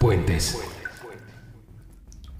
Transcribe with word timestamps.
Puentes. 0.00 0.58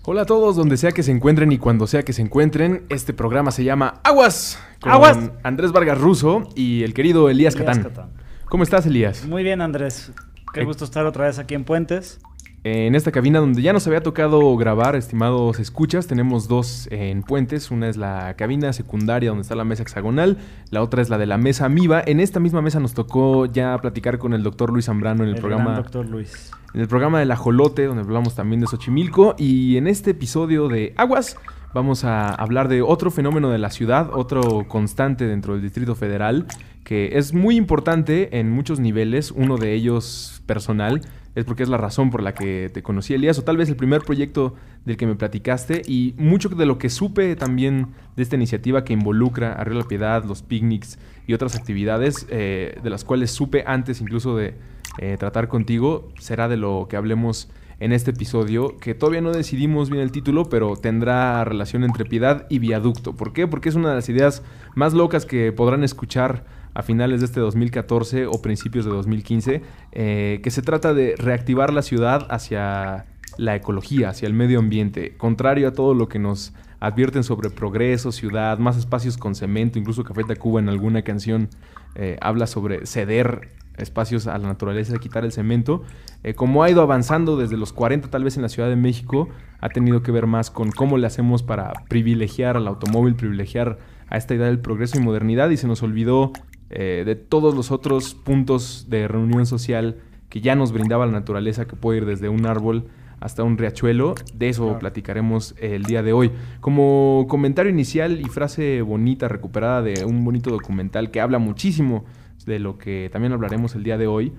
Hola 0.06 0.22
a 0.22 0.24
todos, 0.24 0.56
donde 0.56 0.78
sea 0.78 0.92
que 0.92 1.02
se 1.02 1.10
encuentren 1.12 1.52
y 1.52 1.58
cuando 1.58 1.86
sea 1.86 2.02
que 2.04 2.14
se 2.14 2.22
encuentren. 2.22 2.86
Este 2.88 3.12
programa 3.12 3.50
se 3.50 3.64
llama 3.64 4.00
Aguas. 4.02 4.58
Con 4.80 4.90
Aguas. 4.92 5.30
Andrés 5.42 5.70
Vargas 5.70 6.00
Russo 6.00 6.48
y 6.56 6.84
el 6.84 6.94
querido 6.94 7.28
Elías, 7.28 7.54
Elías 7.54 7.66
Catán. 7.76 7.82
Catán. 7.82 8.10
¿Cómo 8.46 8.62
estás, 8.62 8.86
Elías? 8.86 9.26
Muy 9.26 9.42
bien, 9.42 9.60
Andrés. 9.60 10.10
Qué 10.54 10.60
Eh. 10.62 10.64
gusto 10.64 10.86
estar 10.86 11.04
otra 11.04 11.26
vez 11.26 11.38
aquí 11.38 11.54
en 11.54 11.64
Puentes. 11.64 12.18
En 12.64 12.94
esta 12.94 13.12
cabina 13.12 13.40
donde 13.40 13.60
ya 13.60 13.74
nos 13.74 13.86
había 13.86 14.02
tocado 14.02 14.56
grabar, 14.56 14.96
estimados 14.96 15.58
escuchas, 15.60 16.06
tenemos 16.06 16.48
dos 16.48 16.88
en 16.90 17.22
Puentes. 17.22 17.70
Una 17.70 17.90
es 17.90 17.98
la 17.98 18.34
cabina 18.38 18.72
secundaria 18.72 19.28
donde 19.28 19.42
está 19.42 19.54
la 19.54 19.64
mesa 19.64 19.82
hexagonal, 19.82 20.38
la 20.70 20.82
otra 20.82 21.02
es 21.02 21.10
la 21.10 21.18
de 21.18 21.26
la 21.26 21.36
mesa 21.36 21.66
amiba. 21.66 22.02
En 22.06 22.20
esta 22.20 22.40
misma 22.40 22.62
mesa 22.62 22.80
nos 22.80 22.94
tocó 22.94 23.44
ya 23.44 23.76
platicar 23.82 24.16
con 24.18 24.32
el 24.32 24.42
doctor 24.42 24.70
Luis 24.72 24.86
Zambrano 24.86 25.24
en 25.24 25.28
el, 25.28 25.34
el 25.34 25.40
programa 25.42 25.72
gran 25.72 25.82
doctor 25.82 26.06
Luis. 26.06 26.50
En 26.74 26.80
el 26.80 26.88
programa 26.88 27.18
del 27.18 27.30
Ajolote, 27.30 27.86
donde 27.86 28.02
hablamos 28.02 28.34
también 28.34 28.60
de 28.60 28.66
Xochimilco. 28.66 29.34
Y 29.38 29.76
en 29.76 29.86
este 29.86 30.12
episodio 30.12 30.68
de 30.68 30.94
Aguas 30.96 31.36
vamos 31.74 32.04
a 32.04 32.30
hablar 32.34 32.68
de 32.68 32.82
otro 32.82 33.10
fenómeno 33.10 33.50
de 33.50 33.58
la 33.58 33.70
ciudad, 33.70 34.10
otro 34.12 34.66
constante 34.68 35.26
dentro 35.26 35.54
del 35.54 35.62
Distrito 35.62 35.94
Federal, 35.94 36.46
que 36.84 37.18
es 37.18 37.32
muy 37.32 37.56
importante 37.56 38.38
en 38.38 38.50
muchos 38.50 38.80
niveles. 38.80 39.30
Uno 39.30 39.56
de 39.56 39.74
ellos 39.74 40.42
personal, 40.46 41.00
es 41.34 41.44
porque 41.44 41.62
es 41.62 41.68
la 41.68 41.76
razón 41.76 42.10
por 42.10 42.22
la 42.22 42.34
que 42.34 42.70
te 42.72 42.82
conocí, 42.82 43.14
Elías, 43.14 43.38
o 43.38 43.44
tal 43.44 43.56
vez 43.56 43.68
el 43.68 43.76
primer 43.76 44.02
proyecto 44.02 44.54
del 44.84 44.96
que 44.96 45.06
me 45.06 45.14
platicaste. 45.14 45.82
Y 45.86 46.14
mucho 46.18 46.48
de 46.48 46.66
lo 46.66 46.78
que 46.78 46.90
supe 46.90 47.36
también 47.36 47.88
de 48.16 48.22
esta 48.22 48.36
iniciativa 48.36 48.84
que 48.84 48.92
involucra 48.92 49.52
a 49.52 49.64
La 49.64 49.84
Piedad, 49.84 50.24
los 50.24 50.42
picnics 50.42 50.98
y 51.26 51.34
otras 51.34 51.54
actividades, 51.54 52.26
eh, 52.30 52.78
de 52.82 52.90
las 52.90 53.04
cuales 53.04 53.30
supe 53.30 53.62
antes 53.66 54.00
incluso 54.00 54.36
de 54.36 54.54
eh, 54.98 55.16
tratar 55.18 55.48
contigo, 55.48 56.12
será 56.18 56.48
de 56.48 56.56
lo 56.56 56.86
que 56.88 56.96
hablemos 56.96 57.48
en 57.80 57.92
este 57.92 58.10
episodio, 58.10 58.76
que 58.76 58.94
todavía 58.94 59.22
no 59.22 59.32
decidimos 59.32 59.88
bien 59.88 60.02
el 60.02 60.12
título, 60.12 60.50
pero 60.50 60.76
tendrá 60.76 61.42
relación 61.44 61.82
entre 61.82 62.04
piedad 62.04 62.46
y 62.50 62.58
viaducto. 62.58 63.16
¿Por 63.16 63.32
qué? 63.32 63.46
Porque 63.46 63.70
es 63.70 63.74
una 63.74 63.88
de 63.88 63.94
las 63.94 64.08
ideas 64.10 64.42
más 64.74 64.92
locas 64.92 65.24
que 65.24 65.50
podrán 65.50 65.82
escuchar 65.82 66.44
a 66.74 66.82
finales 66.82 67.20
de 67.20 67.26
este 67.26 67.40
2014 67.40 68.26
o 68.26 68.42
principios 68.42 68.84
de 68.84 68.90
2015, 68.90 69.62
eh, 69.92 70.40
que 70.42 70.50
se 70.50 70.62
trata 70.62 70.92
de 70.92 71.14
reactivar 71.16 71.72
la 71.72 71.82
ciudad 71.82 72.26
hacia 72.30 73.06
la 73.38 73.56
ecología, 73.56 74.10
hacia 74.10 74.26
el 74.26 74.34
medio 74.34 74.58
ambiente, 74.58 75.16
contrario 75.16 75.68
a 75.68 75.72
todo 75.72 75.94
lo 75.94 76.08
que 76.08 76.18
nos 76.18 76.52
advierten 76.80 77.24
sobre 77.24 77.50
progreso, 77.50 78.12
ciudad, 78.12 78.58
más 78.58 78.76
espacios 78.76 79.16
con 79.16 79.34
cemento, 79.34 79.78
incluso 79.78 80.04
Café 80.04 80.24
Tacuba 80.24 80.60
en 80.60 80.68
alguna 80.68 81.02
canción 81.02 81.48
eh, 81.94 82.18
habla 82.20 82.46
sobre 82.46 82.86
ceder 82.86 83.48
espacios 83.76 84.26
a 84.26 84.36
la 84.38 84.48
naturaleza, 84.48 84.98
quitar 84.98 85.24
el 85.24 85.32
cemento. 85.32 85.82
Eh, 86.22 86.34
como 86.34 86.62
ha 86.62 86.70
ido 86.70 86.82
avanzando 86.82 87.36
desde 87.36 87.56
los 87.56 87.72
40 87.72 88.08
tal 88.10 88.24
vez 88.24 88.36
en 88.36 88.42
la 88.42 88.48
Ciudad 88.48 88.68
de 88.68 88.76
México, 88.76 89.28
ha 89.60 89.68
tenido 89.70 90.02
que 90.02 90.12
ver 90.12 90.26
más 90.26 90.50
con 90.50 90.70
cómo 90.70 90.98
le 90.98 91.06
hacemos 91.06 91.42
para 91.42 91.72
privilegiar 91.88 92.56
al 92.56 92.66
automóvil, 92.68 93.14
privilegiar 93.14 93.78
a 94.08 94.16
esta 94.16 94.34
idea 94.34 94.46
del 94.46 94.58
progreso 94.58 94.98
y 94.98 95.02
modernidad 95.02 95.50
y 95.50 95.56
se 95.56 95.66
nos 95.66 95.82
olvidó 95.82 96.32
eh, 96.70 97.02
de 97.06 97.14
todos 97.16 97.54
los 97.54 97.70
otros 97.70 98.14
puntos 98.14 98.86
de 98.88 99.08
reunión 99.08 99.46
social 99.46 99.96
que 100.28 100.40
ya 100.40 100.54
nos 100.54 100.72
brindaba 100.72 101.06
la 101.06 101.12
naturaleza, 101.12 101.66
que 101.66 101.74
puede 101.76 101.98
ir 101.98 102.06
desde 102.06 102.28
un 102.28 102.46
árbol 102.46 102.86
hasta 103.18 103.42
un 103.42 103.58
riachuelo. 103.58 104.14
De 104.34 104.48
eso 104.48 104.64
Claro. 104.64 104.78
platicaremos 104.78 105.54
el 105.60 105.82
día 105.84 106.02
de 106.02 106.12
hoy. 106.12 106.30
Como 106.60 107.26
comentario 107.28 107.70
inicial 107.70 108.20
y 108.20 108.24
frase 108.24 108.82
bonita 108.82 109.28
recuperada 109.28 109.82
de 109.82 110.04
un 110.04 110.24
bonito 110.24 110.50
documental 110.50 111.10
que 111.10 111.20
habla 111.20 111.38
muchísimo 111.38 112.04
de 112.46 112.58
lo 112.58 112.78
que 112.78 113.08
también 113.12 113.32
hablaremos 113.32 113.74
el 113.74 113.82
día 113.82 113.98
de 113.98 114.06
hoy, 114.06 114.32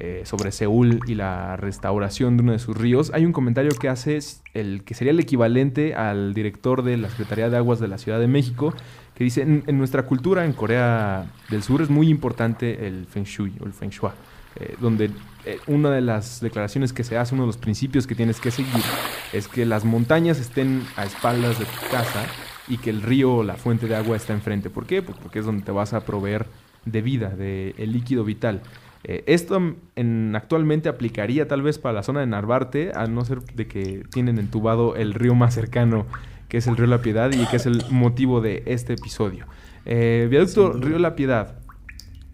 eh, 0.00 0.22
sobre 0.24 0.52
Seúl 0.52 1.00
y 1.08 1.16
la 1.16 1.56
restauración 1.56 2.36
de 2.36 2.44
uno 2.44 2.52
de 2.52 2.60
sus 2.60 2.76
ríos, 2.76 3.10
hay 3.14 3.24
un 3.24 3.32
comentario 3.32 3.72
que 3.72 3.88
hace 3.88 4.16
el 4.54 4.84
que 4.84 4.94
sería 4.94 5.10
el 5.10 5.18
equivalente 5.18 5.94
al 5.94 6.34
director 6.34 6.84
de 6.84 6.96
la 6.96 7.10
Secretaría 7.10 7.50
de 7.50 7.56
Aguas 7.56 7.80
de 7.80 7.88
la 7.88 7.98
Ciudad 7.98 8.20
de 8.20 8.28
México, 8.28 8.72
que 9.16 9.24
dice, 9.24 9.42
en, 9.42 9.64
nuestra 9.76 10.04
cultura 10.04 10.44
en 10.44 10.52
Corea 10.52 11.26
del 11.50 11.64
Sur 11.64 11.82
es 11.82 11.90
muy 11.90 12.10
importante 12.10 12.86
el 12.86 13.06
Feng 13.06 13.24
Shui 13.24 13.54
o 13.60 13.64
el 13.64 13.72
Feng 13.72 13.90
Shui, 13.90 14.10
eh, 14.54 14.76
donde 14.80 15.10
eh, 15.44 15.58
una 15.66 15.90
de 15.90 16.00
las 16.00 16.40
declaraciones 16.40 16.92
que 16.92 17.02
se 17.02 17.18
hace, 17.18 17.34
uno 17.34 17.42
de 17.42 17.48
los 17.48 17.56
principios 17.56 18.06
que 18.06 18.14
tienes 18.14 18.38
que 18.38 18.52
seguir, 18.52 18.84
es 19.32 19.48
que 19.48 19.66
las 19.66 19.84
montañas 19.84 20.38
estén 20.38 20.84
a 20.94 21.06
espaldas 21.06 21.58
de 21.58 21.64
tu 21.64 21.90
casa 21.90 22.24
y 22.68 22.76
que 22.76 22.90
el 22.90 23.02
río 23.02 23.34
o 23.34 23.42
la 23.42 23.54
fuente 23.54 23.88
de 23.88 23.96
agua 23.96 24.16
está 24.16 24.32
enfrente. 24.32 24.70
¿Por 24.70 24.86
qué? 24.86 25.02
Pues 25.02 25.18
porque 25.18 25.40
es 25.40 25.44
donde 25.44 25.64
te 25.64 25.72
vas 25.72 25.92
a 25.92 26.04
proveer 26.04 26.46
de 26.90 27.02
vida, 27.02 27.30
de 27.30 27.74
el 27.78 27.92
líquido 27.92 28.24
vital. 28.24 28.62
Eh, 29.04 29.22
esto 29.26 29.58
mm, 29.60 29.74
en- 29.96 30.34
actualmente 30.36 30.88
aplicaría 30.88 31.46
tal 31.48 31.62
vez 31.62 31.78
para 31.78 31.92
la 31.94 32.02
zona 32.02 32.20
de 32.20 32.26
Narvarte, 32.26 32.92
a 32.94 33.06
no 33.06 33.24
ser 33.24 33.40
de 33.42 33.66
que 33.66 34.02
tienen 34.10 34.38
entubado 34.38 34.96
el 34.96 35.14
río 35.14 35.34
más 35.34 35.54
cercano, 35.54 36.06
que 36.48 36.56
es 36.58 36.66
el 36.66 36.76
río 36.76 36.86
La 36.86 37.00
Piedad, 37.02 37.30
y 37.32 37.46
que 37.46 37.56
es 37.56 37.66
el 37.66 37.82
motivo 37.90 38.40
de 38.40 38.62
este 38.66 38.94
episodio. 38.94 39.46
Eh, 39.86 40.26
viaducto. 40.30 40.72
Río 40.72 40.98
La 40.98 41.14
Piedad 41.14 41.58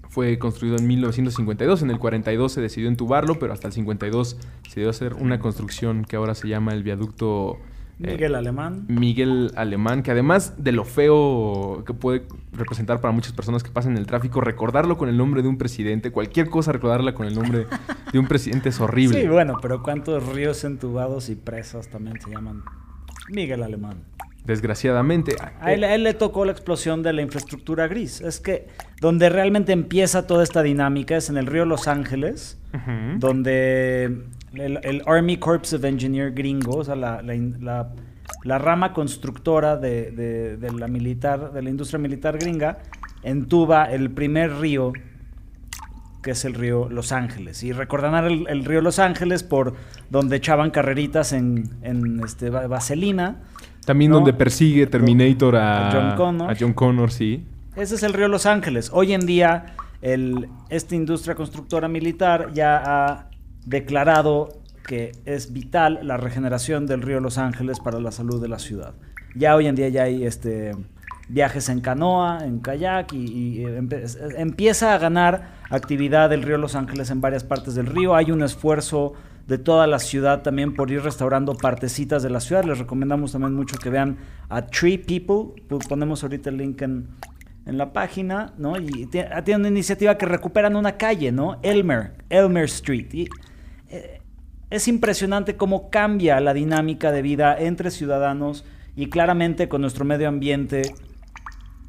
fue 0.09 0.39
construido 0.39 0.77
en 0.77 0.87
1952, 0.87 1.83
en 1.83 1.91
el 1.91 1.99
42 1.99 2.53
se 2.53 2.61
decidió 2.61 2.89
entubarlo, 2.89 3.39
pero 3.41 3.53
hasta 3.53 3.67
el 3.67 3.73
52 3.73 4.39
se 4.69 4.81
dio 4.81 4.89
a 4.89 4.91
hacer 4.91 5.15
una 5.15 5.41
construcción 5.41 6.05
que 6.05 6.15
ahora 6.17 6.35
se 6.37 6.47
llama 6.49 6.73
el 6.73 6.85
viaducto 6.85 7.59
eh, 8.01 8.13
Miguel 8.13 8.35
Alemán. 8.35 8.85
Miguel 8.89 9.53
Alemán, 9.57 10.03
que 10.03 10.11
además 10.11 10.55
de 10.63 10.73
lo 10.73 10.85
feo 10.85 11.85
que 11.87 11.95
puede 11.95 12.25
representar 12.53 13.01
para 13.01 13.13
muchas 13.13 13.33
personas 13.33 13.63
que 13.63 13.71
pasan 13.71 13.93
en 13.93 13.99
el 13.99 14.07
tráfico, 14.07 14.41
recordarlo 14.41 14.97
con 14.99 15.09
el 15.09 15.17
nombre 15.17 15.43
de 15.43 15.49
un 15.49 15.59
presidente, 15.59 16.11
cualquier 16.11 16.49
cosa 16.51 16.73
recordarla 16.73 17.15
con 17.15 17.27
el 17.27 17.35
nombre 17.35 17.67
de 18.13 18.19
un 18.19 18.27
presidente 18.27 18.69
es 18.71 18.81
horrible. 18.81 19.21
Sí, 19.21 19.29
bueno, 19.29 19.59
pero 19.61 19.83
¿cuántos 19.83 20.27
ríos 20.35 20.65
entubados 20.65 21.29
y 21.29 21.35
presas 21.35 21.89
también 21.89 22.21
se 22.21 22.31
llaman 22.31 22.63
Miguel 23.29 23.63
Alemán? 23.63 23.99
Desgraciadamente. 24.45 25.37
A 25.61 25.73
él, 25.73 25.85
a 25.85 25.95
él 25.95 26.05
le 26.05 26.15
tocó 26.15 26.45
la 26.45 26.53
explosión 26.53 27.03
de 27.03 27.13
la 27.13 27.23
infraestructura 27.23 27.87
gris. 27.89 28.21
Es 28.21 28.41
que 28.41 28.67
donde 29.01 29.29
realmente 29.31 29.73
empieza 29.73 30.27
toda 30.27 30.43
esta 30.45 30.63
dinámica 30.63 31.17
es 31.17 31.31
en 31.31 31.37
el 31.39 31.47
río 31.47 31.65
Los 31.65 31.89
Ángeles, 31.89 32.59
donde 33.19 34.05
el, 34.55 34.79
el 34.83 35.03
Army 35.07 35.37
Corps 35.39 35.73
of 35.73 35.85
Engineer 35.85 36.33
gringo, 36.33 36.77
o 36.79 36.85
sea, 36.85 36.95
la, 36.97 37.23
la 37.23 37.35
in- 37.35 37.65
la- 37.65 37.91
la 38.43 38.59
rama 38.59 38.93
constructora 38.93 39.77
de, 39.77 40.11
de- 40.11 40.57
de 40.57 40.73
la 40.73 40.89
militar, 40.89 41.53
de 41.53 41.63
la 41.63 41.71
industria 41.71 41.99
militar 41.99 42.37
gringa, 42.39 42.79
entuba 43.23 43.85
el 43.85 44.11
primer 44.11 44.59
río 44.59 44.93
que 46.23 46.31
es 46.31 46.45
el 46.47 46.55
río 46.55 46.89
Los 46.89 47.13
Ángeles. 47.13 47.63
Y 47.63 47.73
recordarán 47.73 48.25
el, 48.25 48.47
el 48.49 48.65
río 48.65 48.81
Los 48.81 48.99
Ángeles 48.99 49.43
por 49.43 49.75
donde 50.09 50.37
echaban 50.37 50.71
carreritas 50.71 51.33
en, 51.35 51.69
en, 51.83 52.21
este, 52.25 52.49
va- 52.51 52.67
vaselina. 52.67 53.43
También 53.85 54.11
¿no? 54.11 54.17
donde 54.19 54.33
persigue 54.33 54.87
Terminator 54.87 55.57
a, 55.57 55.89
A 55.89 55.93
John 55.93 56.17
Connor. 56.17 56.51
a 56.51 56.55
John 56.59 56.73
Connor, 56.73 57.11
sí. 57.11 57.45
Ese 57.77 57.95
es 57.97 58.03
el 58.03 58.13
río 58.13 58.29
Los 58.29 58.47
Ángeles. 58.47 58.91
Hoy 58.93 59.13
en 59.13 59.27
día, 59.27 59.75
el- 60.03 60.49
esta 60.71 60.95
industria 60.95 61.35
constructora 61.35 61.89
militar 61.89 62.51
ya 62.55 62.83
ha 62.85 63.31
declarado 63.67 64.49
que 64.87 65.13
es 65.25 65.53
vital 65.53 66.01
la 66.03 66.17
regeneración 66.19 66.87
del 66.87 67.03
río 67.03 67.19
Los 67.21 67.39
Ángeles 67.39 67.81
para 67.81 67.99
la 68.01 68.11
salud 68.11 68.41
de 68.41 68.49
la 68.49 68.59
ciudad. 68.59 68.95
Ya 69.35 69.57
hoy 69.57 69.67
en 69.67 69.75
día 69.75 69.89
ya 69.89 70.03
hay 70.05 70.25
este, 70.25 70.73
viajes 71.29 71.69
en 71.71 71.81
canoa, 71.81 72.41
en 72.45 72.61
kayak 72.61 73.13
y, 73.15 73.25
y, 73.61 73.65
eh, 73.65 73.81
empieza 74.37 74.95
a 74.95 74.99
ganar 74.99 75.55
actividad 75.71 76.33
el 76.33 76.43
río 76.43 76.59
Los 76.59 76.75
Ángeles 76.77 77.11
en 77.11 77.21
varias 77.21 77.43
partes 77.45 77.75
del 77.75 77.87
río. 77.87 78.15
Hay 78.15 78.31
un 78.31 78.43
esfuerzo 78.43 79.15
de 79.47 79.59
toda 79.59 79.87
la 79.87 79.99
ciudad 79.99 80.43
también 80.43 80.75
por 80.75 80.91
ir 80.91 81.03
restaurando 81.03 81.55
partecitas 81.55 82.23
de 82.23 82.31
la 82.31 82.41
ciudad. 82.41 82.65
Les 82.65 82.79
recomendamos 82.79 83.33
también 83.33 83.55
mucho 83.55 83.77
que 83.79 83.91
vean 83.91 84.17
a 84.49 84.67
Tree 84.67 84.99
People. 84.99 85.63
Ponemos 85.89 86.23
ahorita 86.23 86.51
el 86.51 86.57
link 86.57 86.81
en, 86.83 87.09
en 87.67 87.77
la 87.79 87.93
página, 87.93 88.55
¿no? 88.57 88.79
Y 88.79 89.07
tie- 89.07 89.45
tiene 89.45 89.61
una 89.61 89.69
iniciativa 89.69 90.17
que 90.17 90.27
recuperan 90.27 90.77
una 90.77 90.97
calle, 90.97 91.31
¿no? 91.31 91.59
Elmer, 91.63 92.15
Elmer 92.31 92.65
Street. 92.65 93.13
Y, 93.13 93.29
eh, 93.91 94.21
es 94.71 94.89
impresionante 94.89 95.57
cómo 95.57 95.91
cambia 95.91 96.41
la 96.41 96.55
dinámica 96.55 97.13
de 97.13 97.23
vida 97.23 97.57
entre 97.59 97.91
ciudadanos 97.91 98.65
y 98.97 99.09
claramente 99.09 99.69
con 99.69 99.83
nuestro 99.83 100.05
medio 100.05 100.27
ambiente 100.29 100.83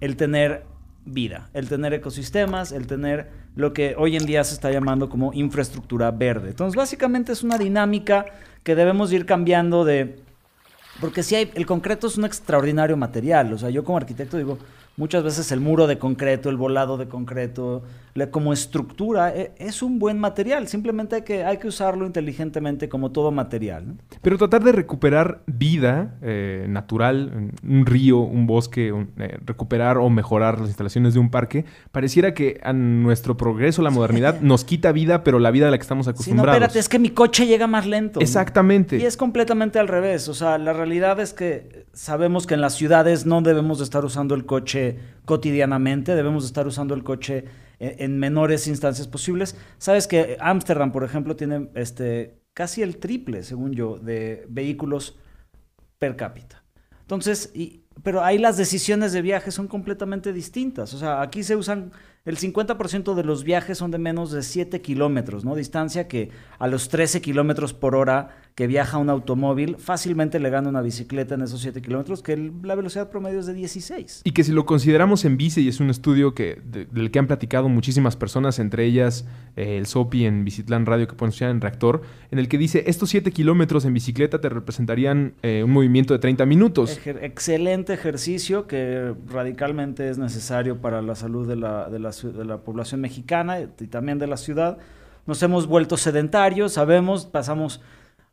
el 0.01 0.17
tener 0.17 0.65
vida, 1.05 1.49
el 1.53 1.69
tener 1.69 1.93
ecosistemas, 1.93 2.71
el 2.71 2.85
tener 2.85 3.44
lo 3.55 3.73
que 3.73 3.95
hoy 3.97 4.15
en 4.15 4.25
día 4.25 4.43
se 4.43 4.53
está 4.53 4.71
llamando 4.71 5.09
como 5.09 5.33
infraestructura 5.33 6.11
verde. 6.11 6.49
Entonces, 6.49 6.75
básicamente 6.75 7.31
es 7.31 7.43
una 7.43 7.57
dinámica 7.57 8.25
que 8.63 8.75
debemos 8.75 9.11
ir 9.11 9.25
cambiando 9.25 9.85
de... 9.85 10.19
Porque 10.99 11.23
si 11.23 11.35
hay, 11.35 11.51
el 11.55 11.65
concreto 11.65 12.07
es 12.07 12.17
un 12.17 12.25
extraordinario 12.25 12.95
material, 12.97 13.51
o 13.53 13.57
sea, 13.57 13.69
yo 13.69 13.83
como 13.83 13.97
arquitecto 13.97 14.37
digo, 14.37 14.57
Muchas 14.97 15.23
veces 15.23 15.51
el 15.51 15.59
muro 15.59 15.87
de 15.87 15.97
concreto, 15.97 16.49
el 16.49 16.55
volado 16.55 16.97
de 16.97 17.07
concreto, 17.07 17.83
como 18.31 18.53
estructura, 18.53 19.35
e, 19.35 19.51
es 19.57 19.81
un 19.81 19.99
buen 19.99 20.17
material. 20.17 20.69
Simplemente 20.69 21.17
hay 21.17 21.21
que, 21.23 21.43
hay 21.43 21.57
que 21.57 21.67
usarlo 21.67 22.05
inteligentemente 22.05 22.87
como 22.87 23.11
todo 23.11 23.29
material. 23.31 23.97
Pero 24.21 24.37
tratar 24.37 24.63
de 24.63 24.71
recuperar 24.71 25.41
vida 25.47 26.15
eh, 26.21 26.65
natural, 26.69 27.51
un 27.67 27.85
río, 27.85 28.19
un 28.19 28.47
bosque, 28.47 28.93
eh, 29.17 29.37
recuperar 29.45 29.97
o 29.97 30.09
mejorar 30.09 30.59
las 30.59 30.69
instalaciones 30.69 31.13
de 31.13 31.19
un 31.19 31.29
parque, 31.29 31.65
pareciera 31.91 32.33
que 32.33 32.61
a 32.63 32.71
nuestro 32.71 33.35
progreso, 33.35 33.81
la 33.81 33.89
modernidad, 33.89 34.39
nos 34.39 34.63
quita 34.63 34.93
vida, 34.93 35.25
pero 35.25 35.39
la 35.39 35.51
vida 35.51 35.67
a 35.67 35.71
la 35.71 35.77
que 35.77 35.81
estamos 35.81 36.07
acostumbrados. 36.07 36.55
Sí, 36.55 36.59
no, 36.59 36.65
espérate, 36.65 36.79
es 36.79 36.87
que 36.87 36.99
mi 36.99 37.09
coche 37.09 37.45
llega 37.45 37.67
más 37.67 37.85
lento. 37.85 38.21
Exactamente. 38.21 38.97
Y 38.97 39.03
es 39.03 39.17
completamente 39.17 39.77
al 39.77 39.89
revés. 39.89 40.29
O 40.29 40.33
sea, 40.33 40.57
la 40.57 40.71
realidad 40.71 41.19
es 41.19 41.33
que 41.33 41.84
sabemos 41.95 42.45
que 42.45 42.53
en 42.53 42.61
las 42.61 42.75
ciudades 42.75 43.25
no 43.25 43.41
debemos 43.41 43.79
de 43.79 43.85
estar 43.85 44.05
usando 44.05 44.35
el 44.35 44.45
coche 44.45 44.99
cotidianamente, 45.25 46.13
debemos 46.15 46.45
estar 46.45 46.67
usando 46.67 46.93
el 46.93 47.03
coche 47.03 47.45
en, 47.79 48.19
menores 48.19 48.67
instancias 48.67 49.07
posibles. 49.07 49.55
Sabes 49.77 50.07
que 50.07 50.37
Ámsterdam, 50.39 50.91
por 50.91 51.03
ejemplo, 51.03 51.35
tiene 51.35 51.69
este, 51.73 52.41
casi 52.53 52.81
el 52.81 52.97
triple, 52.97 53.43
según 53.43 53.73
yo, 53.73 53.97
de 53.97 54.45
vehículos 54.49 55.17
per 55.97 56.15
cápita. 56.15 56.63
Entonces, 57.01 57.53
pero 58.03 58.23
ahí 58.23 58.37
las 58.37 58.57
decisiones 58.57 59.13
de 59.13 59.21
viaje 59.21 59.51
son 59.51 59.67
completamente 59.67 60.33
distintas. 60.33 60.93
O 60.93 60.97
sea, 60.97 61.21
aquí 61.21 61.43
se 61.43 61.55
usan 61.55 61.91
el 62.25 62.39
50% 62.39 63.13
de 63.13 63.23
los 63.23 63.43
viajes 63.43 63.77
son 63.77 63.91
de 63.91 63.99
menos 63.99 64.31
de 64.31 64.41
7 64.41 64.81
kilómetros, 64.81 65.45
¿no? 65.45 65.53
Distancia 65.53 66.07
que 66.07 66.31
a 66.57 66.67
los 66.67 66.89
13 66.89 67.21
kilómetros 67.21 67.73
por 67.73 67.95
hora 67.95 68.35
que 68.55 68.67
viaja 68.67 68.97
un 68.97 69.09
automóvil, 69.09 69.75
fácilmente 69.77 70.39
le 70.39 70.49
gana 70.49 70.69
una 70.69 70.81
bicicleta 70.81 71.35
en 71.35 71.41
esos 71.41 71.59
7 71.59 71.81
kilómetros, 71.81 72.23
que 72.23 72.53
la 72.63 72.75
velocidad 72.75 73.09
promedio 73.09 73.41
es 73.41 73.47
de 73.47 73.53
16. 73.53 74.21
Y 74.23 74.31
que 74.31 74.45
si 74.45 74.53
lo 74.53 74.65
consideramos 74.65 75.25
en 75.25 75.35
bici, 75.35 75.61
y 75.61 75.67
es 75.67 75.81
un 75.81 75.89
estudio 75.89 76.33
que, 76.33 76.61
del 76.63 77.11
que 77.11 77.19
han 77.19 77.27
platicado 77.27 77.67
muchísimas 77.67 78.15
personas, 78.15 78.57
entre 78.59 78.85
ellas 78.85 79.25
eh, 79.57 79.77
el 79.77 79.87
SOPI 79.87 80.25
en 80.25 80.45
Bicitlán 80.45 80.85
Radio, 80.85 81.05
que 81.05 81.15
pueden 81.15 81.31
escuchar 81.31 81.51
en 81.51 81.59
Reactor, 81.59 82.03
en 82.31 82.39
el 82.39 82.47
que 82.47 82.57
dice, 82.57 82.85
estos 82.87 83.09
7 83.09 83.29
kilómetros 83.31 83.83
en 83.83 83.93
bicicleta 83.93 84.39
te 84.39 84.47
representarían 84.47 85.33
eh, 85.41 85.61
un 85.65 85.71
movimiento 85.71 86.13
de 86.13 86.19
30 86.19 86.45
minutos. 86.45 86.97
excelente 87.05 87.93
ejercicio 87.93 88.67
que 88.67 89.13
radicalmente 89.27 90.09
es 90.09 90.17
necesario 90.17 90.77
para 90.79 91.01
la 91.01 91.15
salud 91.15 91.45
de 91.45 91.57
la, 91.57 91.89
de 91.89 91.99
la 91.99 92.11
de 92.11 92.45
la 92.45 92.57
población 92.59 93.01
mexicana 93.01 93.59
y 93.59 93.87
también 93.87 94.17
de 94.17 94.27
la 94.27 94.37
ciudad. 94.37 94.77
Nos 95.27 95.43
hemos 95.43 95.67
vuelto 95.67 95.97
sedentarios, 95.97 96.73
sabemos, 96.73 97.25
pasamos 97.25 97.81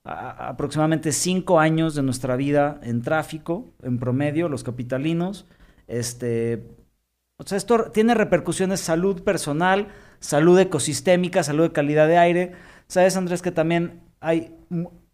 aproximadamente 0.04 1.12
cinco 1.12 1.60
años 1.60 1.94
de 1.94 2.02
nuestra 2.02 2.36
vida 2.36 2.80
en 2.82 3.02
tráfico, 3.02 3.72
en 3.82 3.98
promedio, 3.98 4.48
los 4.48 4.64
capitalinos. 4.64 5.46
Este, 5.86 6.66
o 7.36 7.44
sea, 7.44 7.58
esto 7.58 7.90
tiene 7.92 8.14
repercusiones 8.14 8.80
salud 8.80 9.22
personal, 9.22 9.88
salud 10.18 10.58
ecosistémica, 10.58 11.42
salud 11.42 11.64
de 11.64 11.72
calidad 11.72 12.08
de 12.08 12.18
aire. 12.18 12.52
Sabes, 12.88 13.16
Andrés, 13.16 13.42
que 13.42 13.52
también 13.52 14.00
hay 14.20 14.54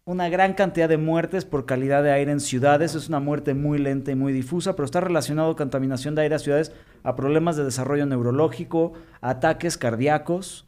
una 0.05 0.27
gran 0.27 0.53
cantidad 0.53 0.89
de 0.89 0.97
muertes 0.97 1.45
por 1.45 1.67
calidad 1.67 2.01
de 2.01 2.11
aire 2.11 2.31
en 2.31 2.39
ciudades. 2.39 2.95
Es 2.95 3.09
una 3.09 3.19
muerte 3.19 3.53
muy 3.53 3.77
lenta 3.77 4.11
y 4.11 4.15
muy 4.15 4.33
difusa, 4.33 4.75
pero 4.75 4.85
está 4.85 5.01
relacionado 5.01 5.55
contaminación 5.55 6.15
de 6.15 6.23
aire 6.23 6.35
a 6.35 6.39
ciudades 6.39 6.71
a 7.03 7.15
problemas 7.15 7.57
de 7.57 7.63
desarrollo 7.63 8.07
neurológico, 8.07 8.93
ataques 9.21 9.77
cardíacos. 9.77 10.65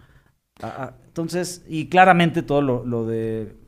entonces, 1.07 1.65
y 1.67 1.89
claramente 1.89 2.43
todo 2.43 2.61
lo 2.61 3.05
de 3.07 3.60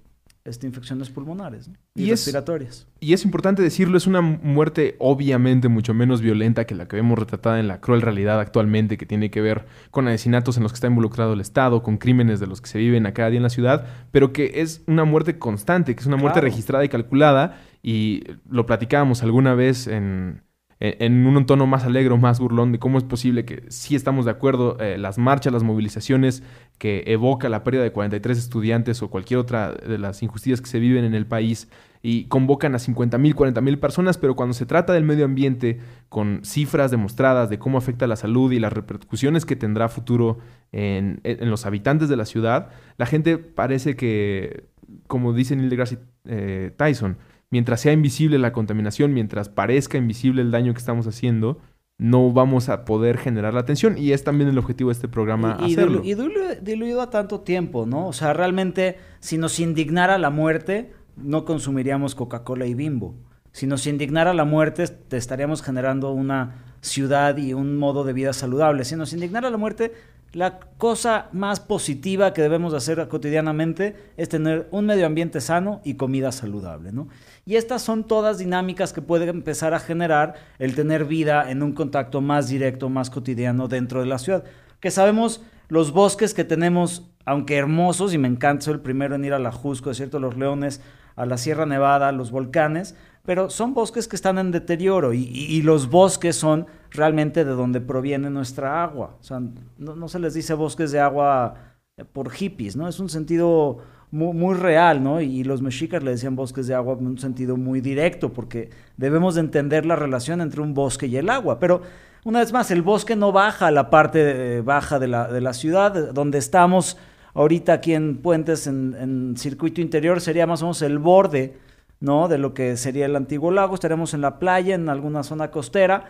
este, 0.45 0.67
infecciones 0.67 1.09
pulmonares 1.09 1.69
y, 1.95 2.09
respiratorias. 2.09 2.85
y 2.99 3.13
es 3.13 3.23
importante 3.23 3.61
decirlo, 3.61 3.97
es 3.97 4.07
una 4.07 4.19
muerte 4.19 4.97
obviamente 4.99 5.69
mucho 5.69 5.93
menos 5.93 6.21
violenta 6.21 6.65
que 6.65 6.75
la 6.75 6.87
que 6.87 6.97
vemos 6.97 7.17
retratada 7.17 7.59
en 7.61 7.69
la 7.69 7.79
cruel 7.79 8.01
realidad 8.01 8.39
actualmente, 8.41 8.97
que 8.97 9.05
tiene 9.05 9.31
que 9.31 9.39
ver 9.39 9.65
con 9.89 10.07
asesinatos 10.07 10.57
en 10.57 10.63
los 10.63 10.73
que 10.73 10.77
está 10.77 10.87
involucrado 10.87 11.33
el 11.33 11.39
Estado, 11.39 11.81
con 11.81 11.97
crímenes 11.97 12.41
de 12.41 12.47
los 12.47 12.59
que 12.59 12.67
se 12.67 12.77
viven 12.77 13.05
a 13.05 13.13
cada 13.13 13.29
día 13.29 13.37
en 13.37 13.43
la 13.43 13.49
ciudad, 13.49 13.87
pero 14.11 14.33
que 14.33 14.61
es 14.61 14.83
una 14.85 15.05
muerte 15.05 15.39
constante, 15.39 15.95
que 15.95 16.01
es 16.01 16.07
una 16.07 16.17
muerte 16.17 16.41
registrada 16.41 16.83
y 16.83 16.89
calculada, 16.89 17.61
y 17.81 18.23
lo 18.49 18.65
platicábamos 18.65 19.23
alguna 19.23 19.55
vez 19.55 19.87
en 19.87 20.41
en 20.83 21.25
un 21.25 21.45
tono 21.45 21.65
más 21.65 21.85
alegre, 21.85 22.13
más 22.17 22.41
burlón, 22.41 22.73
de 22.73 22.79
cómo 22.79 22.97
es 22.97 23.05
posible 23.05 23.45
que 23.45 23.63
sí 23.69 23.95
estamos 23.95 24.25
de 24.25 24.31
acuerdo, 24.31 24.77
eh, 24.81 24.97
las 24.97 25.17
marchas, 25.17 25.53
las 25.53 25.63
movilizaciones 25.63 26.43
que 26.77 27.03
evoca 27.07 27.47
la 27.47 27.63
pérdida 27.63 27.83
de 27.83 27.93
43 27.93 28.37
estudiantes 28.37 29.01
o 29.01 29.09
cualquier 29.09 29.39
otra 29.39 29.71
de 29.71 29.97
las 29.97 30.21
injusticias 30.21 30.59
que 30.59 30.67
se 30.67 30.79
viven 30.79 31.05
en 31.05 31.13
el 31.13 31.25
país 31.25 31.69
y 32.01 32.25
convocan 32.25 32.75
a 32.75 32.79
50 32.79 33.17
mil, 33.17 33.33
40 33.33 33.61
mil 33.61 33.79
personas, 33.79 34.17
pero 34.17 34.35
cuando 34.35 34.53
se 34.53 34.65
trata 34.65 34.91
del 34.91 35.05
medio 35.05 35.23
ambiente, 35.23 35.79
con 36.09 36.41
cifras 36.43 36.91
demostradas 36.91 37.49
de 37.49 37.59
cómo 37.59 37.77
afecta 37.77 38.05
la 38.05 38.17
salud 38.17 38.51
y 38.51 38.59
las 38.59 38.73
repercusiones 38.73 39.45
que 39.45 39.55
tendrá 39.55 39.87
futuro 39.87 40.39
en, 40.73 41.21
los 41.23 41.65
habitantes 41.65 42.09
de 42.09 42.17
la 42.17 42.25
ciudad, 42.25 42.71
la 42.97 43.05
gente 43.05 43.37
parece 43.37 43.95
que, 43.95 44.65
como 45.07 45.31
dice 45.31 45.55
Neil 45.55 45.69
deGrasse 45.69 45.99
eh, 46.25 46.73
Tyson, 46.75 47.15
mientras 47.53 47.81
sea 47.81 47.93
invisible 47.93 48.39
la 48.39 48.51
contaminación, 48.51 49.13
mientras 49.13 49.47
parezca 49.47 49.99
invisible 49.99 50.41
el 50.41 50.49
daño 50.49 50.73
que 50.73 50.79
estamos 50.79 51.05
haciendo, 51.05 51.59
no 51.99 52.31
vamos 52.31 52.67
a 52.67 52.83
poder 52.83 53.19
generar 53.19 53.53
la 53.53 53.59
atención 53.59 53.95
y 53.95 54.11
es 54.11 54.23
también 54.23 54.49
el 54.49 54.57
objetivo 54.57 54.89
de 54.89 54.93
este 54.93 55.07
programa 55.07 55.59
y, 55.61 55.73
hacerlo. 55.73 56.01
Y 56.03 56.15
diluido 56.63 56.99
a 56.99 57.11
tanto 57.11 57.41
tiempo, 57.41 57.85
¿no? 57.85 58.07
O 58.07 58.13
sea, 58.13 58.33
realmente 58.33 58.97
si 59.19 59.37
nos 59.37 59.59
indignara 59.59 60.17
la 60.17 60.31
muerte, 60.31 60.93
no 61.15 61.45
consumiríamos 61.45 62.15
Coca-Cola 62.15 62.65
y 62.65 62.73
Bimbo. 62.73 63.13
Si 63.51 63.67
nos 63.67 63.85
indignara 63.85 64.33
la 64.33 64.45
muerte, 64.45 64.87
te 64.87 65.17
estaríamos 65.17 65.61
generando 65.61 66.11
una 66.11 66.55
ciudad 66.81 67.37
y 67.37 67.53
un 67.53 67.77
modo 67.77 68.03
de 68.03 68.13
vida 68.13 68.33
saludable. 68.33 68.83
Si 68.83 68.95
nos 68.95 69.13
indignara 69.13 69.51
la 69.51 69.57
muerte, 69.57 69.93
la 70.33 70.59
cosa 70.77 71.29
más 71.31 71.59
positiva 71.59 72.33
que 72.33 72.41
debemos 72.41 72.73
hacer 72.73 73.07
cotidianamente 73.07 73.95
es 74.17 74.29
tener 74.29 74.67
un 74.71 74.87
medio 74.87 75.05
ambiente 75.05 75.39
sano 75.39 75.79
y 75.83 75.93
comida 75.93 76.31
saludable, 76.31 76.91
¿no? 76.91 77.07
Y 77.45 77.55
estas 77.55 77.83
son 77.83 78.05
todas 78.05 78.39
dinámicas 78.39 78.93
que 78.93 79.03
pueden 79.03 79.29
empezar 79.29 79.75
a 79.75 79.79
generar 79.79 80.33
el 80.57 80.73
tener 80.73 81.05
vida 81.05 81.51
en 81.51 81.61
un 81.61 81.73
contacto 81.73 82.19
más 82.19 82.49
directo, 82.49 82.89
más 82.89 83.11
cotidiano 83.11 83.67
dentro 83.67 83.99
de 83.99 84.07
la 84.07 84.17
ciudad. 84.17 84.43
Que 84.79 84.89
sabemos 84.89 85.41
los 85.67 85.91
bosques 85.91 86.33
que 86.33 86.43
tenemos, 86.43 87.11
aunque 87.25 87.55
hermosos, 87.55 88.11
y 88.13 88.17
me 88.17 88.27
encanta, 88.27 88.65
soy 88.65 88.73
el 88.75 88.79
primero 88.81 89.13
en 89.13 89.25
ir 89.25 89.33
a 89.33 89.39
la 89.39 89.51
Jusco, 89.51 89.93
cierto, 89.93 90.19
los 90.19 90.35
Leones, 90.35 90.81
a 91.15 91.27
la 91.27 91.37
Sierra 91.37 91.67
Nevada, 91.67 92.07
a 92.07 92.11
los 92.11 92.31
volcanes, 92.31 92.95
pero 93.25 93.49
son 93.49 93.73
bosques 93.73 94.07
que 94.07 94.17
están 94.17 94.37
en 94.37 94.51
deterioro 94.51 95.13
y, 95.13 95.61
los 95.61 95.89
bosques 95.89 96.35
son 96.35 96.67
realmente 96.91 97.45
de 97.45 97.51
donde 97.51 97.79
proviene 97.79 98.29
nuestra 98.29 98.83
agua. 98.83 99.15
O 99.19 99.23
sea, 99.23 99.41
no, 99.77 100.07
se 100.09 100.19
les 100.19 100.33
dice 100.33 100.53
bosques 100.53 100.91
de 100.91 100.99
agua 100.99 101.55
eh, 101.95 102.03
por 102.03 102.31
hippies, 102.31 102.75
¿no? 102.75 102.87
Es 102.87 102.99
un 102.99 103.07
sentido 103.07 103.77
muy, 104.11 104.55
real, 104.55 105.01
¿no? 105.01 105.21
Y, 105.21 105.45
los 105.45 105.61
mexicas 105.61 106.03
le 106.03 106.11
decían 106.11 106.35
bosques 106.35 106.67
de 106.67 106.75
agua 106.75 106.97
en 106.99 107.07
un 107.07 107.17
sentido 107.17 107.55
muy 107.55 107.79
directo, 107.79 108.33
porque 108.33 108.69
debemos 108.97 109.35
de 109.35 109.41
entender 109.41 109.85
la 109.85 109.95
relación 109.95 110.41
entre 110.41 110.59
un 110.59 110.73
bosque 110.73 111.07
y 111.07 111.15
el 111.15 111.29
agua. 111.29 111.59
Pero, 111.59 111.81
una 112.25 112.39
vez 112.39 112.51
más, 112.51 112.71
el 112.71 112.81
bosque 112.81 113.15
no 113.15 113.31
baja 113.31 113.67
a 113.67 113.71
la 113.71 113.89
parte 113.89 114.57
eh, 114.57 114.61
baja 114.61 114.99
de 114.99 115.07
la, 115.07 115.53
ciudad, 115.53 116.11
donde 116.11 116.39
estamos 116.39 116.97
ahorita 117.33 117.71
aquí 117.71 117.93
en 117.93 118.17
Puentes, 118.17 118.67
en, 118.67 118.95
en 118.99 119.37
circuito 119.37 119.79
interior, 119.79 120.19
sería 120.19 120.45
más 120.45 120.61
o 120.61 120.65
menos 120.65 120.81
el 120.81 120.99
borde 120.99 121.57
¿no? 122.03 122.27
De 122.27 122.37
lo 122.37 122.53
que 122.53 122.75
sería 122.75 123.05
el 123.05 123.15
antiguo 123.15 123.49
lago, 123.49 123.75
estaremos 123.75 124.13
en 124.13 124.19
la 124.19 124.37
playa, 124.37 124.75
en 124.75 124.89
alguna 124.89 125.23
zona 125.23 125.51
costera. 125.51 126.03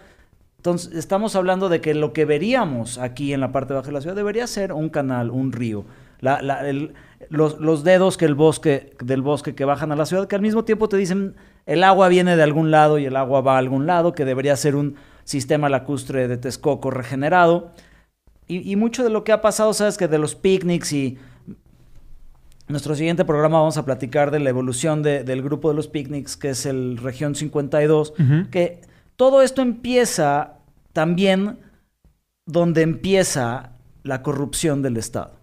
Entonces, 0.58 0.96
estamos 0.96 1.36
hablando 1.36 1.70
de 1.70 1.82
que 1.82 1.94
lo 1.94 2.14
que 2.14 2.26
veríamos 2.26 2.98
aquí 2.98 3.32
en 3.32 3.42
la 3.42 3.52
parte 3.52 3.76
baja 3.76 3.88
de 3.88 3.94
la 3.94 4.02
ciudad 4.02 4.16
debería 4.16 4.48
ser 4.48 4.74
un 4.74 4.90
canal, 4.90 5.30
un 5.30 5.52
río. 5.52 5.86
los, 7.30 7.84
dedos 7.84 8.18
que 8.18 8.26
el 8.26 8.34
bosque, 8.34 8.96
del 9.04 9.22
bosque 9.22 9.54
que 9.54 9.66
bajan 9.66 9.92
a 9.92 9.96
la 9.96 10.08
ciudad, 10.08 10.28
que 10.28 10.36
al 10.36 10.42
mismo 10.42 10.66
tiempo 10.66 10.90
te 10.90 10.98
dicen 10.98 11.36
el 11.68 11.84
agua 11.84 12.08
viene 12.08 12.36
de 12.36 12.42
algún 12.42 12.72
lado 12.72 12.98
y 12.98 13.06
el 13.06 13.16
agua 13.16 13.42
va 13.42 13.54
a 13.56 13.60
algún 13.60 13.86
lado, 13.86 14.14
que 14.14 14.26
debería 14.26 14.56
ser 14.56 14.76
un 14.76 14.96
sistema 15.26 15.70
lacustre 15.70 16.28
de 16.28 16.38
Texcoco 16.38 16.90
regenerado. 16.90 17.70
Y, 18.48 18.70
y 18.70 18.76
mucho 18.78 19.04
de 19.04 19.12
lo 19.12 19.24
que 19.24 19.32
ha 19.32 19.42
pasado, 19.42 19.74
sabes 19.74 19.98
que 20.00 20.08
de 20.08 20.18
los 20.18 20.34
picnics 20.34 20.92
y 20.92 21.20
nuestro 22.68 22.96
siguiente 22.96 23.26
programa 23.26 23.60
vamos 23.60 23.78
a 23.78 23.86
platicar 23.86 24.32
de 24.32 24.40
la 24.40 24.50
evolución 24.50 25.04
del 25.04 25.42
grupo 25.42 25.70
de 25.70 25.76
los 25.76 25.88
picnics, 25.88 26.38
que 26.38 26.50
es 26.50 26.66
el 26.66 26.98
Región 26.98 27.36
52, 27.36 28.14
que 28.52 28.82
todo 29.16 29.42
esto 29.42 29.62
empieza 29.62 30.60
también 30.94 31.60
donde 32.46 32.82
empieza 32.82 33.72
la 34.04 34.22
corrupción 34.22 34.82
del 34.82 34.98
Estado. 34.98 35.34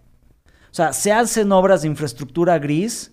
O 0.70 0.74
sea, 0.74 0.92
se 0.92 1.12
hacen 1.12 1.50
obras 1.52 1.82
de 1.82 1.88
infraestructura 1.88 2.58
gris 2.58 3.12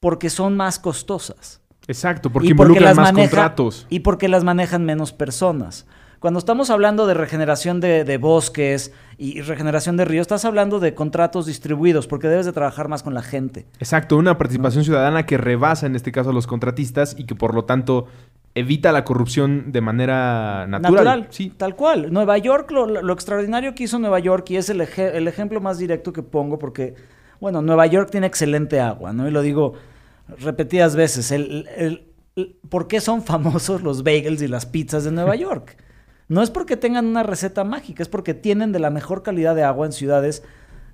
porque 0.00 0.30
son 0.30 0.56
más 0.56 0.78
costosas. 0.78 1.60
Exacto, 1.86 2.30
porque 2.30 2.48
involucran 2.48 2.94
más 2.96 3.12
contratos. 3.12 3.86
Y 3.88 4.00
porque 4.00 4.28
las 4.28 4.44
manejan 4.44 4.84
menos 4.84 5.12
personas. 5.12 5.86
Cuando 6.20 6.38
estamos 6.38 6.68
hablando 6.68 7.06
de 7.06 7.14
regeneración 7.14 7.80
de, 7.80 8.04
de 8.04 8.18
bosques 8.18 8.92
y 9.16 9.40
regeneración 9.40 9.96
de 9.96 10.04
ríos, 10.04 10.22
estás 10.24 10.44
hablando 10.44 10.78
de 10.78 10.94
contratos 10.94 11.46
distribuidos, 11.46 12.06
porque 12.06 12.28
debes 12.28 12.44
de 12.44 12.52
trabajar 12.52 12.88
más 12.88 13.02
con 13.02 13.14
la 13.14 13.22
gente. 13.22 13.66
Exacto, 13.78 14.18
una 14.18 14.36
participación 14.36 14.84
ciudadana 14.84 15.24
que 15.24 15.38
rebasa 15.38 15.86
en 15.86 15.96
este 15.96 16.12
caso 16.12 16.28
a 16.28 16.32
los 16.34 16.46
contratistas 16.46 17.14
y 17.18 17.24
que 17.24 17.34
por 17.34 17.54
lo 17.54 17.64
tanto 17.64 18.06
evita 18.54 18.92
la 18.92 19.02
corrupción 19.04 19.72
de 19.72 19.80
manera 19.80 20.66
natural. 20.66 21.28
sí. 21.30 21.54
tal 21.56 21.74
cual. 21.74 22.12
Nueva 22.12 22.36
York, 22.36 22.70
lo, 22.70 22.86
lo 22.86 23.12
extraordinario 23.14 23.74
que 23.74 23.84
hizo 23.84 23.98
Nueva 23.98 24.18
York, 24.18 24.50
y 24.50 24.56
es 24.56 24.68
el, 24.68 24.82
eje- 24.82 25.14
el 25.14 25.26
ejemplo 25.26 25.60
más 25.62 25.78
directo 25.78 26.12
que 26.12 26.22
pongo, 26.22 26.58
porque, 26.58 26.96
bueno, 27.40 27.62
Nueva 27.62 27.86
York 27.86 28.10
tiene 28.10 28.26
excelente 28.26 28.78
agua, 28.78 29.14
¿no? 29.14 29.26
Y 29.26 29.30
lo 29.30 29.40
digo 29.40 29.72
repetidas 30.38 30.96
veces. 30.96 31.30
El, 31.32 31.66
el- 31.76 32.12
el- 32.36 32.56
¿Por 32.68 32.88
qué 32.88 33.00
son 33.00 33.22
famosos 33.22 33.82
los 33.82 34.02
bagels 34.02 34.42
y 34.42 34.48
las 34.48 34.66
pizzas 34.66 35.04
de 35.04 35.12
Nueva 35.12 35.34
York? 35.36 35.76
No 36.30 36.42
es 36.42 36.50
porque 36.50 36.76
tengan 36.78 37.04
una 37.06 37.22
receta 37.22 37.64
mágica, 37.64 38.02
es 38.02 38.08
porque 38.08 38.32
tienen 38.32 38.72
de 38.72 38.78
la 38.78 38.88
mejor 38.90 39.22
calidad 39.22 39.54
de 39.54 39.64
agua 39.64 39.84
en 39.84 39.92
ciudades 39.92 40.42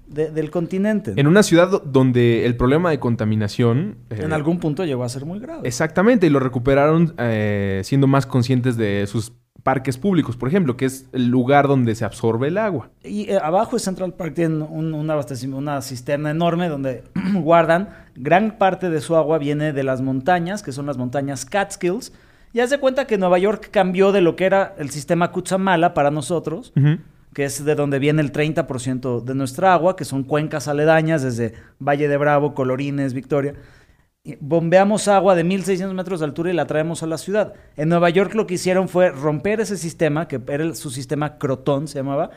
de- 0.08 0.30
del 0.30 0.50
continente. 0.50 1.12
¿no? 1.14 1.20
En 1.20 1.26
una 1.26 1.42
ciudad 1.42 1.68
do- 1.70 1.78
donde 1.84 2.46
el 2.46 2.56
problema 2.56 2.90
de 2.90 2.98
contaminación... 2.98 3.98
eh, 4.10 4.20
En 4.22 4.32
algún 4.32 4.58
punto 4.60 4.84
llegó 4.84 5.04
a 5.04 5.08
ser 5.08 5.24
muy 5.24 5.38
grave. 5.38 5.68
Exactamente, 5.68 6.26
y 6.26 6.30
lo 6.30 6.40
recuperaron 6.40 7.14
eh, 7.18 7.80
siendo 7.84 8.06
más 8.06 8.24
conscientes 8.26 8.76
de 8.76 9.06
sus 9.06 9.32
parques 9.62 9.98
públicos, 9.98 10.36
por 10.36 10.48
ejemplo, 10.48 10.76
que 10.76 10.84
es 10.84 11.06
el 11.12 11.26
lugar 11.26 11.66
donde 11.66 11.94
se 11.96 12.04
absorbe 12.04 12.46
el 12.48 12.56
agua. 12.56 12.88
Y 13.02 13.28
eh, 13.28 13.38
abajo 13.42 13.74
de 13.76 13.80
Central 13.80 14.14
Park 14.14 14.34
tienen 14.34 14.62
un, 14.62 14.94
un 14.94 15.10
abastecimiento- 15.10 15.58
una 15.58 15.82
cisterna 15.82 16.30
enorme 16.30 16.68
donde 16.68 17.02
guardan 17.34 17.88
gran 18.14 18.58
parte 18.58 18.90
de 18.90 19.00
su 19.00 19.16
agua 19.16 19.38
viene 19.38 19.72
de 19.72 19.82
las 19.82 20.00
montañas, 20.02 20.62
que 20.62 20.70
son 20.72 20.86
las 20.86 20.96
montañas 20.98 21.44
Catskills. 21.44 22.12
Y 22.52 22.60
haz 22.60 22.70
de 22.70 22.78
cuenta 22.78 23.06
que 23.06 23.18
Nueva 23.18 23.38
York 23.38 23.68
cambió 23.70 24.12
de 24.12 24.20
lo 24.22 24.34
que 24.36 24.44
era 24.46 24.74
el 24.78 24.90
sistema 24.90 25.30
Cutzamala 25.30 25.92
para 25.94 26.10
nosotros, 26.10 26.72
que 27.34 27.44
es 27.44 27.64
de 27.64 27.74
donde 27.74 27.98
viene 27.98 28.22
el 28.22 28.32
30% 28.32 29.22
de 29.22 29.34
nuestra 29.34 29.74
agua, 29.74 29.94
que 29.96 30.04
son 30.06 30.22
cuencas 30.24 30.68
aledañas 30.68 31.22
desde 31.22 31.52
Valle 31.78 32.08
de 32.08 32.16
Bravo, 32.16 32.54
Colorines, 32.54 33.12
Victoria. 33.12 33.54
Y 34.24 34.36
Bombeamos 34.40 35.06
agua 35.06 35.34
de 35.34 35.44
1600 35.44 35.94
metros 35.94 36.20
de 36.20 36.26
altura 36.26 36.50
y 36.50 36.54
la 36.54 36.66
traemos 36.66 37.02
a 37.02 37.06
la 37.06 37.18
ciudad. 37.18 37.52
En 37.76 37.90
Nueva 37.90 38.08
York 38.10 38.34
lo 38.34 38.46
que 38.46 38.54
hicieron 38.54 38.88
fue 38.88 39.10
romper 39.10 39.60
ese 39.60 39.76
sistema, 39.76 40.26
que 40.26 40.40
era 40.48 40.74
su 40.74 40.90
sistema 40.90 41.36
Crotón, 41.38 41.86
se 41.88 41.98
llamaba, 41.98 42.30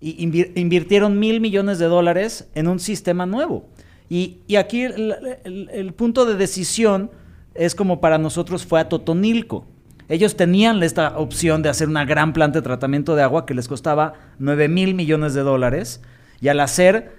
y 0.00 0.26
invir- 0.26 0.50
invirtieron 0.56 1.18
mil 1.20 1.40
millones 1.40 1.78
de 1.78 1.86
dólares 1.86 2.50
en 2.54 2.66
un 2.66 2.80
sistema 2.80 3.24
nuevo. 3.26 3.68
Y, 4.10 4.38
y 4.48 4.56
aquí 4.56 4.82
el, 4.82 5.14
el- 5.44 5.70
el 5.72 5.92
punto 5.94 6.26
de 6.26 6.34
decisión 6.34 7.10
es 7.54 7.74
como 7.74 8.00
para 8.00 8.18
nosotros 8.18 8.64
fue 8.66 8.80
a 8.80 8.88
Totonilco. 8.88 9.66
Ellos 10.08 10.36
tenían 10.36 10.82
esta 10.82 11.16
opción 11.18 11.62
de 11.62 11.70
hacer 11.70 11.88
una 11.88 12.04
gran 12.04 12.32
planta 12.32 12.58
de 12.58 12.62
tratamiento 12.62 13.16
de 13.16 13.22
agua 13.22 13.46
que 13.46 13.54
les 13.54 13.68
costaba 13.68 14.14
9 14.38 14.68
mil 14.68 14.94
millones 14.94 15.32
de 15.34 15.40
dólares. 15.40 16.02
Y 16.40 16.48
al 16.48 16.60
hacer, 16.60 17.16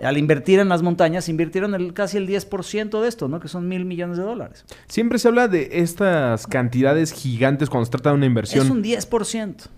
al 0.00 0.18
invertir 0.18 0.60
en 0.60 0.68
las 0.68 0.82
montañas, 0.82 1.28
invirtieron 1.28 1.74
el, 1.74 1.94
casi 1.94 2.16
el 2.16 2.28
10% 2.28 3.00
de 3.00 3.08
esto, 3.08 3.26
¿no? 3.26 3.40
Que 3.40 3.48
son 3.48 3.66
mil 3.66 3.84
millones 3.84 4.18
de 4.18 4.22
dólares. 4.22 4.64
Siempre 4.86 5.18
se 5.18 5.28
habla 5.28 5.48
de 5.48 5.68
estas 5.72 6.46
cantidades 6.46 7.12
gigantes 7.12 7.68
cuando 7.68 7.86
se 7.86 7.90
trata 7.90 8.10
de 8.10 8.16
una 8.16 8.26
inversión. 8.26 8.64
Es 8.64 8.70
un 8.70 8.84
10%. 8.84 9.68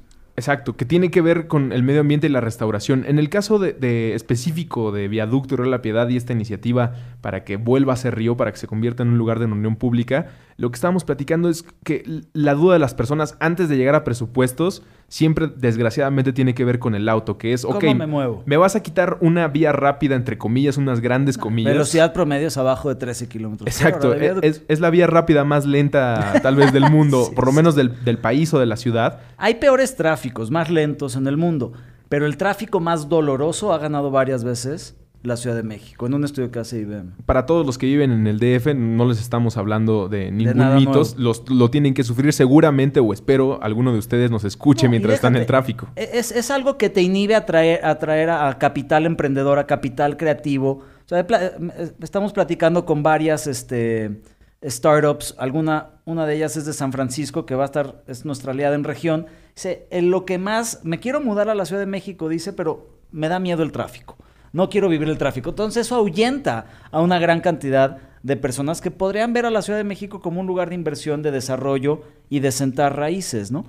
Exacto, 0.41 0.75
que 0.75 0.87
tiene 0.87 1.11
que 1.11 1.21
ver 1.21 1.49
con 1.49 1.71
el 1.71 1.83
medio 1.83 2.01
ambiente 2.01 2.27
y 2.27 2.31
la 2.31 2.41
restauración. 2.41 3.05
En 3.07 3.19
el 3.19 3.29
caso 3.29 3.59
de, 3.59 3.75
de 3.75 4.15
específico 4.15 4.91
de 4.91 5.07
Viaducto 5.07 5.55
de 5.55 5.67
la 5.69 5.83
Piedad 5.83 6.09
y 6.09 6.17
esta 6.17 6.33
iniciativa 6.33 6.95
para 7.21 7.45
que 7.45 7.57
vuelva 7.57 7.93
a 7.93 7.97
ser 7.97 8.15
río, 8.15 8.39
para 8.39 8.51
que 8.51 8.57
se 8.57 8.67
convierta 8.67 9.03
en 9.03 9.11
un 9.11 9.19
lugar 9.19 9.39
de 9.39 9.47
reunión 9.47 9.77
pública, 9.77 10.29
lo 10.61 10.71
que 10.71 10.75
estábamos 10.77 11.05
platicando 11.05 11.49
es 11.49 11.65
que 11.85 12.23
la 12.35 12.55
duda 12.55 12.75
de 12.75 12.79
las 12.79 12.95
personas 12.95 13.37
antes 13.41 13.69
de 13.71 13.77
llegar 13.79 13.95
a 13.95 14.05
presupuestos 14.05 14.83
siempre 15.09 15.49
desgraciadamente 15.57 16.33
tiene 16.35 16.55
que 16.55 16.65
ver 16.65 16.79
con 16.79 16.95
el 16.95 17.09
auto, 17.09 17.39
que 17.39 17.53
es, 17.55 17.63
¿Cómo 17.65 17.79
ok, 17.79 17.85
me 17.97 18.07
muevo? 18.07 18.43
me 18.45 18.57
vas 18.59 18.77
a 18.77 18.83
quitar 18.83 19.17
una 19.23 19.49
vía 19.49 19.73
rápida, 19.73 20.15
entre 20.17 20.37
comillas, 20.37 20.77
unas 20.77 21.01
grandes 21.01 21.39
comillas. 21.39 21.73
Velocidad 21.73 22.13
promedio 22.13 22.49
es 22.49 22.57
abajo 22.59 22.91
de 22.91 22.95
13 22.97 23.27
kilómetros. 23.29 23.67
Exacto, 23.67 24.11
de 24.11 24.27
es, 24.27 24.37
es- 24.43 24.63
es 24.69 24.81
la 24.81 24.91
vía 24.91 25.07
rápida 25.07 25.45
más 25.45 25.65
lenta 25.67 26.35
tal 26.43 26.57
vez 26.57 26.73
del 26.75 26.91
mundo, 26.91 27.25
Sí, 27.31 27.35
por 27.35 27.47
lo 27.47 27.53
menos 27.53 27.75
del, 27.75 28.05
del 28.05 28.19
país 28.19 28.53
o 28.53 28.59
de 28.61 28.67
la 28.67 28.77
ciudad. 28.77 29.21
Hay 29.39 29.55
peores 29.55 29.97
tráficos, 29.97 30.51
más 30.51 30.69
lentos 30.71 31.17
en 31.17 31.27
el 31.27 31.39
mundo, 31.39 31.73
pero 32.11 32.27
el 32.27 32.37
tráfico 32.37 32.81
más 32.81 33.09
doloroso 33.09 33.73
ha 33.73 33.79
ganado 33.79 34.11
varias 34.11 34.45
veces 34.45 34.97
la 35.23 35.37
Ciudad 35.37 35.55
de 35.55 35.63
México, 35.63 36.07
en 36.07 36.15
un 36.15 36.25
estudio 36.25 36.51
que 36.51 36.59
hace 36.61 36.79
IBM. 36.81 37.13
Para 37.27 37.45
todos 37.45 37.67
los 37.67 37.77
que 37.77 37.85
viven 37.87 38.11
en 38.11 38.27
el 38.27 38.39
DF, 38.39 38.75
no 38.75 39.07
les 39.07 39.21
estamos 39.21 39.57
hablando 39.59 40.09
de 40.09 40.31
ningún 40.31 40.77
mitos. 40.77 41.17
Los, 41.19 41.49
lo 41.51 41.71
tienen 41.71 41.93
que 41.93 42.05
sufrir 42.05 42.33
seguramente, 42.33 43.01
o 43.01 43.13
espero 43.13 43.63
alguno 43.63 43.93
de 43.93 43.99
ustedes 43.99 44.31
nos 44.31 44.45
escuche 44.45 44.87
No, 44.87 44.91
mientras 44.93 45.17
está 45.17 45.29
en 45.29 45.45
tráfico. 45.45 45.89
e- 45.97 46.09
Es, 46.15 46.33
es 46.33 46.51
algo 46.51 46.79
que 46.79 46.89
te 46.89 47.03
inhibe 47.03 47.35
a 47.35 47.45
traer, 47.45 47.85
a 47.85 47.99
traer 47.99 48.31
a 48.31 48.57
capital 48.59 49.05
emprendedor, 49.05 49.59
a 49.59 49.67
capital 49.67 50.17
creativo. 50.17 50.71
O 51.05 51.09
sea, 51.09 51.27
pla- 51.27 51.45
eh, 51.45 51.93
estamos 52.01 52.33
platicando 52.33 52.87
con 52.87 53.03
varias 53.03 53.47
este, 53.47 54.23
startups. 54.67 55.35
Alguna, 55.39 55.91
una 56.07 56.25
de 56.27 56.37
ellas 56.37 56.57
es 56.57 56.65
de 56.65 56.73
San 56.73 56.93
Francisco, 56.93 57.45
que 57.47 57.55
va 57.55 57.65
a 57.65 57.67
estar, 57.67 58.03
es 58.07 58.25
nuestra 58.25 58.53
aliada 58.53 58.75
en 58.75 58.85
región. 58.85 59.27
Dice, 59.55 59.87
en 59.91 60.11
lo 60.11 60.25
que 60.25 60.39
más, 60.39 60.81
me 60.85 60.99
quiero 61.01 61.21
mudar 61.21 61.49
a 61.51 61.55
la 61.55 61.67
Ciudad 61.67 61.81
de 61.81 61.87
México, 61.87 62.29
dice, 62.29 62.53
pero 62.53 62.89
me 63.13 63.29
da 63.29 63.39
miedo 63.39 63.63
el 63.63 63.73
tráfico. 63.73 64.17
No 64.53 64.69
quiero 64.69 64.89
vivir 64.89 65.09
el 65.09 65.19
tráfico. 65.19 65.51
Entonces 65.51 65.87
eso 65.87 65.95
ahuyenta 65.95 66.67
a 66.91 67.01
una 67.01 67.19
gran 67.19 67.41
cantidad 67.41 67.99
de 68.23 68.37
personas 68.37 68.81
que 68.81 68.91
podrían 68.91 69.33
ver 69.33 69.47
a 69.47 69.51
la 69.51 69.63
Ciudad 69.63 69.79
de 69.79 69.85
México 69.85 70.21
como 70.21 70.41
un 70.41 70.47
lugar 70.47 70.69
de 70.69 70.75
inversión, 70.75 71.23
de 71.23 71.31
desarrollo 71.31 72.03
y 72.29 72.41
de 72.41 72.53
sentar 72.53 72.97
raíces, 72.97 73.51
¿no? 73.51 73.65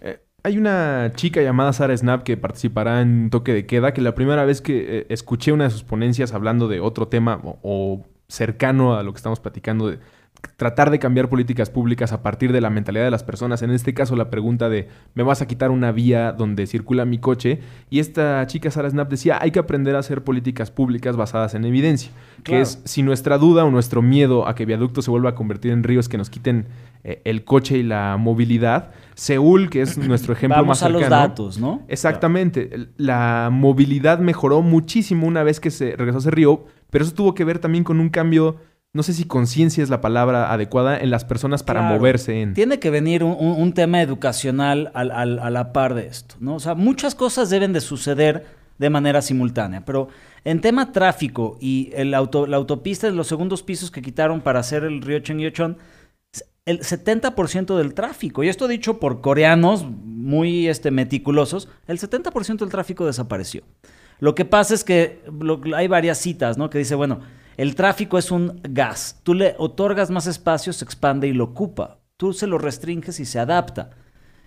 Eh, 0.00 0.20
hay 0.42 0.58
una 0.58 1.12
chica 1.14 1.42
llamada 1.42 1.72
Sara 1.72 1.96
Snap 1.96 2.22
que 2.22 2.36
participará 2.36 3.00
en 3.00 3.30
Toque 3.30 3.52
de 3.52 3.66
Queda, 3.66 3.92
que 3.92 4.02
la 4.02 4.14
primera 4.14 4.44
vez 4.44 4.60
que 4.60 4.98
eh, 4.98 5.06
escuché 5.08 5.52
una 5.52 5.64
de 5.64 5.70
sus 5.70 5.82
ponencias 5.82 6.32
hablando 6.32 6.68
de 6.68 6.80
otro 6.80 7.08
tema 7.08 7.40
o, 7.42 8.04
cercano 8.28 8.96
a 8.96 9.02
lo 9.02 9.12
que 9.12 9.18
estamos 9.18 9.40
platicando, 9.40 9.96
tratar 10.56 10.90
de 10.90 10.98
cambiar 10.98 11.28
políticas 11.28 11.70
públicas 11.70 12.12
a 12.12 12.22
partir 12.22 12.52
de 12.52 12.60
la 12.60 12.70
mentalidad 12.70 13.04
de 13.04 13.10
las 13.10 13.24
personas. 13.24 13.62
En 13.62 13.70
este 13.70 13.94
caso, 13.94 14.16
la 14.16 14.30
pregunta 14.30 14.68
de, 14.68 14.88
¿me 15.14 15.22
vas 15.22 15.42
a 15.42 15.46
quitar 15.46 15.70
una 15.70 15.92
vía 15.92 16.32
donde 16.32 16.66
circula 16.66 17.04
mi 17.04 17.18
coche? 17.18 17.60
Y 17.90 17.98
esta 17.98 18.46
chica 18.46 18.70
Sara 18.70 18.88
Snap 18.90 19.08
decía, 19.08 19.38
hay 19.40 19.50
que 19.50 19.58
aprender 19.58 19.96
a 19.96 20.00
hacer 20.00 20.24
políticas 20.24 20.70
públicas 20.70 21.16
basadas 21.16 21.54
en 21.54 21.64
evidencia. 21.64 22.10
Que 22.42 22.60
es, 22.60 22.80
si 22.84 23.02
nuestra 23.02 23.38
duda 23.38 23.64
o 23.64 23.70
nuestro 23.70 24.02
miedo 24.02 24.46
a 24.46 24.54
que 24.54 24.64
viaducto 24.64 25.02
se 25.02 25.10
vuelva 25.10 25.30
a 25.30 25.34
convertir 25.34 25.72
en 25.72 25.82
ríos 25.82 26.08
que 26.08 26.18
nos 26.18 26.30
quiten 26.30 26.66
eh, 27.04 27.20
el 27.24 27.44
coche 27.44 27.78
y 27.78 27.82
la 27.82 28.16
movilidad, 28.16 28.90
Seúl, 29.14 29.70
que 29.70 29.80
es 29.82 29.96
nuestro 29.96 30.32
ejemplo 30.32 30.56
Vamos 30.56 30.68
más 30.68 30.82
a 30.82 30.88
los 30.88 31.00
cercano, 31.00 31.22
datos, 31.22 31.58
¿no? 31.58 31.82
Exactamente. 31.88 32.88
La 32.96 33.48
movilidad 33.50 34.18
mejoró 34.18 34.62
muchísimo 34.62 35.26
una 35.26 35.42
vez 35.42 35.60
que 35.60 35.70
se 35.70 35.96
regresó 35.96 36.18
a 36.18 36.20
ese 36.20 36.30
río, 36.30 36.64
pero 36.90 37.04
eso 37.04 37.14
tuvo 37.14 37.34
que 37.34 37.44
ver 37.44 37.58
también 37.58 37.84
con 37.84 38.00
un 38.00 38.10
cambio, 38.10 38.56
no 38.96 39.02
sé 39.04 39.12
si 39.12 39.24
conciencia 39.24 39.82
es 39.84 39.90
la 39.90 40.00
palabra 40.00 40.52
adecuada, 40.52 40.98
en 40.98 41.10
las 41.10 41.24
personas 41.24 41.62
para 41.62 41.80
Claro. 41.80 41.96
moverse 41.96 42.40
en... 42.40 42.54
Tiene 42.54 42.78
que 42.80 42.90
venir 42.90 43.22
un, 43.22 43.36
un- 43.38 43.60
un 43.62 43.72
tema 43.74 44.02
educacional 44.02 44.90
al- 44.94 45.10
al- 45.12 45.38
a 45.38 45.50
la 45.50 45.72
par 45.72 45.94
de 45.94 46.06
esto, 46.06 46.34
¿no? 46.40 46.56
O 46.56 46.60
sea, 46.60 46.74
muchas 46.74 47.14
cosas 47.14 47.50
deben 47.50 47.72
de 47.72 47.80
suceder 47.80 48.46
de 48.78 48.90
manera 48.90 49.22
simultánea, 49.22 49.84
pero 49.84 50.08
en 50.44 50.60
tema 50.60 50.92
tráfico 50.92 51.56
y 51.60 51.90
el 51.94 52.12
auto- 52.14 52.46
la 52.46 52.56
autopista 52.56 53.06
de 53.06 53.12
los 53.14 53.26
segundos 53.26 53.62
pisos 53.62 53.90
que 53.90 54.02
quitaron 54.02 54.40
para 54.40 54.60
hacer 54.60 54.82
el 54.84 55.00
río 55.02 55.18
Chengyochon, 55.20 55.76
el 56.66 56.80
70% 56.80 57.76
del 57.76 57.94
tráfico, 57.94 58.42
y 58.42 58.48
esto 58.48 58.66
dicho 58.66 58.98
por 58.98 59.20
coreanos 59.20 59.84
muy 59.88 60.66
este, 60.68 60.90
meticulosos, 60.90 61.68
el 61.86 61.98
70% 61.98 62.58
del 62.58 62.68
tráfico 62.70 63.06
desapareció. 63.06 63.62
Lo 64.18 64.34
que 64.34 64.44
pasa 64.44 64.74
es 64.74 64.82
que 64.82 65.20
lo- 65.40 65.60
hay 65.76 65.86
varias 65.88 66.18
citas, 66.18 66.58
¿no? 66.58 66.68
Que 66.70 66.78
dice, 66.78 66.94
bueno, 66.96 67.20
el 67.56 67.74
tráfico 67.74 68.18
es 68.18 68.30
un 68.30 68.60
gas. 68.62 69.20
Tú 69.22 69.34
le 69.34 69.54
otorgas 69.58 70.10
más 70.10 70.26
espacio, 70.26 70.72
se 70.72 70.84
expande 70.84 71.26
y 71.26 71.32
lo 71.32 71.44
ocupa. 71.44 71.98
Tú 72.16 72.32
se 72.32 72.46
lo 72.46 72.58
restringes 72.58 73.18
y 73.20 73.24
se 73.24 73.38
adapta. 73.38 73.90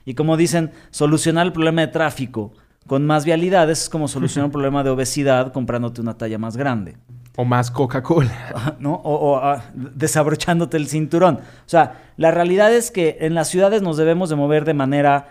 Y 0.06 0.14
como 0.14 0.38
dicen, 0.38 0.72
solucionar 0.92 1.46
el 1.48 1.54
problema 1.54 1.82
de 1.82 1.88
tráfico 1.88 2.54
con 2.88 3.06
más 3.06 3.26
vialidades 3.26 3.84
es 3.84 3.90
como 3.90 4.08
solucionar 4.08 4.46
un 4.46 4.52
problema 4.54 4.84
de 4.84 4.90
obesidad 4.90 5.52
comprándote 5.54 6.02
una 6.02 6.18
talla 6.18 6.38
más 6.38 6.58
grande. 6.58 6.98
O 7.36 7.46
más 7.46 7.72
Coca-Cola. 7.72 8.76
¿no? 8.80 8.94
O, 8.94 9.14
o, 9.14 9.38
ah, 9.38 9.64
desabrochándote 9.74 10.78
el 10.78 10.88
cinturón. 10.88 11.36
O 11.38 11.70
sea, 11.70 12.12
la 12.18 12.32
realidad 12.32 12.74
es 12.74 12.92
que 12.92 13.18
en 13.22 13.34
las 13.34 13.48
ciudades 13.48 13.82
nos 13.82 13.98
debemos 13.98 14.30
de 14.30 14.36
mover 14.36 14.66
de 14.66 14.74
manera 14.74 15.30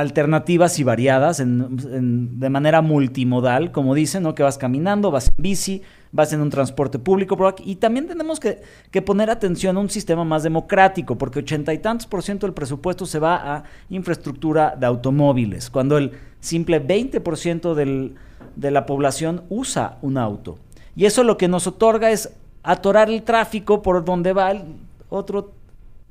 alternativas 0.00 0.78
y 0.78 0.84
variadas, 0.84 1.38
de 1.38 2.50
manera 2.50 2.82
multimodal, 2.82 3.70
como 3.72 3.94
dicen, 3.94 4.22
¿no? 4.22 4.34
Que 4.34 4.42
vas 4.42 4.58
caminando, 4.58 5.10
vas 5.10 5.28
en 5.28 5.34
bici, 5.36 5.82
vas 6.12 6.32
en 6.32 6.40
un 6.40 6.50
transporte 6.50 6.98
público, 6.98 7.36
y 7.64 7.76
también 7.76 8.06
tenemos 8.06 8.40
que, 8.40 8.62
poner 9.02 9.30
atención 9.30 9.76
a 9.76 9.80
un 9.80 9.90
sistema 9.90 10.24
más 10.24 10.42
democrático, 10.42 11.16
porque 11.16 11.40
ochenta 11.40 11.72
y 11.72 11.78
tantos 11.78 12.06
por 12.06 12.22
ciento 12.22 12.46
del 12.46 12.54
presupuesto 12.54 13.06
se 13.06 13.18
va 13.18 13.56
a 13.56 13.64
infraestructura 13.88 14.74
de 14.78 14.86
automóviles, 14.86 15.70
cuando 15.70 15.98
el 15.98 16.12
simple 16.40 16.84
20% 16.84 17.74
del, 17.74 18.14
de 18.56 18.70
la 18.70 18.86
población 18.86 19.42
usa 19.48 19.98
un 20.02 20.18
auto. 20.18 20.58
Y 20.96 21.04
eso 21.04 21.22
lo 21.22 21.36
que 21.36 21.48
nos 21.48 21.66
otorga 21.66 22.10
es 22.10 22.34
atorar 22.62 23.08
el 23.08 23.22
tráfico 23.22 23.82
por 23.82 24.04
donde 24.04 24.32
va 24.32 24.50
el 24.50 24.64
otro 25.08 25.52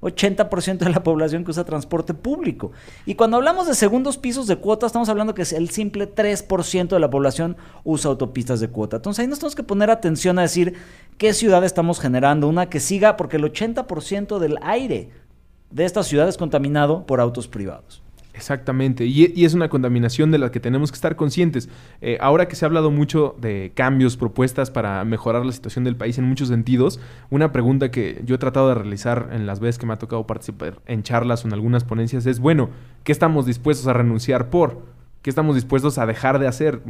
80% 0.01 0.77
de 0.79 0.89
la 0.89 1.03
población 1.03 1.43
que 1.43 1.51
usa 1.51 1.65
transporte 1.65 2.13
público. 2.13 2.71
Y 3.05 3.15
cuando 3.15 3.37
hablamos 3.37 3.67
de 3.67 3.75
segundos 3.75 4.17
pisos 4.17 4.47
de 4.47 4.57
cuota, 4.57 4.85
estamos 4.85 5.09
hablando 5.09 5.33
que 5.33 5.41
es 5.41 5.53
el 5.53 5.69
simple 5.69 6.13
3% 6.13 6.87
de 6.87 6.99
la 6.99 7.09
población 7.09 7.57
usa 7.83 8.09
autopistas 8.09 8.59
de 8.59 8.69
cuota. 8.69 8.97
Entonces 8.97 9.21
ahí 9.21 9.27
nos 9.27 9.39
tenemos 9.39 9.55
que 9.55 9.63
poner 9.63 9.89
atención 9.89 10.39
a 10.39 10.43
decir 10.43 10.75
qué 11.17 11.33
ciudad 11.33 11.63
estamos 11.63 11.99
generando, 11.99 12.47
una 12.47 12.69
que 12.69 12.79
siga, 12.79 13.17
porque 13.17 13.37
el 13.37 13.43
80% 13.43 14.39
del 14.39 14.57
aire 14.61 15.09
de 15.71 15.85
esta 15.85 16.03
ciudad 16.03 16.27
es 16.27 16.37
contaminado 16.37 17.05
por 17.05 17.19
autos 17.19 17.47
privados. 17.47 18.01
Exactamente, 18.39 19.05
y, 19.05 19.43
es 19.43 19.53
una 19.53 19.67
contaminación 19.67 20.31
de 20.31 20.37
la 20.37 20.49
que 20.49 20.61
tenemos 20.61 20.93
que 20.93 20.95
estar 20.95 21.17
conscientes. 21.17 21.67
Eh, 21.99 22.17
ahora 22.21 22.47
que 22.47 22.55
se 22.55 22.63
ha 22.63 22.67
hablado 22.67 22.89
mucho 22.89 23.35
de 23.41 23.73
cambios, 23.75 24.15
propuestas 24.15 24.71
para 24.71 25.03
mejorar 25.03 25.45
la 25.45 25.51
situación 25.51 25.83
del 25.83 25.97
país 25.97 26.17
en 26.17 26.23
muchos 26.23 26.47
sentidos, 26.47 27.01
una 27.29 27.51
pregunta 27.51 27.91
que 27.91 28.21
yo 28.25 28.35
he 28.35 28.37
tratado 28.37 28.69
de 28.69 28.75
realizar 28.75 29.27
en 29.33 29.45
las 29.45 29.59
veces 29.59 29.77
que 29.77 29.85
me 29.85 29.91
ha 29.91 29.97
tocado 29.97 30.25
participar 30.25 30.79
en 30.85 31.03
charlas 31.03 31.43
o 31.43 31.49
en 31.49 31.53
algunas 31.53 31.83
ponencias 31.83 32.25
es, 32.25 32.39
bueno, 32.39 32.69
¿qué 33.03 33.11
estamos 33.11 33.45
dispuestos 33.45 33.87
a 33.87 33.93
renunciar 33.93 34.49
por? 34.49 34.83
¿Qué 35.21 35.29
estamos 35.29 35.55
dispuestos 35.55 35.97
a 35.97 36.05
dejar 36.05 36.39
de 36.39 36.47
hacer? 36.47 36.81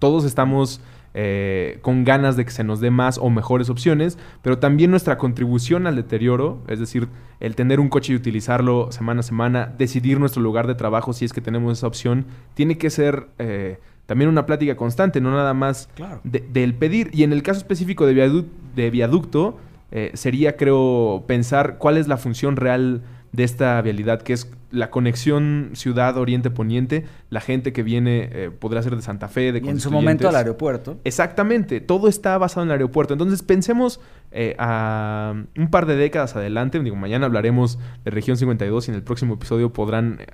Todos 0.00 0.24
estamos 0.24 0.80
eh, 1.14 1.78
con 1.82 2.04
ganas 2.04 2.36
de 2.36 2.44
que 2.44 2.50
se 2.50 2.64
nos 2.64 2.80
dé 2.80 2.90
más 2.90 3.18
o 3.18 3.30
mejores 3.30 3.70
opciones, 3.70 4.18
pero 4.42 4.58
también 4.58 4.90
nuestra 4.90 5.18
contribución 5.18 5.86
al 5.86 5.96
deterioro, 5.96 6.62
es 6.68 6.78
decir, 6.78 7.08
el 7.40 7.54
tener 7.54 7.80
un 7.80 7.88
coche 7.88 8.12
y 8.12 8.16
utilizarlo 8.16 8.92
semana 8.92 9.20
a 9.20 9.22
semana, 9.22 9.74
decidir 9.78 10.20
nuestro 10.20 10.42
lugar 10.42 10.66
de 10.66 10.74
trabajo 10.74 11.12
si 11.12 11.24
es 11.24 11.32
que 11.32 11.40
tenemos 11.40 11.78
esa 11.78 11.86
opción, 11.86 12.26
tiene 12.54 12.78
que 12.78 12.90
ser 12.90 13.28
eh, 13.38 13.78
también 14.06 14.30
una 14.30 14.46
plática 14.46 14.76
constante, 14.76 15.20
no 15.20 15.30
nada 15.30 15.54
más 15.54 15.90
del 16.24 16.74
pedir. 16.74 17.10
Y 17.12 17.24
en 17.24 17.32
el 17.32 17.42
caso 17.42 17.58
específico 17.58 18.06
de, 18.06 18.44
de 18.74 18.90
viaducto, 18.90 19.58
eh, 19.90 20.10
sería, 20.14 20.56
creo, 20.56 21.24
pensar 21.26 21.78
cuál 21.78 21.96
es 21.96 22.08
la 22.08 22.16
función 22.16 22.56
real 22.56 23.02
de 23.32 23.44
esta 23.44 23.80
vialidad, 23.82 24.22
que 24.22 24.32
es 24.32 24.50
la 24.70 24.90
conexión 24.90 25.70
ciudad 25.74 26.16
oriente-poniente, 26.16 27.04
la 27.30 27.40
gente 27.40 27.72
que 27.72 27.82
viene 27.82 28.28
eh, 28.32 28.50
podrá 28.50 28.82
ser 28.82 28.96
de 28.96 29.02
Santa 29.02 29.28
Fe, 29.28 29.52
de 29.52 29.60
Y 29.64 29.68
en 29.68 29.80
su 29.80 29.90
momento 29.90 30.28
al 30.28 30.36
aeropuerto. 30.36 30.98
Exactamente, 31.04 31.80
todo 31.80 32.08
está 32.08 32.36
basado 32.38 32.62
en 32.62 32.68
el 32.68 32.72
aeropuerto. 32.72 33.14
Entonces 33.14 33.42
pensemos 33.42 34.00
eh, 34.30 34.54
a 34.58 35.34
un 35.56 35.70
par 35.70 35.86
de 35.86 35.96
décadas 35.96 36.36
adelante, 36.36 36.78
digo, 36.80 36.96
mañana 36.96 37.26
hablaremos 37.26 37.78
de 38.04 38.10
Región 38.10 38.36
52 38.36 38.88
y 38.88 38.90
en 38.90 38.94
el 38.94 39.02
próximo 39.02 39.34
episodio 39.34 39.72
podrán 39.72 40.18
eh, 40.20 40.26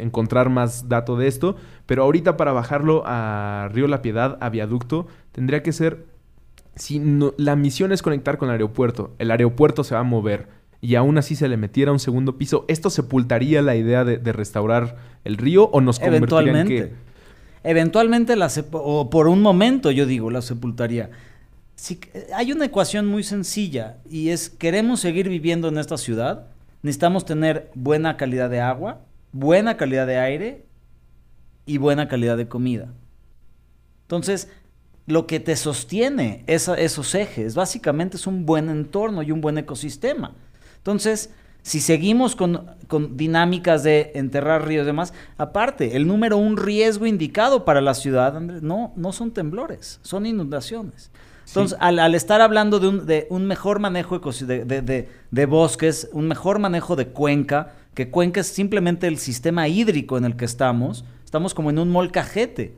encontrar 0.00 0.50
más 0.50 0.88
dato 0.88 1.16
de 1.16 1.26
esto, 1.26 1.56
pero 1.86 2.02
ahorita 2.02 2.36
para 2.36 2.52
bajarlo 2.52 3.02
a 3.06 3.68
Río 3.72 3.88
La 3.88 4.02
Piedad, 4.02 4.38
a 4.40 4.50
Viaducto, 4.50 5.06
tendría 5.32 5.62
que 5.62 5.72
ser, 5.72 6.06
si 6.74 7.02
la 7.36 7.56
misión 7.56 7.92
es 7.92 8.02
conectar 8.02 8.38
con 8.38 8.48
el 8.48 8.52
aeropuerto, 8.52 9.14
el 9.18 9.30
aeropuerto 9.30 9.84
se 9.84 9.94
va 9.94 10.00
a 10.00 10.04
mover 10.04 10.59
y 10.80 10.94
aún 10.94 11.18
así 11.18 11.36
se 11.36 11.48
le 11.48 11.56
metiera 11.56 11.92
un 11.92 11.98
segundo 11.98 12.38
piso, 12.38 12.64
¿esto 12.68 12.88
sepultaría 12.90 13.60
la 13.62 13.76
idea 13.76 14.04
de, 14.04 14.32
restaurar 14.32 14.96
el 15.24 15.36
río 15.36 15.64
o 15.64 15.80
nos 15.80 15.98
convertiría 15.98 16.60
en 16.60 16.68
qué? 16.68 16.92
Eventualmente, 17.62 18.36
la 18.36 18.50
o 18.72 19.10
por 19.10 19.28
un 19.28 19.42
momento, 19.42 19.90
yo 19.90 20.06
digo, 20.06 20.30
la 20.30 20.40
sepultaría. 20.40 21.10
Si, 21.74 22.00
hay 22.34 22.52
una 22.52 22.64
ecuación 22.64 23.06
muy 23.06 23.22
sencilla 23.22 23.98
y 24.08 24.30
es, 24.30 24.48
queremos 24.48 25.00
seguir 25.00 25.28
viviendo 25.28 25.68
en 25.68 25.76
esta 25.76 25.98
ciudad, 25.98 26.46
necesitamos 26.82 27.26
tener 27.26 27.70
buena 27.74 28.16
calidad 28.16 28.48
de 28.48 28.60
agua, 28.60 29.02
buena 29.32 29.76
calidad 29.76 30.06
de 30.06 30.18
aire 30.18 30.64
y 31.66 31.76
buena 31.76 32.08
calidad 32.08 32.38
de 32.38 32.48
comida. 32.48 32.88
Entonces, 34.02 34.48
lo 35.06 35.26
que 35.26 35.40
te 35.40 35.56
sostiene 35.56 36.44
esos 36.46 37.14
ejes 37.14 37.54
básicamente 37.54 38.16
es 38.16 38.26
un 38.26 38.46
buen 38.46 38.70
entorno 38.70 39.22
y 39.22 39.32
un 39.32 39.42
buen 39.42 39.58
ecosistema. 39.58 40.34
Entonces, 40.80 41.30
si 41.62 41.80
seguimos 41.80 42.36
con, 42.36 42.66
dinámicas 43.16 43.82
de 43.82 44.12
enterrar 44.14 44.66
ríos 44.66 44.84
y 44.84 44.86
demás, 44.86 45.12
aparte, 45.36 45.96
el 45.96 46.06
número 46.06 46.38
un 46.38 46.56
riesgo 46.56 47.06
indicado 47.06 47.64
para 47.64 47.80
la 47.80 47.94
ciudad, 47.94 48.36
Andrés, 48.36 48.62
no, 48.62 48.92
no 48.96 49.12
son 49.12 49.30
temblores, 49.30 50.00
son 50.02 50.26
inundaciones. 50.26 51.10
Entonces, 51.46 51.76
al, 51.80 52.14
estar 52.14 52.40
hablando 52.40 52.78
de 52.78 52.88
un, 52.88 53.06
de 53.06 53.26
un 53.28 53.46
mejor 53.46 53.80
manejo 53.80 54.18
de, 54.20 54.64
de, 54.64 55.08
de, 55.30 55.46
bosques, 55.46 56.08
un 56.12 56.28
mejor 56.28 56.60
manejo 56.60 56.94
de 56.94 57.08
cuenca, 57.08 57.74
que 57.94 58.08
cuenca 58.08 58.40
es 58.40 58.46
simplemente 58.46 59.08
el 59.08 59.18
sistema 59.18 59.66
hídrico 59.66 60.16
en 60.16 60.24
el 60.24 60.36
que 60.36 60.44
estamos, 60.44 61.04
estamos 61.24 61.52
como 61.52 61.70
en 61.70 61.80
un 61.80 61.90
molcajete. 61.90 62.76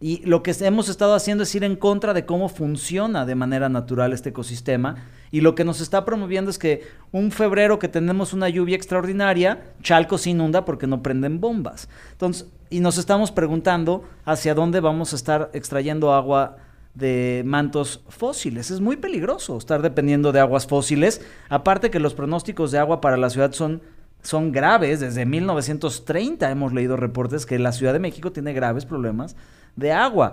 Y 0.00 0.24
lo 0.24 0.44
que 0.44 0.54
hemos 0.60 0.88
estado 0.88 1.14
haciendo 1.14 1.42
es 1.42 1.54
ir 1.56 1.64
en 1.64 1.74
contra 1.74 2.14
de 2.14 2.24
cómo 2.24 2.48
funciona 2.48 3.26
de 3.26 3.34
manera 3.34 3.68
natural 3.68 4.12
este 4.12 4.28
ecosistema. 4.28 5.08
Y 5.32 5.40
lo 5.40 5.56
que 5.56 5.64
nos 5.64 5.80
está 5.80 6.04
promoviendo 6.04 6.50
es 6.50 6.58
que 6.58 6.86
un 7.10 7.32
febrero 7.32 7.80
que 7.80 7.88
tenemos 7.88 8.32
una 8.32 8.48
lluvia 8.48 8.76
extraordinaria, 8.76 9.72
Chalco 9.82 10.16
se 10.16 10.30
inunda 10.30 10.64
porque 10.64 10.86
no 10.86 11.02
prenden 11.02 11.40
bombas. 11.40 11.88
Entonces, 12.12 12.46
y 12.70 12.78
nos 12.78 12.96
estamos 12.96 13.32
preguntando 13.32 14.04
hacia 14.24 14.54
dónde 14.54 14.78
vamos 14.78 15.12
a 15.12 15.16
estar 15.16 15.50
extrayendo 15.52 16.12
agua 16.12 16.58
de 16.94 17.42
mantos 17.44 18.04
fósiles. 18.08 18.70
Es 18.70 18.80
muy 18.80 18.96
peligroso 18.96 19.58
estar 19.58 19.82
dependiendo 19.82 20.30
de 20.30 20.38
aguas 20.38 20.66
fósiles. 20.68 21.22
Aparte 21.48 21.90
que 21.90 21.98
los 21.98 22.14
pronósticos 22.14 22.70
de 22.70 22.78
agua 22.78 23.00
para 23.00 23.16
la 23.16 23.30
ciudad 23.30 23.52
son 23.52 23.82
son 24.22 24.52
graves. 24.52 25.00
Desde 25.00 25.24
1930 25.26 26.50
hemos 26.50 26.72
leído 26.72 26.96
reportes 26.96 27.46
que 27.46 27.58
la 27.58 27.72
Ciudad 27.72 27.92
de 27.92 28.00
México 28.00 28.32
tiene 28.32 28.52
graves 28.52 28.84
problemas 28.84 29.36
de 29.78 29.92
agua. 29.92 30.32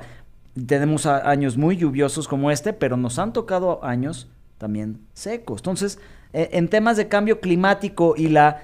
Tenemos 0.68 1.06
años 1.06 1.58
muy 1.58 1.78
lluviosos 1.78 2.28
como 2.28 2.52
este, 2.52 2.74
pero 2.74 2.98
nos 2.98 3.20
han 3.20 3.34
tocado 3.34 3.84
años 3.84 4.28
también 4.58 5.02
secos. 5.14 5.60
Entonces, 5.60 6.00
e, 6.34 6.50
en 6.54 6.70
temas 6.70 6.98
de 6.98 7.08
cambio 7.08 7.40
climático 7.40 8.16
y 8.18 8.30
la 8.30 8.62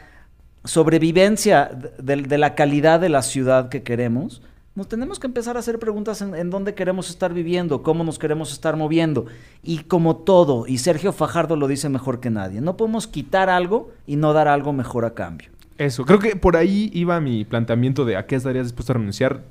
sobrevivencia 0.63 1.71
de, 1.97 2.37
la 2.37 2.55
calidad 2.55 2.99
de 2.99 3.09
la 3.09 3.21
ciudad 3.21 3.69
que 3.69 3.83
queremos, 3.83 4.41
nos 4.73 4.87
tenemos 4.87 5.19
que 5.19 5.27
empezar 5.27 5.57
a 5.57 5.59
hacer 5.59 5.79
preguntas 5.79 6.21
en, 6.21 6.33
en, 6.33 6.49
dónde 6.49 6.73
queremos 6.75 7.09
estar 7.09 7.33
viviendo, 7.33 7.83
cómo 7.83 8.03
nos 8.03 8.17
queremos 8.17 8.53
estar 8.53 8.77
moviendo. 8.77 9.25
Y 9.63 9.79
como 9.79 10.15
todo, 10.15 10.65
y 10.65 10.77
Sergio 10.77 11.11
Fajardo 11.11 11.57
lo 11.57 11.67
dice 11.67 11.89
mejor 11.89 12.21
que 12.21 12.29
nadie, 12.29 12.61
no 12.61 12.77
podemos 12.77 13.05
quitar 13.05 13.49
algo 13.49 13.91
y 14.07 14.15
no 14.15 14.31
dar 14.33 14.47
algo 14.47 14.71
mejor 14.71 15.03
a 15.03 15.13
cambio. 15.13 15.49
Eso, 15.81 16.05
creo 16.05 16.19
que 16.19 16.35
por 16.35 16.57
ahí 16.57 16.91
iba 16.93 17.19
mi 17.19 17.43
planteamiento 17.43 18.05
de 18.05 18.15
a 18.15 18.27
qué 18.27 18.35
estarías 18.35 18.67
dispuesto 18.67 18.93
a 18.93 18.97
renunciar, 18.97 19.41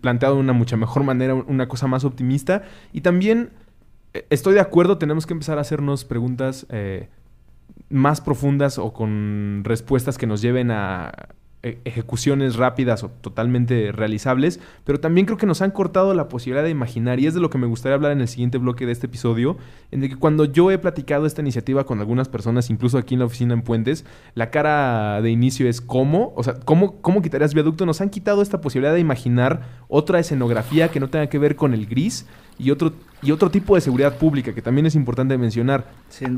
planteado 0.00 0.36
de 0.36 0.40
una 0.40 0.54
mucha 0.54 0.78
mejor 0.78 1.04
manera, 1.04 1.34
una 1.34 1.68
cosa 1.68 1.86
más 1.86 2.04
optimista. 2.04 2.62
Y 2.94 3.02
también 3.02 3.50
eh, 4.14 4.24
estoy 4.30 4.54
de 4.54 4.60
acuerdo, 4.60 4.96
tenemos 4.96 5.26
que 5.26 5.34
empezar 5.34 5.58
a 5.58 5.60
hacernos 5.60 6.06
preguntas 6.06 6.64
eh, 6.70 7.10
más 7.90 8.22
profundas 8.22 8.78
o 8.78 8.94
con 8.94 9.60
respuestas 9.62 10.16
que 10.16 10.26
nos 10.26 10.40
lleven 10.40 10.70
a 10.70 11.12
ejecuciones 11.62 12.56
rápidas 12.56 13.04
o 13.04 13.08
totalmente 13.08 13.92
realizables, 13.92 14.58
pero 14.84 14.98
también 14.98 15.26
creo 15.26 15.38
que 15.38 15.46
nos 15.46 15.62
han 15.62 15.70
cortado 15.70 16.12
la 16.12 16.28
posibilidad 16.28 16.64
de 16.64 16.70
imaginar, 16.70 17.20
y 17.20 17.26
es 17.26 17.34
de 17.34 17.40
lo 17.40 17.50
que 17.50 17.58
me 17.58 17.68
gustaría 17.68 17.94
hablar 17.94 18.10
en 18.10 18.20
el 18.20 18.28
siguiente 18.28 18.58
bloque 18.58 18.84
de 18.84 18.92
este 18.92 19.06
episodio, 19.06 19.56
en 19.92 20.02
el 20.02 20.08
que 20.08 20.16
cuando 20.16 20.44
yo 20.44 20.72
he 20.72 20.78
platicado 20.78 21.24
esta 21.24 21.40
iniciativa 21.40 21.84
con 21.84 22.00
algunas 22.00 22.28
personas, 22.28 22.68
incluso 22.68 22.98
aquí 22.98 23.14
en 23.14 23.20
la 23.20 23.26
oficina 23.26 23.54
en 23.54 23.62
Puentes, 23.62 24.04
la 24.34 24.50
cara 24.50 25.22
de 25.22 25.30
inicio 25.30 25.68
es 25.68 25.80
cómo, 25.80 26.32
o 26.36 26.42
sea, 26.42 26.54
cómo, 26.64 27.00
cómo 27.00 27.22
quitarías 27.22 27.54
viaducto, 27.54 27.86
nos 27.86 28.00
han 28.00 28.10
quitado 28.10 28.42
esta 28.42 28.60
posibilidad 28.60 28.94
de 28.94 29.00
imaginar 29.00 29.62
otra 29.86 30.18
escenografía 30.18 30.88
que 30.88 30.98
no 30.98 31.10
tenga 31.10 31.28
que 31.28 31.38
ver 31.38 31.54
con 31.54 31.74
el 31.74 31.86
gris 31.86 32.26
y 32.58 32.72
otro, 32.72 32.92
y 33.22 33.30
otro 33.30 33.50
tipo 33.50 33.76
de 33.76 33.80
seguridad 33.80 34.18
pública, 34.18 34.52
que 34.52 34.62
también 34.62 34.86
es 34.86 34.96
importante 34.96 35.38
mencionar. 35.38 35.86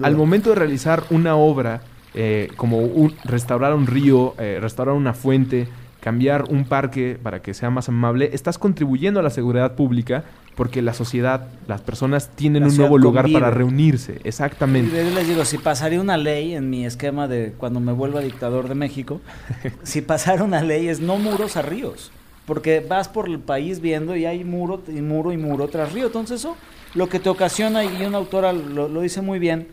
Al 0.03 0.17
momento 0.17 0.51
de 0.51 0.57
realizar 0.57 1.03
una 1.11 1.35
obra, 1.35 1.81
eh, 2.15 2.49
como 2.57 2.79
un, 2.79 3.15
restaurar 3.25 3.75
un 3.75 3.87
río, 3.87 4.35
eh, 4.39 4.59
restaurar 4.61 4.95
una 4.95 5.15
fuente, 5.15 5.69
cambiar 6.01 6.45
un 6.51 6.65
parque 6.65 7.19
para 7.21 7.41
que 7.43 7.55
sea 7.55 7.71
más 7.71 7.89
amable, 7.89 8.31
estás 8.33 8.59
contribuyendo 8.59 9.21
a 9.21 9.23
la 9.23 9.31
seguridad 9.31 9.75
pública 9.75 10.25
porque 10.55 10.83
la 10.83 10.95
sociedad, 10.95 11.49
las 11.67 11.81
personas 11.81 12.31
tienen 12.37 12.65
un 12.65 12.77
nuevo 12.77 12.99
lugar 12.99 13.27
para 13.33 13.51
reunirse. 13.51 14.21
Exactamente. 14.23 14.97
Yo 14.97 15.15
les 15.15 15.27
digo, 15.27 15.45
si 15.45 15.59
pasaría 15.59 16.01
una 16.01 16.17
ley 16.17 16.55
en 16.55 16.71
mi 16.71 16.87
esquema 16.87 17.27
de 17.27 17.55
cuando 17.57 17.81
me 17.81 17.93
vuelva 17.93 18.21
dictador 18.21 18.69
de 18.69 18.75
México, 18.75 19.21
si 19.83 20.01
pasara 20.01 20.45
una 20.45 20.63
ley 20.63 20.89
es 20.89 21.01
no 21.01 21.17
muros 21.19 21.57
a 21.57 21.63
ríos. 21.63 22.13
Porque 22.47 22.85
vas 22.87 23.09
por 23.09 23.27
el 23.27 23.39
país 23.39 23.81
viendo 23.81 24.15
y 24.15 24.27
hay 24.27 24.45
muro 24.45 24.83
y 24.87 25.01
muro 25.01 25.33
y 25.33 25.39
muro 25.39 25.69
tras 25.69 25.93
río. 25.93 26.07
Entonces 26.07 26.41
eso 26.41 26.57
lo 26.95 27.09
que 27.09 27.19
te 27.19 27.31
ocasiona, 27.31 27.83
y 27.85 28.05
una 28.05 28.19
autora 28.19 28.53
lo 28.53 29.01
dice 29.01 29.23
muy 29.23 29.39
bien, 29.39 29.67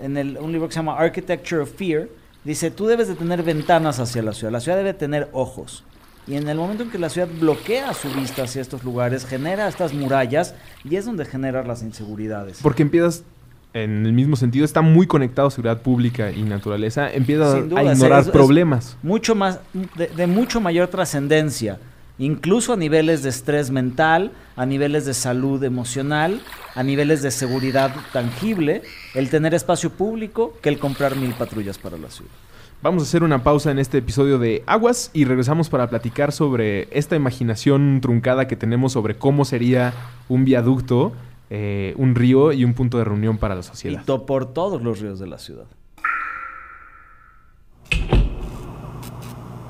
en 0.00 0.16
el, 0.16 0.38
un 0.38 0.52
libro 0.52 0.68
que 0.68 0.74
se 0.74 0.78
llama 0.78 0.96
Architecture 0.96 1.62
of 1.62 1.70
Fear, 1.70 2.08
dice, 2.44 2.70
tú 2.70 2.86
debes 2.86 3.08
de 3.08 3.14
tener 3.14 3.42
ventanas 3.42 4.00
hacia 4.00 4.22
la 4.22 4.32
ciudad, 4.32 4.52
la 4.52 4.60
ciudad 4.60 4.78
debe 4.78 4.94
tener 4.94 5.28
ojos. 5.32 5.84
Y 6.26 6.36
en 6.36 6.46
el 6.48 6.58
momento 6.58 6.82
en 6.82 6.90
que 6.90 6.98
la 6.98 7.08
ciudad 7.08 7.28
bloquea 7.40 7.94
su 7.94 8.10
vista 8.12 8.42
hacia 8.42 8.60
estos 8.60 8.84
lugares, 8.84 9.24
genera 9.24 9.66
estas 9.66 9.94
murallas 9.94 10.54
y 10.84 10.96
es 10.96 11.06
donde 11.06 11.24
generan 11.24 11.66
las 11.66 11.82
inseguridades. 11.82 12.60
Porque 12.62 12.82
empiezas, 12.82 13.24
en 13.72 14.04
el 14.04 14.12
mismo 14.12 14.36
sentido, 14.36 14.66
está 14.66 14.82
muy 14.82 15.06
conectado 15.06 15.50
seguridad 15.50 15.80
pública 15.80 16.30
y 16.30 16.42
naturaleza, 16.42 17.10
empieza 17.10 17.54
a 17.54 17.82
ignorar 17.82 18.30
problemas. 18.30 18.98
Mucho 19.02 19.34
más, 19.34 19.60
de, 19.96 20.26
mucho 20.26 20.60
mayor 20.60 20.88
trascendencia 20.88 21.78
incluso 22.18 22.72
a 22.72 22.76
niveles 22.76 23.22
de 23.22 23.30
estrés 23.30 23.70
mental, 23.70 24.32
a 24.56 24.66
niveles 24.66 25.04
de 25.06 25.14
salud 25.14 25.62
emocional, 25.62 26.40
a 26.74 26.82
niveles 26.82 27.22
de 27.22 27.30
seguridad 27.30 27.94
tangible, 28.12 28.82
el 29.14 29.30
tener 29.30 29.54
espacio 29.54 29.90
público 29.90 30.54
que 30.60 30.68
el 30.68 30.78
comprar 30.78 31.16
mil 31.16 31.32
patrullas 31.32 31.78
para 31.78 31.96
la 31.96 32.10
ciudad. 32.10 32.32
Vamos 32.80 33.02
a 33.02 33.06
hacer 33.06 33.24
una 33.24 33.42
pausa 33.42 33.72
en 33.72 33.80
este 33.80 33.98
episodio 33.98 34.38
de 34.38 34.62
Aguas 34.66 35.10
y 35.12 35.24
regresamos 35.24 35.68
para 35.68 35.90
platicar 35.90 36.30
sobre 36.30 36.88
esta 36.96 37.16
imaginación 37.16 38.00
truncada 38.00 38.46
que 38.46 38.54
tenemos 38.54 38.92
sobre 38.92 39.16
cómo 39.16 39.44
sería 39.44 39.94
un 40.28 40.44
viaducto, 40.44 41.12
eh, 41.50 41.94
un 41.96 42.14
río 42.14 42.52
y 42.52 42.64
un 42.64 42.74
punto 42.74 42.98
de 42.98 43.04
reunión 43.04 43.38
para 43.38 43.56
la 43.56 43.64
sociedad. 43.64 44.04
Y 44.06 44.18
por 44.26 44.52
todos 44.52 44.80
los 44.80 45.00
ríos 45.00 45.18
de 45.18 45.26
la 45.26 45.38
ciudad. 45.38 45.64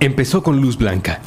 Empezó 0.00 0.42
con 0.42 0.60
luz 0.60 0.76
blanca. 0.76 1.22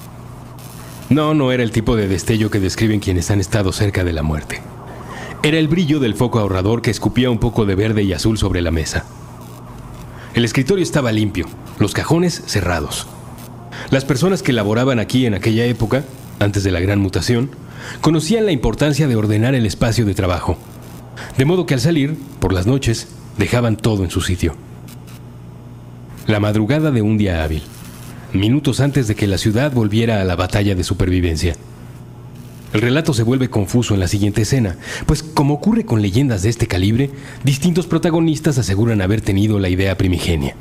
No, 1.12 1.34
no 1.34 1.52
era 1.52 1.62
el 1.62 1.72
tipo 1.72 1.98
de 1.98 2.08
destello 2.08 2.50
que 2.50 2.62
describen 2.62 3.02
quienes 3.02 3.32
han 3.32 3.42
estado 3.42 3.74
cerca 3.74 4.06
de 4.06 4.14
la 4.14 4.24
muerte. 4.24 4.62
Era 5.44 5.60
el 5.60 5.68
brillo 5.68 6.00
del 6.00 6.16
foco 6.16 6.40
ahorrador 6.40 6.82
que 6.82 6.90
escupía 6.90 7.30
un 7.30 7.38
poco 7.38 7.66
de 7.66 7.76
verde 7.76 8.04
y 8.04 8.14
azul 8.14 8.38
sobre 8.38 8.62
la 8.62 8.72
mesa. 8.72 9.04
El 10.36 10.46
escritorio 10.46 10.82
estaba 10.82 11.12
limpio, 11.12 11.48
los 11.80 11.94
cajones 11.94 12.42
cerrados. 12.46 13.08
Las 13.90 14.06
personas 14.06 14.42
que 14.42 14.54
laboraban 14.54 15.00
aquí 15.00 15.26
en 15.26 15.34
aquella 15.34 15.66
época, 15.66 16.06
antes 16.40 16.64
de 16.64 16.72
la 16.72 16.80
gran 16.80 17.00
mutación, 17.00 17.50
conocían 18.00 18.46
la 18.46 18.54
importancia 18.54 19.06
de 19.10 19.18
ordenar 19.18 19.54
el 19.54 19.66
espacio 19.66 20.06
de 20.06 20.16
trabajo. 20.16 20.58
De 21.38 21.44
modo 21.44 21.66
que 21.66 21.74
al 21.74 21.82
salir, 21.82 22.16
por 22.40 22.54
las 22.54 22.68
noches, 22.68 23.10
dejaban 23.38 23.76
todo 23.76 24.06
en 24.06 24.12
su 24.12 24.22
sitio. 24.22 24.56
La 26.26 26.40
madrugada 26.40 26.90
de 26.90 27.02
un 27.02 27.18
día 27.18 27.44
hábil, 27.44 27.64
minutos 28.34 28.80
antes 28.80 29.08
de 29.08 29.16
que 29.16 29.28
la 29.28 29.38
ciudad 29.38 29.72
volviera 29.72 30.22
a 30.22 30.24
la 30.24 30.36
batalla 30.36 30.76
de 30.76 30.84
supervivencia. 30.84 31.56
El 32.74 32.82
relato 32.82 33.14
se 33.14 33.24
vuelve 33.24 33.50
confuso 33.50 33.94
en 33.94 34.00
la 34.00 34.08
siguiente 34.08 34.44
escena, 34.44 34.78
pues 35.06 35.24
como 35.24 35.56
ocurre 35.56 35.86
con 35.86 36.02
leyendas 36.02 36.42
de 36.42 36.50
este 36.50 36.68
calibre, 36.68 37.10
distintos 37.44 37.86
protagonistas 37.86 38.58
aseguran 38.58 39.02
haber 39.02 39.22
tenido 39.22 39.60
la 39.60 39.68
idea 39.68 39.98
primigenia. 39.98 40.56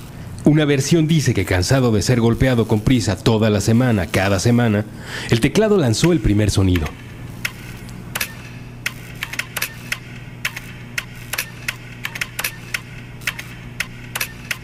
Una 0.45 0.65
versión 0.65 1.07
dice 1.07 1.35
que 1.35 1.45
cansado 1.45 1.93
de 1.93 2.03
ser 2.03 2.21
golpeado 2.21 2.67
con 2.67 2.81
prisa 2.81 3.17
toda 3.17 3.51
la 3.51 3.61
semana, 3.61 4.07
cada 4.07 4.41
semana, 4.41 4.87
el 5.31 5.41
teclado 5.41 5.77
lanzó 5.77 6.13
el 6.13 6.19
primer 6.19 6.51
sonido. 6.51 6.87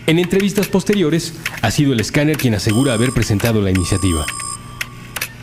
En 0.07 0.21
entrevistas 0.21 0.69
posteriores, 0.69 1.35
ha 1.62 1.71
sido 1.73 1.92
el 1.92 1.99
escáner 1.99 2.37
quien 2.37 2.55
asegura 2.55 2.92
haber 2.92 3.11
presentado 3.11 3.61
la 3.61 3.71
iniciativa. 3.71 4.25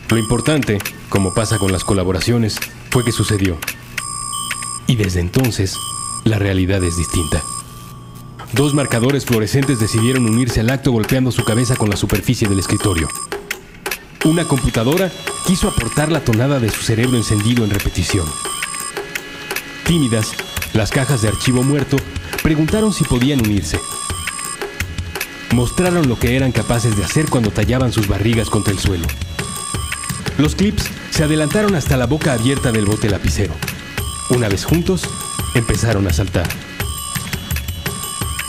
Lo 0.08 0.16
importante, 0.16 0.78
como 1.10 1.34
pasa 1.34 1.58
con 1.58 1.70
las 1.70 1.84
colaboraciones, 1.84 2.58
fue 2.88 3.04
que 3.04 3.12
sucedió. 3.12 3.58
Y 4.86 4.96
desde 4.96 5.20
entonces, 5.20 5.76
la 6.24 6.38
realidad 6.38 6.82
es 6.82 6.96
distinta. 6.96 7.42
Dos 8.54 8.72
marcadores 8.72 9.26
fluorescentes 9.26 9.80
decidieron 9.80 10.24
unirse 10.24 10.60
al 10.60 10.70
acto 10.70 10.92
golpeando 10.92 11.30
su 11.30 11.44
cabeza 11.44 11.76
con 11.76 11.90
la 11.90 11.96
superficie 11.96 12.48
del 12.48 12.60
escritorio. 12.60 13.08
Una 14.24 14.44
computadora 14.44 15.12
quiso 15.46 15.68
aportar 15.68 16.10
la 16.10 16.24
tonada 16.24 16.58
de 16.58 16.70
su 16.70 16.80
cerebro 16.80 17.18
encendido 17.18 17.64
en 17.64 17.70
repetición. 17.70 18.26
Tímidas, 19.84 20.32
las 20.72 20.90
cajas 20.90 21.20
de 21.20 21.28
archivo 21.28 21.62
muerto 21.62 21.98
preguntaron 22.42 22.94
si 22.94 23.04
podían 23.04 23.40
unirse 23.40 23.78
mostraron 25.52 26.08
lo 26.08 26.18
que 26.18 26.36
eran 26.36 26.52
capaces 26.52 26.96
de 26.96 27.04
hacer 27.04 27.28
cuando 27.28 27.50
tallaban 27.50 27.92
sus 27.92 28.08
barrigas 28.08 28.50
contra 28.50 28.72
el 28.72 28.78
suelo. 28.78 29.06
Los 30.38 30.54
clips 30.54 30.84
se 31.10 31.24
adelantaron 31.24 31.74
hasta 31.74 31.96
la 31.96 32.06
boca 32.06 32.32
abierta 32.32 32.72
del 32.72 32.86
bote 32.86 33.08
lapicero. 33.08 33.54
Una 34.30 34.48
vez 34.48 34.64
juntos, 34.64 35.08
empezaron 35.54 36.06
a 36.06 36.12
saltar. 36.12 36.48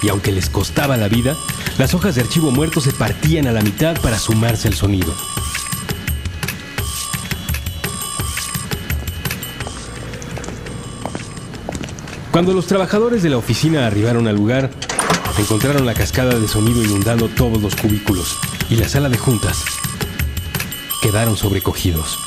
Y 0.01 0.10
aunque 0.10 0.31
les 0.31 0.49
costaba 0.49 0.97
la 0.97 1.08
vida, 1.08 1.36
las 1.77 1.93
hojas 1.93 2.15
de 2.15 2.21
archivo 2.21 2.51
muerto 2.51 2.81
se 2.81 2.91
partían 2.91 3.47
a 3.47 3.51
la 3.51 3.62
mitad 3.62 3.99
para 4.01 4.17
sumarse 4.17 4.67
al 4.67 4.73
sonido. 4.73 5.13
Cuando 12.31 12.53
los 12.53 12.67
trabajadores 12.67 13.23
de 13.23 13.29
la 13.29 13.38
oficina 13.38 13.88
arribaron 13.88 14.27
al 14.27 14.36
lugar, 14.36 14.69
encontraron 15.41 15.86
la 15.86 15.93
cascada 15.93 16.39
de 16.39 16.48
sonido 16.48 16.84
inundando 16.84 17.28
todos 17.28 17.62
los 17.62 17.76
cubículos 17.76 18.38
y 18.69 18.76
la 18.76 18.88
sala 18.88 19.10
de 19.10 19.17
juntas. 19.17 19.63
Quedaron 21.02 21.36
sobrecogidos. 21.36 22.17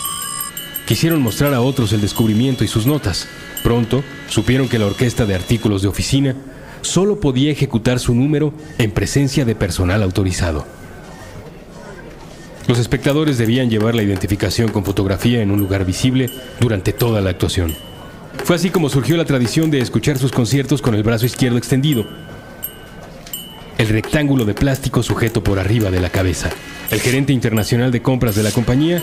Quisieron 0.87 1.21
mostrar 1.21 1.55
a 1.55 1.61
otros 1.61 1.93
el 1.93 2.01
descubrimiento 2.01 2.65
y 2.65 2.69
sus 2.69 2.87
notas. 2.87 3.29
Pronto 3.63 4.03
supieron 4.29 4.69
que 4.69 4.79
la 4.79 4.87
orquesta 4.87 5.27
de 5.27 5.35
artículos 5.35 5.83
de 5.83 5.89
oficina 5.89 6.35
solo 6.83 7.21
podía 7.21 7.51
ejecutar 7.51 7.99
su 7.99 8.15
número 8.15 8.53
en 8.79 8.91
presencia 8.91 9.45
de 9.45 9.55
personal 9.55 10.03
autorizado. 10.03 10.65
Los 12.67 12.79
espectadores 12.79 13.39
debían 13.39 13.71
llevar 13.71 13.95
la 13.95 14.03
identificación 14.03 14.69
con 14.69 14.85
fotografía 14.85 15.41
en 15.41 15.51
un 15.51 15.59
lugar 15.59 15.87
visible 15.87 16.31
durante 16.61 16.93
toda 16.93 17.23
la 17.23 17.31
actuación. 17.31 17.75
Fue 18.45 18.57
así 18.57 18.71
como 18.71 18.91
surgió 18.91 19.17
la 19.17 19.25
tradición 19.25 19.71
de 19.71 19.81
escuchar 19.81 20.19
sus 20.19 20.33
conciertos 20.33 20.83
con 20.83 20.95
el 20.95 21.03
brazo 21.03 21.27
izquierdo 21.27 21.57
extendido, 21.57 22.07
el 23.79 23.89
rectángulo 23.89 24.45
de 24.45 24.55
plástico 24.55 25.05
sujeto 25.05 25.43
por 25.43 25.61
arriba 25.61 25.91
de 25.91 26.01
la 26.01 26.11
cabeza. 26.11 26.51
El 26.91 27.01
gerente 27.01 27.33
internacional 27.33 27.93
de 27.93 28.03
compras 28.03 28.35
de 28.35 28.43
la 28.43 28.51
compañía 28.51 29.01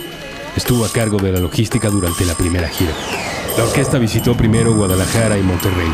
estuvo 0.58 0.86
a 0.86 0.90
cargo 0.90 1.18
de 1.18 1.32
la 1.32 1.40
logística 1.40 1.90
durante 1.90 2.26
la 2.26 2.36
primera 2.36 2.68
gira. 2.68 2.92
La 3.58 3.64
orquesta 3.64 3.98
visitó 3.98 4.36
primero 4.36 4.74
Guadalajara 4.74 5.38
y 5.38 5.44
Monterrey, 5.44 5.88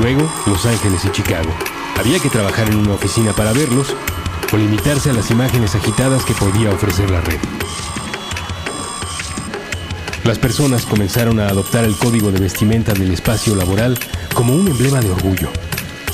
luego 0.00 0.30
Los 0.46 0.66
Ángeles 0.66 1.04
y 1.04 1.10
Chicago. 1.10 1.50
Había 1.98 2.20
que 2.20 2.30
trabajar 2.30 2.68
en 2.68 2.76
una 2.76 2.94
oficina 2.94 3.32
para 3.32 3.52
verlos 3.52 3.92
o 4.52 4.56
limitarse 4.56 5.10
a 5.10 5.14
las 5.14 5.32
imágenes 5.32 5.74
agitadas 5.74 6.24
que 6.24 6.34
podía 6.34 6.70
ofrecer 6.70 7.10
la 7.10 7.20
red. 7.22 7.40
Las 10.22 10.38
personas 10.38 10.86
comenzaron 10.86 11.40
a 11.40 11.48
adoptar 11.48 11.84
el 11.84 11.96
código 11.96 12.30
de 12.30 12.38
vestimenta 12.38 12.92
del 12.92 13.10
espacio 13.10 13.56
laboral 13.56 13.98
como 14.34 14.54
un 14.54 14.68
emblema 14.68 15.00
de 15.00 15.10
orgullo. 15.10 15.48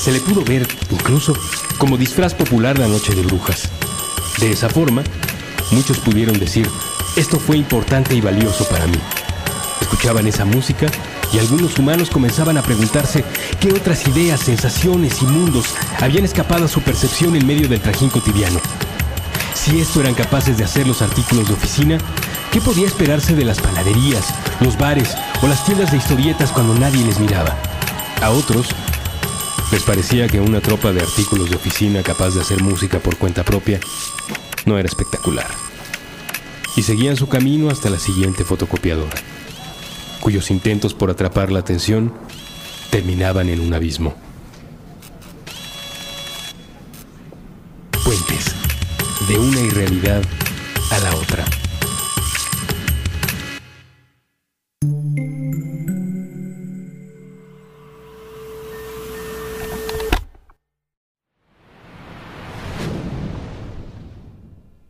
Se 0.05 0.12
le 0.12 0.21
pudo 0.21 0.45
ver, 0.45 0.69
incluso, 0.90 1.33
como 1.79 1.97
disfraz 1.97 2.35
popular 2.35 2.79
la 2.79 2.88
noche 2.88 3.14
de 3.14 3.23
brujas. 3.23 3.71
De 4.38 4.53
esa 4.53 4.69
forma, 4.69 5.03
muchos 5.71 5.97
pudieron 5.97 6.38
decir, 6.38 6.69
esto 7.17 7.40
fue 7.40 7.57
importante 7.57 8.14
y 8.14 8.21
valioso 8.21 8.69
para 8.69 8.87
mí. 8.87 8.99
Escuchaban 9.81 10.27
esa 10.27 10.45
música 10.45 10.88
y 11.33 11.38
algunos 11.38 11.79
humanos 11.79 12.11
comenzaban 12.11 12.59
a 12.59 12.62
preguntarse 12.62 13.25
qué 13.61 13.73
otras 13.73 14.07
ideas, 14.07 14.40
sensaciones 14.40 15.23
y 15.23 15.25
mundos 15.25 15.75
habían 15.99 16.27
escapado 16.27 16.67
a 16.67 16.69
su 16.69 16.83
percepción 16.83 17.35
en 17.35 17.47
medio 17.47 17.67
del 17.67 17.81
trajín 17.81 18.11
cotidiano. 18.11 18.61
Si 19.55 19.81
esto 19.81 20.03
eran 20.03 20.12
capaces 20.12 20.59
de 20.59 20.64
hacer 20.64 20.87
los 20.87 21.01
artículos 21.01 21.49
de 21.49 21.55
oficina, 21.55 21.97
¿qué 22.53 22.61
podía 22.61 22.87
esperarse 22.87 23.35
de 23.35 23.47
las 23.47 23.59
panaderías, 23.59 24.35
los 24.61 24.77
bares 24.77 25.17
o 25.40 25.49
las 25.49 25.64
tiendas 25.64 25.93
de 25.93 25.97
historietas 25.97 26.53
cuando 26.53 26.75
nadie 26.75 27.03
les 27.07 27.19
miraba? 27.19 27.57
A 28.21 28.29
otros 28.29 28.69
les 29.75 29.83
parecía 29.83 30.29
que 30.29 30.41
una 30.41 30.61
tropa 30.61 30.93
de 30.93 31.01
artículos 31.01 31.51
de 31.51 31.57
oficina 31.57 32.05
capaz 32.05 32.33
de 32.33 32.41
hacer 32.41 32.63
música 32.63 33.01
por 33.01 33.17
cuenta 33.17 33.43
propia 33.43 33.81
no 34.67 34.79
era 34.79 34.87
espectacular. 34.87 35.49
Y 36.77 36.83
seguían 36.83 37.17
su 37.17 37.29
camino 37.29 37.71
hasta 37.71 37.91
la 37.91 37.99
siguiente 37.99 38.45
fotocopiadora, 38.45 39.17
cuyos 40.21 40.53
intentos 40.53 40.95
por 40.95 41.11
atrapar 41.11 41.51
la 41.51 41.59
atención 41.59 42.13
terminaban 42.91 43.49
en 43.49 43.59
un 43.59 43.75
abismo. 43.75 44.15
Puentes, 48.05 48.55
de 49.27 49.39
una 49.41 49.61
irrealidad 49.61 50.23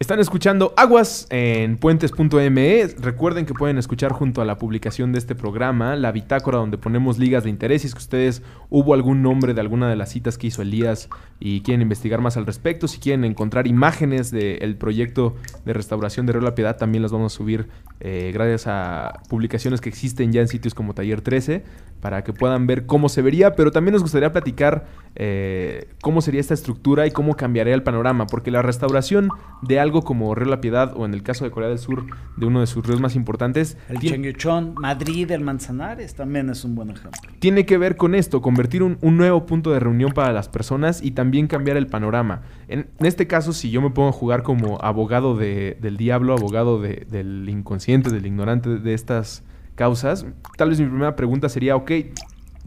Están 0.05 0.21
escuchando 0.21 0.75
Aguas 0.77 1.27
en 1.31 1.79
puentes.me. 1.79 2.89
Recuerden 2.99 3.47
que 3.47 3.55
pueden 3.55 3.79
escuchar 3.79 4.13
junto 4.13 4.43
a 4.43 4.45
la 4.45 4.59
publicación 4.59 5.13
de 5.13 5.19
este 5.19 5.35
programa 5.35 5.97
la 5.97 6.13
bitácora 6.13 6.59
donde 6.59 6.77
ponemos 6.77 7.19
ligas 7.19 7.45
de 7.45 7.49
interés. 7.49 7.81
Si 7.81 7.89
es 7.89 7.95
que 7.95 8.01
ustedes 8.01 8.43
hubo 8.69 8.93
algún 8.93 9.23
nombre 9.23 9.55
de 9.55 9.63
alguna 9.63 9.89
de 9.89 9.97
las 9.97 10.11
citas 10.11 10.37
que 10.37 10.49
hizo 10.49 10.61
Elías 10.61 11.09
y 11.41 11.63
quieren 11.63 11.81
investigar 11.81 12.21
más 12.21 12.37
al 12.37 12.45
respecto, 12.45 12.87
si 12.87 12.99
quieren 12.99 13.25
encontrar 13.25 13.67
imágenes 13.67 14.31
del 14.31 14.77
proyecto 14.77 15.37
de 15.65 15.73
restauración 15.73 16.27
de 16.27 16.35
Río 16.35 16.43
La 16.43 16.55
Piedad, 16.55 16.77
también 16.77 17.01
las 17.01 17.11
vamos 17.11 17.33
a 17.33 17.37
subir 17.39 17.71
eh, 18.01 18.31
gracias 18.35 18.67
a 18.67 19.23
publicaciones 19.31 19.81
que 19.81 19.89
existen 19.89 20.33
ya 20.33 20.43
en 20.43 20.49
sitios 20.49 20.75
como 20.75 20.93
Taller 20.93 21.23
13 21.23 21.65
para 22.05 22.23
que 22.23 22.35
puedan 22.35 22.67
ver 22.67 22.85
cómo 22.85 23.09
se 23.09 23.23
vería, 23.23 23.55
pero 23.55 23.71
también 23.71 23.95
nos 23.95 24.03
gustaría 24.03 24.31
platicar 24.31 24.85
eh, 25.15 25.89
cómo 26.03 26.21
sería 26.21 26.39
esta 26.39 26.53
estructura 26.53 27.07
y 27.07 27.11
cómo 27.13 27.35
cambiaría 27.35 27.73
el 27.73 27.83
panorama, 27.83 28.27
porque 28.27 28.51
la 28.51 28.61
restauración 28.61 29.31
de 29.63 29.81
algo 29.81 30.03
como 30.03 30.35
Río 30.35 30.51
La 30.51 30.61
Piedad 30.61 30.93
o 30.95 31.07
en 31.07 31.15
el 31.15 31.23
caso 31.23 31.47
de 31.47 31.51
Corea 31.51 31.71
del 31.71 31.79
Sur, 31.79 32.05
de 32.37 32.45
uno 32.45 32.61
de 32.61 32.67
sus 32.67 32.87
ríos 32.87 33.01
más 33.01 33.17
importantes, 33.17 33.79
el 33.89 34.01
Chengyuchón, 34.01 34.75
Madrid, 34.75 35.31
el 35.31 35.41
Manzanares 35.41 36.15
también 36.15 36.51
es 36.51 36.63
un 36.67 36.75
buen 36.75 36.91
ejemplo. 36.91 37.23
Tiene 37.39 37.65
que 37.65 37.79
ver 37.79 37.97
con 37.97 38.15
esto, 38.15 38.43
convertir 38.43 38.83
un, 38.83 38.99
nuevo 39.01 39.47
punto 39.47 39.71
de 39.71 39.81
reunión 39.81 40.13
para 40.13 40.31
las 40.35 40.51
personas 40.51 41.03
y 41.03 41.13
también 41.13 41.47
cambiar 41.47 41.79
el 41.79 41.87
panorama. 41.87 42.43
En, 42.69 42.87
este 42.99 43.27
caso, 43.27 43.55
si 43.55 43.71
yo 43.71 43.81
me 43.81 43.89
pongo 43.89 44.11
a 44.11 44.13
jugar 44.13 44.43
como 44.43 44.79
abogado 44.83 45.39
del 45.39 45.97
diablo, 45.97 46.35
abogado 46.35 46.83
del 46.83 47.49
inconsciente, 47.49 48.11
del 48.11 48.27
ignorante 48.27 48.79
de 48.79 48.93
estas 48.93 49.43
causas, 49.75 50.27
tal 50.57 50.71
vez 50.71 50.81
mi 50.81 50.87
primera 50.87 51.17
pregunta 51.17 51.49
sería, 51.49 51.77
ok, 51.77 51.91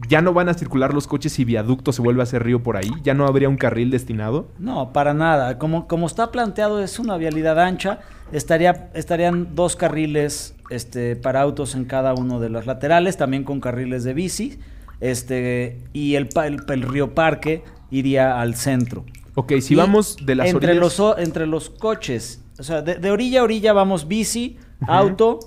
¿ya 0.08 0.20
no 0.20 0.32
van 0.32 0.48
a 0.48 0.54
circular 0.54 0.94
los 0.94 1.06
coches 1.06 1.38
y 1.38 1.44
viaducto 1.44 1.92
se 1.92 2.02
vuelve 2.02 2.20
a 2.20 2.24
hacer 2.24 2.44
río 2.44 2.62
por 2.62 2.76
ahí? 2.76 2.90
¿Ya 3.02 3.14
no 3.14 3.26
habría 3.26 3.48
un 3.48 3.56
carril 3.56 3.90
destinado? 3.90 4.48
No, 4.58 4.92
para 4.92 5.14
nada. 5.14 5.58
Como, 5.58 5.88
como 5.88 6.06
está 6.06 6.30
planteado, 6.30 6.82
es 6.82 6.98
una 6.98 7.16
vialidad 7.16 7.58
ancha. 7.58 8.00
Estaría, 8.30 8.90
estarían 8.94 9.54
dos 9.54 9.74
carriles 9.74 10.54
este, 10.70 11.16
para 11.16 11.40
autos 11.40 11.74
en 11.74 11.84
cada 11.84 12.14
uno 12.14 12.40
de 12.40 12.50
los 12.50 12.66
laterales, 12.66 13.16
también 13.16 13.44
con 13.44 13.60
carriles 13.60 14.04
de 14.04 14.14
bici. 14.14 14.58
Este, 15.00 15.78
y 15.92 16.16
el, 16.16 16.28
el, 16.36 16.82
río 16.82 17.14
Parque 17.14 17.62
iría 17.90 18.40
al 18.40 18.54
centro. 18.54 19.04
Ok, 19.34 19.54
si 19.60 19.74
vamos 19.74 20.16
de 20.24 20.34
las 20.34 20.48
entre 20.48 20.72
orillas... 20.72 20.98
Los, 20.98 21.18
entre 21.18 21.46
los 21.46 21.70
coches, 21.70 22.42
o 22.58 22.64
sea, 22.64 22.82
de, 22.82 23.10
orilla 23.10 23.40
a 23.40 23.44
orilla 23.44 23.72
vamos 23.72 24.08
bici, 24.08 24.58
auto 24.88 25.38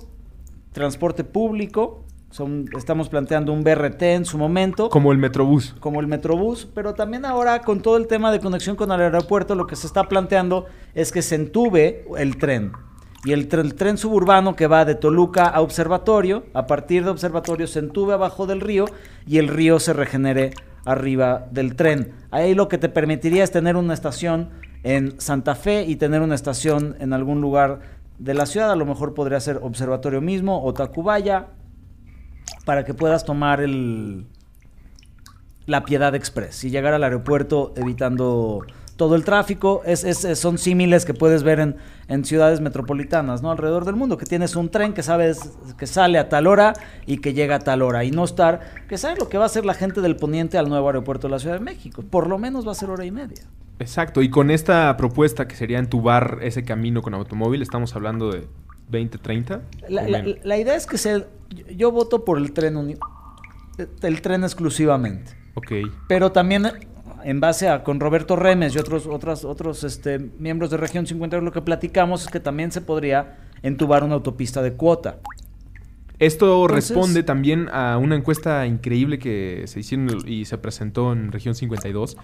transporte 0.72 1.24
público. 1.24 2.04
Son, 2.30 2.66
estamos 2.76 3.10
planteando 3.10 3.52
un 3.52 3.62
BRT 3.62 4.02
en 4.02 4.24
su 4.24 4.38
momento. 4.38 4.88
Como 4.88 5.12
el 5.12 5.18
Metrobús. 5.18 5.74
Como 5.80 6.00
el 6.00 6.06
Metrobús, 6.06 6.66
pero 6.74 6.94
también 6.94 7.26
ahora 7.26 7.60
con 7.60 7.82
todo 7.82 7.98
el 7.98 8.06
tema 8.06 8.32
de 8.32 8.40
conexión 8.40 8.74
con 8.74 8.90
el 8.90 9.00
aeropuerto, 9.00 9.54
lo 9.54 9.66
que 9.66 9.76
se 9.76 9.86
está 9.86 10.08
planteando 10.08 10.66
es 10.94 11.12
que 11.12 11.20
se 11.20 11.34
entube 11.34 12.06
el 12.16 12.38
tren. 12.38 12.72
Y 13.24 13.32
el, 13.32 13.46
tren 13.48 13.98
suburbano 13.98 14.56
que 14.56 14.66
va 14.66 14.84
de 14.84 14.96
Toluca 14.96 15.46
a 15.46 15.60
Observatorio, 15.60 16.44
a 16.54 16.66
partir 16.66 17.04
de 17.04 17.10
Observatorio 17.10 17.68
se 17.68 17.78
entube 17.78 18.14
abajo 18.14 18.46
del 18.46 18.60
río 18.60 18.86
y 19.26 19.38
el 19.38 19.46
río 19.46 19.78
se 19.78 19.92
regenere 19.92 20.50
arriba 20.84 21.46
del 21.52 21.76
tren. 21.76 22.14
Ahí 22.32 22.56
lo 22.56 22.66
que 22.66 22.78
te 22.78 22.88
permitiría 22.88 23.44
es 23.44 23.52
tener 23.52 23.76
una 23.76 23.94
estación 23.94 24.50
en 24.82 25.20
Santa 25.20 25.54
Fe 25.54 25.84
y 25.86 25.94
tener 25.94 26.20
una 26.20 26.34
estación 26.34 26.96
en 26.98 27.12
algún 27.12 27.40
lugar 27.40 28.01
de 28.22 28.34
la 28.34 28.46
ciudad, 28.46 28.70
a 28.70 28.76
lo 28.76 28.86
mejor 28.86 29.14
podría 29.14 29.40
ser 29.40 29.58
Observatorio 29.62 30.20
mismo 30.20 30.62
o 30.64 30.72
Tacubaya, 30.72 31.48
para 32.64 32.84
que 32.84 32.94
puedas 32.94 33.24
tomar 33.24 33.60
el 33.60 34.26
la 35.66 35.84
Piedad 35.84 36.14
Express 36.14 36.64
y 36.64 36.70
llegar 36.70 36.92
al 36.92 37.04
aeropuerto 37.04 37.72
evitando 37.76 38.64
todo 38.96 39.14
el 39.14 39.24
tráfico. 39.24 39.82
Es, 39.84 40.04
son 40.38 40.58
símiles 40.58 41.04
que 41.04 41.14
puedes 41.14 41.42
ver 41.42 41.60
en, 41.60 41.76
en, 42.08 42.24
ciudades 42.24 42.60
metropolitanas, 42.60 43.42
¿no? 43.42 43.50
Alrededor 43.50 43.84
del 43.84 43.96
mundo, 43.96 44.16
que 44.16 44.26
tienes 44.26 44.54
un 44.56 44.70
tren 44.70 44.92
que 44.92 45.02
sabes 45.02 45.56
que 45.78 45.86
sale 45.86 46.18
a 46.18 46.28
tal 46.28 46.46
hora 46.46 46.74
y 47.06 47.18
que 47.18 47.32
llega 47.32 47.56
a 47.56 47.58
tal 47.60 47.82
hora. 47.82 48.04
Y 48.04 48.10
no 48.10 48.24
estar, 48.24 48.60
que 48.88 48.98
sabes 48.98 49.18
lo 49.18 49.28
que 49.28 49.38
va 49.38 49.44
a 49.44 49.46
hacer 49.46 49.64
la 49.64 49.74
gente 49.74 50.00
del 50.00 50.16
poniente 50.16 50.58
al 50.58 50.68
nuevo 50.68 50.88
aeropuerto 50.88 51.26
de 51.28 51.32
la 51.32 51.38
Ciudad 51.38 51.58
de 51.58 51.64
México. 51.64 52.02
Por 52.02 52.28
lo 52.28 52.38
menos 52.38 52.66
va 52.66 52.72
a 52.72 52.76
ser 52.76 52.90
hora 52.90 53.04
y 53.04 53.10
media. 53.10 53.42
Exacto, 53.82 54.22
y 54.22 54.30
con 54.30 54.52
esta 54.52 54.96
propuesta 54.96 55.48
que 55.48 55.56
sería 55.56 55.80
entubar 55.80 56.38
ese 56.42 56.64
camino 56.64 57.02
con 57.02 57.14
automóvil, 57.14 57.62
estamos 57.62 57.96
hablando 57.96 58.30
de 58.30 58.46
20, 58.90 59.18
30. 59.18 59.62
La, 59.88 60.56
idea 60.56 60.76
es 60.76 60.86
que 60.86 60.98
se, 60.98 61.26
yo 61.74 61.90
voto 61.90 62.24
por 62.24 62.38
el 62.38 62.52
tren 62.52 62.96
el 64.02 64.22
tren 64.22 64.44
exclusivamente. 64.44 65.32
Ok. 65.54 65.72
Pero 66.06 66.30
también 66.30 66.68
en 67.24 67.40
base 67.40 67.68
a 67.68 67.82
con 67.82 67.98
Roberto 67.98 68.36
Remes 68.36 68.74
y 68.76 68.78
otros 68.78 69.06
otros 69.06 69.44
otros 69.44 69.82
este, 69.82 70.18
miembros 70.18 70.70
de 70.70 70.76
Región 70.76 71.06
50 71.06 71.40
lo 71.40 71.52
que 71.52 71.62
platicamos 71.62 72.22
es 72.22 72.28
que 72.28 72.40
también 72.40 72.70
se 72.70 72.82
podría 72.82 73.38
entubar 73.62 74.04
una 74.04 74.14
autopista 74.14 74.62
de 74.62 74.74
cuota. 74.74 75.18
Esto 76.20 76.68
responde 76.68 77.24
también 77.24 77.68
a 77.72 77.98
una 77.98 78.14
encuesta 78.14 78.64
increíble 78.64 79.18
que 79.18 79.64
se 79.66 79.80
hicieron 79.80 80.08
y 80.24 80.44
se 80.44 80.56
presentó 80.56 81.12
en 81.12 81.32
Región 81.32 81.56
52 81.56 82.16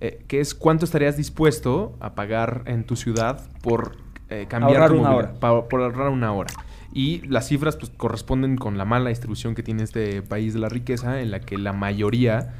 eh, 0.00 0.24
que 0.28 0.40
es 0.40 0.54
cuánto 0.54 0.84
estarías 0.84 1.16
dispuesto 1.16 1.96
a 2.00 2.14
pagar 2.14 2.62
en 2.66 2.84
tu 2.84 2.96
ciudad 2.96 3.40
por 3.62 3.96
eh, 4.30 4.46
cambiar 4.48 4.82
ahorrar 4.82 4.92
una 4.92 5.14
hora. 5.14 5.32
por 5.68 5.82
ahorrar 5.82 6.08
una 6.08 6.32
hora. 6.32 6.52
Y 6.92 7.20
las 7.28 7.48
cifras 7.48 7.76
pues, 7.76 7.90
corresponden 7.96 8.56
con 8.56 8.76
la 8.76 8.84
mala 8.84 9.10
distribución 9.10 9.54
que 9.54 9.62
tiene 9.62 9.82
este 9.84 10.22
país 10.22 10.54
de 10.54 10.60
la 10.60 10.68
riqueza, 10.68 11.20
en 11.20 11.30
la 11.30 11.40
que 11.40 11.56
la 11.56 11.72
mayoría 11.72 12.54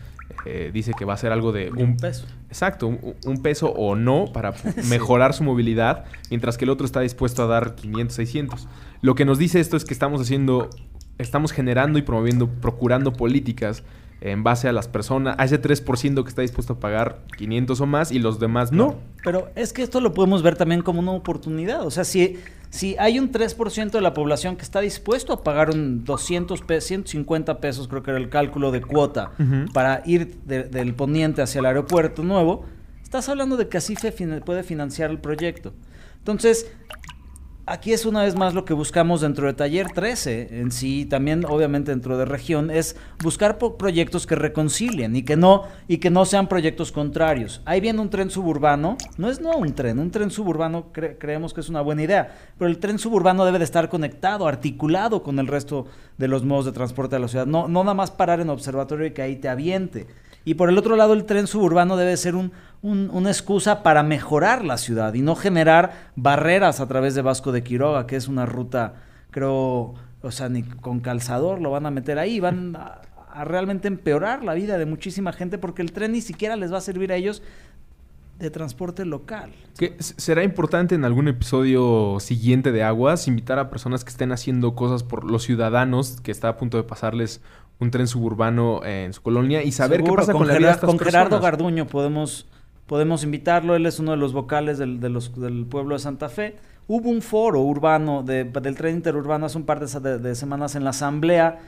eh, 0.44 0.70
dice 0.72 0.92
que 0.96 1.04
va 1.04 1.14
a 1.14 1.16
ser 1.16 1.32
algo 1.32 1.52
de 1.52 1.70
un, 1.70 1.96
peso. 1.96 2.26
Exacto, 2.48 2.86
un, 2.86 3.42
peso 3.42 3.70
o 3.70 3.96
no 3.96 4.26
para 4.32 4.54
mejorar 4.88 5.34
su 5.34 5.42
movilidad, 5.42 6.04
mientras 6.30 6.56
que 6.56 6.64
el 6.64 6.70
otro 6.70 6.86
está 6.86 7.00
dispuesto 7.00 7.42
a 7.42 7.46
dar 7.46 7.74
500, 7.74 8.14
600. 8.14 8.68
Lo 9.02 9.14
que 9.14 9.24
nos 9.24 9.38
dice 9.38 9.60
esto 9.60 9.76
es 9.76 9.84
que 9.84 9.92
estamos 9.92 10.20
haciendo, 10.20 10.70
estamos 11.18 11.52
generando 11.52 11.98
y 11.98 12.02
promoviendo, 12.02 12.48
procurando 12.48 13.12
políticas 13.12 13.82
en 14.20 14.42
base 14.42 14.68
a 14.68 14.72
las 14.72 14.88
personas, 14.88 15.34
a 15.38 15.44
ese 15.44 15.60
3% 15.60 16.22
que 16.22 16.28
está 16.28 16.42
dispuesto 16.42 16.74
a 16.74 16.80
pagar 16.80 17.20
500 17.36 17.80
o 17.80 17.86
más 17.86 18.12
y 18.12 18.18
los 18.18 18.38
demás 18.38 18.70
no. 18.70 18.96
Pero 19.24 19.48
es 19.54 19.72
que 19.72 19.82
esto 19.82 20.00
lo 20.00 20.12
podemos 20.12 20.42
ver 20.42 20.56
también 20.56 20.82
como 20.82 21.00
una 21.00 21.12
oportunidad. 21.12 21.86
O 21.86 21.90
sea, 21.90 22.04
si, 22.04 22.38
si 22.68 22.96
hay 22.98 23.18
un 23.18 23.32
3% 23.32 23.90
de 23.90 24.00
la 24.00 24.12
población 24.12 24.56
que 24.56 24.62
está 24.62 24.80
dispuesto 24.80 25.32
a 25.32 25.42
pagar 25.42 25.70
un 25.70 26.04
200 26.04 26.60
pesos, 26.62 26.88
150 26.88 27.60
pesos, 27.60 27.88
creo 27.88 28.02
que 28.02 28.10
era 28.10 28.20
el 28.20 28.28
cálculo 28.28 28.70
de 28.70 28.82
cuota, 28.82 29.32
para 29.72 30.02
ir 30.04 30.36
del 30.44 30.94
poniente 30.94 31.40
hacia 31.40 31.60
el 31.60 31.66
aeropuerto 31.66 32.22
nuevo, 32.22 32.64
estás 33.02 33.28
hablando 33.28 33.56
de 33.56 33.68
que 33.68 33.78
así 33.78 33.94
puede 34.44 34.62
financiar 34.62 35.10
el 35.10 35.18
proyecto. 35.18 35.72
Entonces, 36.18 36.70
aquí 37.70 37.92
es 37.92 38.04
una 38.04 38.24
vez 38.24 38.34
más 38.34 38.52
lo 38.52 38.64
que 38.64 38.74
buscamos 38.74 39.20
dentro 39.20 39.46
de 39.46 39.52
Taller 39.52 39.92
13 39.92 40.58
en 40.60 40.72
sí, 40.72 41.06
también 41.06 41.44
obviamente 41.46 41.92
dentro 41.92 42.18
de 42.18 42.24
región, 42.24 42.68
es 42.68 42.96
buscar 43.22 43.58
proyectos 43.58 44.26
que 44.26 44.34
reconcilien 44.34 45.14
y 45.14 45.22
que 45.22 45.36
no 45.36 45.64
y 45.86 45.98
que 45.98 46.10
no 46.10 46.24
sean 46.24 46.48
proyectos 46.48 46.90
contrarios. 46.90 47.62
Ahí 47.64 47.80
viene 47.80 48.00
un 48.00 48.10
tren 48.10 48.28
suburbano, 48.28 48.96
no 49.18 49.30
es 49.30 49.40
no 49.40 49.52
un 49.52 49.72
tren, 49.72 50.00
un 50.00 50.10
tren 50.10 50.32
suburbano 50.32 50.86
creemos 50.92 51.54
que 51.54 51.60
es 51.60 51.68
una 51.68 51.80
buena 51.80 52.02
idea, 52.02 52.34
pero 52.58 52.68
el 52.68 52.78
tren 52.78 52.98
suburbano 52.98 53.44
debe 53.44 53.58
de 53.58 53.64
estar 53.64 53.88
conectado, 53.88 54.48
articulado 54.48 55.22
con 55.22 55.38
el 55.38 55.46
resto 55.46 55.86
de 56.18 56.26
los 56.26 56.44
modos 56.44 56.66
de 56.66 56.72
transporte 56.72 57.16
de 57.16 57.20
la 57.20 57.28
ciudad, 57.28 57.46
no, 57.46 57.68
no 57.68 57.84
nada 57.84 57.94
más 57.94 58.10
parar 58.10 58.40
en 58.40 58.50
observatorio 58.50 59.06
y 59.06 59.12
que 59.12 59.22
ahí 59.22 59.36
te 59.36 59.48
aviente. 59.48 60.08
Y 60.44 60.54
por 60.54 60.70
el 60.70 60.78
otro 60.78 60.96
lado, 60.96 61.12
el 61.12 61.24
tren 61.24 61.46
suburbano 61.46 61.96
debe 61.98 62.16
ser 62.16 62.34
un, 62.34 62.52
una 62.82 63.28
excusa 63.28 63.82
para 63.82 64.02
mejorar 64.02 64.64
la 64.64 64.78
ciudad 64.78 65.12
y 65.14 65.22
no 65.22 65.36
generar 65.36 66.10
barreras 66.16 66.80
a 66.80 66.88
través 66.88 67.14
de 67.14 67.22
Vasco 67.22 67.52
de 67.52 67.62
Quiroga, 67.62 68.06
que 68.06 68.16
es 68.16 68.26
una 68.26 68.46
ruta, 68.46 68.94
creo, 69.30 69.94
o 70.22 70.30
sea, 70.30 70.48
ni 70.48 70.62
con 70.62 71.00
calzador 71.00 71.60
lo 71.60 71.70
van 71.70 71.86
a 71.86 71.90
meter 71.90 72.18
ahí, 72.18 72.40
van 72.40 72.76
a, 72.76 73.02
realmente 73.44 73.86
empeorar 73.86 74.42
la 74.44 74.54
vida 74.54 74.78
de 74.78 74.86
muchísima 74.86 75.32
gente 75.32 75.58
porque 75.58 75.82
el 75.82 75.92
tren 75.92 76.12
ni 76.12 76.20
siquiera 76.20 76.56
les 76.56 76.72
va 76.72 76.78
a 76.78 76.80
servir 76.80 77.12
a 77.12 77.16
ellos 77.16 77.42
de 78.38 78.50
transporte 78.50 79.04
local. 79.04 79.52
Que 79.78 79.94
será 80.00 80.42
importante 80.42 80.94
en 80.94 81.04
algún 81.04 81.28
episodio 81.28 82.16
siguiente 82.20 82.72
de 82.72 82.82
Aguas 82.82 83.28
invitar 83.28 83.58
a 83.58 83.68
personas 83.68 84.02
que 84.02 84.10
estén 84.10 84.32
haciendo 84.32 84.74
cosas 84.74 85.02
por 85.02 85.30
los 85.30 85.42
ciudadanos 85.42 86.20
que 86.22 86.30
está 86.30 86.48
a 86.48 86.56
punto 86.56 86.78
de 86.78 86.84
pasarles 86.84 87.42
un 87.80 87.90
tren 87.90 88.06
suburbano 88.06 88.84
en 88.84 89.12
su 89.12 89.22
colonia 89.22 89.62
y 89.62 89.72
saber 89.72 90.02
qué 90.02 90.12
pasa 90.12 90.32
con, 90.32 90.46
la 90.46 90.58
vida 90.58 90.76
de 90.76 90.86
Con 90.86 90.98
Gerardo 90.98 91.40
Garduño 91.40 91.86
podemos, 91.86 92.46
podemos 92.90 93.22
invitarlo, 93.22 93.76
él 93.76 93.86
es 93.86 94.00
uno 94.00 94.10
de 94.10 94.16
los 94.16 94.32
vocales 94.32 94.76
del, 94.76 94.98
del 94.98 95.66
pueblo 95.70 95.94
de 95.94 96.00
Santa 96.00 96.28
Fe. 96.28 96.56
Hubo 96.88 97.08
un 97.08 97.22
foro 97.22 97.60
urbano 97.60 98.24
del 98.24 98.74
tren 98.76 98.96
interurbano 98.96 99.46
hace 99.46 99.58
un 99.58 99.64
par 99.64 99.78
de, 99.78 100.34
semanas 100.34 100.74
en 100.74 100.82
la 100.82 100.90
asamblea. 100.90 101.60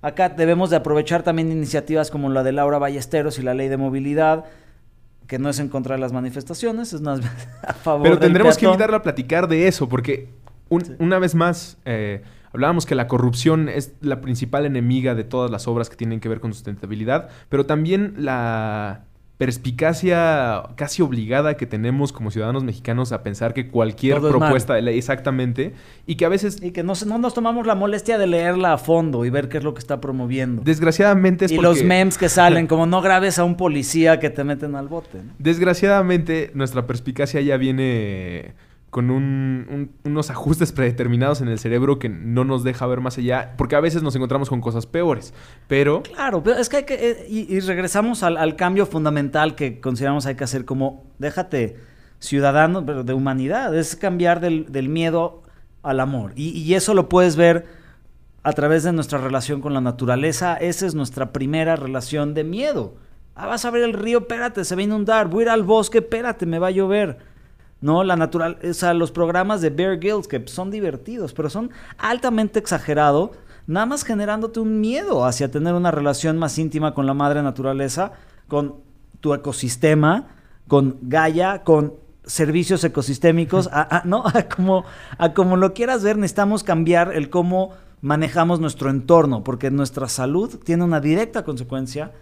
Acá 0.00 0.30
debemos 0.30 0.70
de 0.70 0.76
aprovechar 0.76 1.22
también 1.22 1.52
iniciativas 1.52 2.10
como 2.10 2.30
la 2.30 2.42
de 2.42 2.52
Laura 2.52 2.78
Ballesteros 2.78 3.38
y 3.38 3.42
la 3.42 3.52
ley 3.52 3.68
de 3.68 3.76
movilidad, 3.76 4.46
que 5.26 5.38
no 5.38 5.50
es 5.50 5.58
en 5.58 5.68
contra 5.68 5.96
de 5.96 6.00
las 6.00 6.14
manifestaciones, 6.14 6.94
es 6.94 7.02
más 7.02 7.20
a 7.62 7.74
favor 7.74 8.04
Pero 8.04 8.18
tendremos 8.18 8.56
que 8.56 8.64
invitarla 8.64 8.96
a 8.96 9.02
platicar 9.02 9.48
de 9.48 9.68
eso, 9.68 9.86
porque 9.86 10.30
una 10.70 11.18
vez 11.18 11.34
más... 11.34 11.76
Eh, 11.84 12.22
Hablábamos 12.52 12.84
que 12.84 12.96
la 12.96 13.06
corrupción 13.06 13.68
es 13.68 13.94
la 14.00 14.20
principal 14.20 14.66
enemiga 14.66 15.14
de 15.14 15.22
todas 15.22 15.52
las 15.52 15.68
obras 15.68 15.88
que 15.88 15.94
tienen 15.94 16.18
que 16.18 16.28
ver 16.28 16.40
con 16.40 16.52
sustentabilidad, 16.52 17.28
pero 17.48 17.64
también 17.64 18.14
la 18.16 19.04
perspicacia 19.40 20.64
casi 20.76 21.00
obligada 21.00 21.56
que 21.56 21.64
tenemos 21.64 22.12
como 22.12 22.30
ciudadanos 22.30 22.62
mexicanos 22.62 23.10
a 23.10 23.22
pensar 23.22 23.54
que 23.54 23.68
cualquier 23.68 24.20
propuesta 24.20 24.78
exactamente, 24.78 25.72
y 26.06 26.16
que 26.16 26.26
a 26.26 26.28
veces... 26.28 26.62
Y 26.62 26.72
que 26.72 26.82
no, 26.82 26.92
no, 27.06 27.16
nos 27.16 27.32
tomamos 27.32 27.66
la 27.66 27.74
molestia 27.74 28.18
de 28.18 28.26
leerla 28.26 28.74
a 28.74 28.76
fondo 28.76 29.24
y 29.24 29.30
ver 29.30 29.48
qué 29.48 29.56
es 29.56 29.64
lo 29.64 29.72
que 29.72 29.78
está 29.78 29.98
promoviendo. 29.98 30.60
Desgraciadamente 30.62 31.46
es 31.46 31.52
Y 31.52 31.56
los 31.56 31.82
memes 31.82 32.18
que 32.18 32.28
salen, 32.28 32.66
como 32.68 32.84
no 32.84 33.00
grabes 33.00 33.38
a 33.38 33.44
un 33.44 33.56
policía 33.56 34.20
que 34.20 34.28
te 34.28 34.44
meten 34.44 34.74
al 34.74 34.88
bote. 34.88 35.22
Desgraciadamente 35.38 36.50
nuestra 36.52 36.86
perspicacia 36.86 37.40
ya 37.40 37.56
viene 37.56 38.52
con 38.90 39.10
unos 40.04 40.30
ajustes 40.30 40.72
predeterminados 40.72 41.40
en 41.40 41.48
el 41.48 41.60
cerebro 41.60 42.00
que 42.00 42.08
no 42.08 42.44
nos 42.44 42.64
deja 42.64 42.86
ver 42.88 43.00
más 43.00 43.18
allá, 43.18 43.54
porque 43.56 43.76
a 43.76 43.80
veces 43.80 44.02
nos 44.02 44.16
encontramos 44.16 44.48
con 44.48 44.60
cosas 44.60 44.86
peores, 44.86 45.32
pero... 45.68 46.02
Claro, 46.02 46.42
pero 46.42 46.56
es 46.56 46.68
que 46.68 46.78
hay 46.78 46.84
que... 46.84 46.94
Eh, 46.94 47.26
y, 47.28 47.60
regresamos 47.60 48.24
al, 48.24 48.56
cambio 48.56 48.86
fundamental 48.86 49.54
que 49.54 49.80
consideramos 49.80 50.26
hay 50.26 50.34
que 50.34 50.42
hacer 50.42 50.64
como, 50.64 51.04
déjate, 51.18 51.76
ciudadano, 52.18 52.84
pero 52.84 53.04
de 53.04 53.12
humanidad, 53.12 53.76
es 53.76 53.94
cambiar 53.94 54.40
del, 54.40 54.88
miedo 54.88 55.44
al 55.84 56.00
amor. 56.00 56.32
Y, 56.34 56.50
y 56.50 56.74
eso 56.74 56.92
lo 56.92 57.08
puedes 57.08 57.36
ver 57.36 57.66
a 58.42 58.52
través 58.54 58.82
de 58.82 58.92
nuestra 58.92 59.18
relación 59.18 59.60
con 59.60 59.72
la 59.72 59.80
naturaleza, 59.80 60.56
esa 60.56 60.86
es 60.86 60.96
nuestra 60.96 61.32
primera 61.32 61.76
relación 61.76 62.34
de 62.34 62.42
miedo. 62.42 62.94
Ah, 63.36 63.46
vas 63.46 63.64
a 63.64 63.70
ver 63.70 63.84
el 63.84 63.92
río, 63.92 64.18
espérate, 64.18 64.64
se 64.64 64.74
va 64.74 64.80
a 64.80 64.84
inundar, 64.84 65.28
voy 65.28 65.42
a 65.42 65.44
ir 65.44 65.48
al 65.50 65.62
bosque, 65.62 65.98
espérate, 65.98 66.44
me 66.44 66.58
va 66.58 66.68
a 66.68 66.72
llover. 66.72 67.29
¿No? 67.80 68.04
La 68.04 68.16
natural, 68.16 68.58
o 68.68 68.74
sea, 68.74 68.94
los 68.94 69.10
programas 69.10 69.60
de 69.60 69.70
Bear 69.70 69.98
Grylls 69.98 70.28
que 70.28 70.46
son 70.46 70.70
divertidos, 70.70 71.32
pero 71.32 71.50
son 71.50 71.70
altamente 71.98 72.58
exagerados, 72.58 73.30
nada 73.66 73.86
más 73.86 74.04
generándote 74.04 74.60
un 74.60 74.80
miedo 74.80 75.24
hacia 75.24 75.50
tener 75.50 75.74
una 75.74 75.90
relación 75.90 76.38
más 76.38 76.58
íntima 76.58 76.94
con 76.94 77.06
la 77.06 77.14
madre 77.14 77.42
naturaleza, 77.42 78.12
con 78.48 78.76
tu 79.20 79.34
ecosistema, 79.34 80.28
con 80.68 80.98
Gaia, 81.02 81.62
con 81.62 81.94
servicios 82.24 82.84
ecosistémicos, 82.84 83.68
a, 83.72 84.02
¿no? 84.04 84.22
A 84.34 84.44
como, 84.44 84.84
a 85.18 85.32
como 85.32 85.56
lo 85.56 85.74
quieras 85.74 86.02
ver, 86.02 86.16
necesitamos 86.16 86.62
cambiar 86.62 87.14
el 87.14 87.30
cómo 87.30 87.72
manejamos 88.02 88.60
nuestro 88.60 88.90
entorno, 88.90 89.44
porque 89.44 89.70
nuestra 89.70 90.08
salud 90.08 90.58
tiene 90.64 90.84
una 90.84 91.00
directa 91.00 91.44
consecuencia 91.44 92.12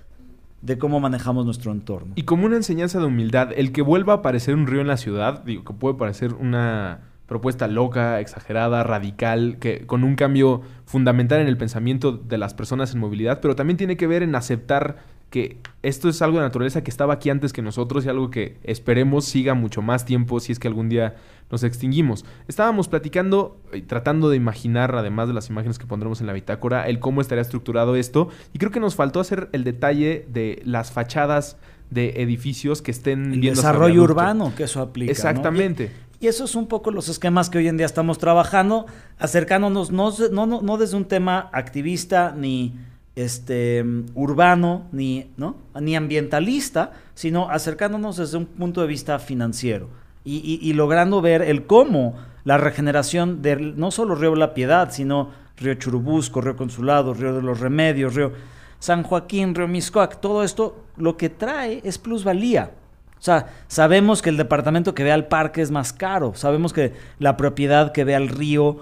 de 0.63 0.79
cómo 0.79 1.01
manejamos 1.01 1.45
nuestro 1.45 1.73
entorno. 1.73 2.13
Y 2.17 2.23
como 2.23 2.47
una 2.47 2.57
enseñanza 2.57 2.99
de 2.99 3.07
humildad, 3.07 3.51
el 3.57 3.73
que 3.73 3.83
vuelva 3.83 4.15
a 4.15 4.17
aparecer 4.17 4.55
un 4.55 4.67
río 4.67 4.81
en 4.81 4.89
la 4.89 4.97
ciudad, 4.97 5.45
digo, 5.45 5.65
que 5.65 5.73
puede 5.73 5.97
parecer 5.97 6.35
una 6.35 7.01
propuesta 7.27 7.69
loca, 7.69 8.21
exagerada, 8.21 8.83
radical, 8.83 9.59
que 9.61 9.87
con 9.87 10.03
un 10.03 10.17
cambio 10.17 10.63
fundamental 10.87 11.41
en 11.41 11.47
el 11.47 11.59
pensamiento 11.59 12.13
de 12.13 12.39
las 12.39 12.55
personas 12.55 12.95
en 12.95 13.01
movilidad, 13.01 13.41
pero 13.41 13.55
también 13.55 13.77
tiene 13.77 13.99
que 13.99 14.07
ver 14.07 14.23
en 14.23 14.35
aceptar 14.35 14.97
que 15.29 15.59
esto 15.83 16.09
es 16.09 16.23
algo 16.23 16.39
de 16.39 16.45
naturaleza 16.45 16.83
que 16.83 16.91
estaba 16.91 17.15
aquí 17.15 17.29
antes 17.29 17.53
que 17.53 17.61
nosotros 17.61 18.07
y 18.07 18.09
algo 18.09 18.31
que 18.31 18.57
esperemos 18.63 19.27
siga 19.27 19.53
mucho 19.53 19.83
más 19.83 20.07
tiempo 20.07 20.41
si 20.41 20.53
es 20.53 20.59
que 20.59 20.69
algún 20.69 20.89
día 20.89 21.17
nos 21.51 21.63
extinguimos. 21.63 22.25
Estábamos 22.47 22.89
platicando 22.89 23.61
y 23.73 23.83
tratando 23.83 24.31
de 24.31 24.37
imaginar, 24.37 24.95
además 24.95 25.29
de 25.29 25.35
las 25.35 25.49
imágenes 25.49 25.79
que 25.79 25.87
pondremos 25.87 26.21
en 26.21 26.27
la 26.27 26.33
bitácora, 26.33 26.89
el 26.89 26.99
cómo 27.01 27.21
estaría 27.21 27.43
estructurado 27.43 27.97
esto. 27.97 28.29
Y 28.53 28.59
creo 28.59 28.71
que 28.71 28.81
nos 28.81 28.95
faltó 28.95 29.21
hacer 29.21 29.49
el 29.53 29.65
detalle 29.65 30.27
de 30.31 30.63
las 30.65 30.93
fachadas 30.93 31.57
de 31.91 32.23
edificios 32.23 32.83
que 32.83 32.91
estén 32.91 33.33
el 33.33 33.41
desarrollo 33.41 34.03
urbano 34.03 34.53
que 34.55 34.65
eso 34.65 34.83
aplica 34.83 35.11
exactamente. 35.11 35.91
Y, 36.21 36.27
eso 36.27 36.45
es 36.45 36.55
un 36.55 36.67
poco 36.67 36.91
los 36.91 37.09
esquemas 37.09 37.49
que 37.49 37.59
hoy 37.59 37.69
en 37.69 37.77
día 37.77 37.87
estamos 37.87 38.19
trabajando 38.19 38.87
acercándonos 39.19 39.93
no, 39.93 40.13
no, 40.33 40.61
no 40.61 40.77
desde 40.77 40.97
un 40.97 41.07
tema 41.07 41.49
activista 41.53 42.35
ni 42.37 42.75
este, 43.15 43.85
urbano 44.15 44.89
ni, 44.93 45.31
¿no? 45.37 45.57
ni 45.81 45.97
ambientalista, 45.97 46.93
sino 47.15 47.49
acercándonos 47.51 48.17
desde 48.17 48.37
un 48.37 48.47
punto 48.47 48.81
de 48.81 48.89
vista 48.89 49.19
financiero 49.19 49.89
y, 50.29 50.73
logrando 50.75 51.21
ver 51.21 51.43
el 51.43 51.67
cómo 51.67 52.17
la 52.45 52.59
regeneración 52.59 53.43
de 53.43 53.57
no 53.57 53.91
solo 53.91 54.15
Río 54.15 54.35
La 54.35 54.55
Piedad, 54.55 54.91
sino 54.91 55.31
Río 55.57 55.75
Churubusco, 55.75 56.41
Río 56.41 56.57
Consulado, 56.57 57.15
Río 57.15 57.35
de 57.35 57.43
los 57.43 57.61
Remedios, 57.61 58.15
Río 58.15 58.33
San 58.79 59.03
Joaquín, 59.03 59.55
Río 59.55 59.69
Miscoac, 59.69 60.21
todo 60.21 60.45
esto 60.45 60.85
lo 60.97 61.17
que 61.17 61.31
trae 61.31 61.81
es 61.85 61.99
plusvalía. 61.99 62.71
O 63.19 63.23
sea, 63.23 63.49
sabemos 63.67 64.23
que 64.23 64.31
el 64.31 64.37
departamento 64.37 64.95
que 64.95 65.03
ve 65.03 65.11
al 65.11 65.27
parque 65.27 65.61
es 65.61 65.71
más 65.71 65.93
caro, 65.93 66.35
sabemos 66.35 66.73
que 66.73 66.93
la 67.19 67.37
propiedad 67.37 67.91
que 67.93 68.05
ve 68.05 68.15
al 68.15 68.29
río 68.29 68.79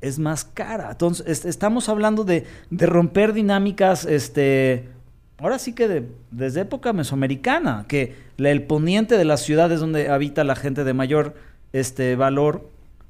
es 0.00 0.18
más 0.18 0.44
cara. 0.44 0.92
Entonces, 0.92 1.44
estamos 1.44 1.88
hablando 1.88 2.24
de, 2.24 2.46
romper 2.70 3.32
dinámicas, 3.32 4.04
este, 4.06 4.88
ahora 5.38 5.58
sí 5.58 5.72
que 5.72 6.06
desde 6.30 6.60
época 6.60 6.92
mesoamericana, 6.92 7.84
que 7.88 8.14
el 8.36 8.62
poniente 8.62 9.16
de 9.16 9.24
las 9.24 9.40
ciudades 9.42 9.80
donde 9.80 10.08
habita 10.08 10.44
la 10.44 10.56
gente 10.56 10.84
de 10.84 10.94
mayor 10.94 11.34
este, 11.72 12.16
valor 12.16 12.68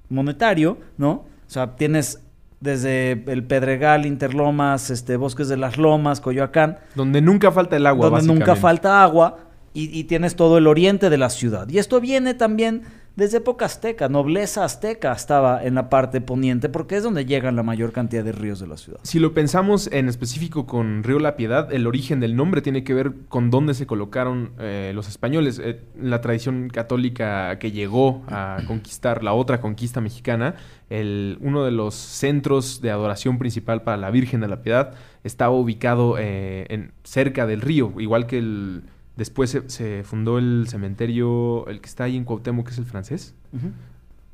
monetario, 0.09 0.79
¿no? 0.97 1.11
O 1.11 1.51
sea, 1.51 1.77
tienes 1.77 2.21
desde 2.61 3.12
el 3.27 3.45
Pedregal, 3.45 4.05
Interlomas, 4.05 4.91
este, 4.91 5.17
Bosques 5.17 5.49
de 5.49 5.57
las 5.57 5.79
Lomas, 5.79 6.21
Coyoacán. 6.21 6.79
Donde 6.95 7.21
nunca 7.21 7.53
falta 7.53 7.77
el 7.77 7.87
agua. 7.87 8.11
Donde 8.11 8.27
nunca 8.27 8.57
falta 8.57 9.03
agua 9.03 9.38
y, 9.73 9.97
y, 9.99 10.05
tienes 10.05 10.35
todo 10.35 10.59
el 10.59 10.67
oriente 10.67 11.09
de 11.09 11.19
la 11.19 11.31
ciudad. 11.31 11.69
Y 11.69 11.79
esto 11.79 12.01
viene 12.01 12.35
también 12.35 12.83
desde 13.18 13.38
época 13.38 13.64
azteca, 13.64 14.09
nobleza 14.09 14.62
azteca 14.62 15.12
estaba 15.12 15.64
en 15.64 15.74
la 15.74 15.90
parte 15.90 16.20
poniente 16.20 16.68
porque 16.68 16.96
es 16.96 17.02
donde 17.02 17.26
llegan 17.26 17.57
la 17.57 17.64
mayor 17.64 17.90
cantidad 17.90 18.22
de 18.22 18.31
ríos 18.31 18.61
de 18.61 18.68
la 18.68 18.76
ciudad. 18.76 19.00
Si 19.02 19.18
lo 19.18 19.35
pensamos 19.35 19.90
en 19.92 20.09
específico 20.09 20.66
con 20.66 21.02
Río 21.02 21.18
La 21.18 21.35
Piedad, 21.35 21.72
el 21.72 21.88
origen 21.88 22.20
del 22.20 22.37
nombre 22.37 22.62
tiene 22.62 22.85
que 22.85 22.94
ver 22.94 23.12
con 23.28 23.50
dónde 23.50 23.74
se 23.74 23.88
colocaron 23.88 24.52
eh, 24.61 24.92
los 24.94 25.09
españoles. 25.09 25.61
Eh, 25.61 25.81
la 26.00 26.20
tradición 26.20 26.70
católica 26.70 27.59
que 27.59 27.72
llegó 27.72 28.22
a 28.28 28.59
conquistar 28.68 29.24
la 29.24 29.33
otra 29.33 29.61
conquista 29.61 30.00
mexicana, 30.00 30.54
el, 30.88 31.38
uno 31.40 31.64
de 31.64 31.72
los 31.72 31.96
centros 31.96 32.81
de 32.81 32.92
adoración 32.92 33.38
principal 33.38 33.83
para 33.83 33.96
la 33.96 34.12
Virgen 34.12 34.40
de 34.40 34.46
la 34.46 34.62
Piedad 34.62 34.94
estaba 35.24 35.50
ubicado 35.57 36.18
eh, 36.20 36.66
en, 36.68 36.92
cerca 37.02 37.48
del 37.48 37.62
río, 37.62 37.94
igual 37.98 38.28
que 38.28 38.38
el 38.38 38.85
Después 39.18 39.61
se, 39.66 40.04
fundó 40.04 40.38
el 40.38 40.66
cementerio, 40.68 41.66
el 41.66 41.81
que 41.81 41.88
está 41.88 42.04
ahí 42.04 42.16
en 42.16 42.22
Cuauhtémoc, 42.22 42.66
que 42.66 42.70
es 42.70 42.78
el 42.78 42.85
francés. 42.85 43.35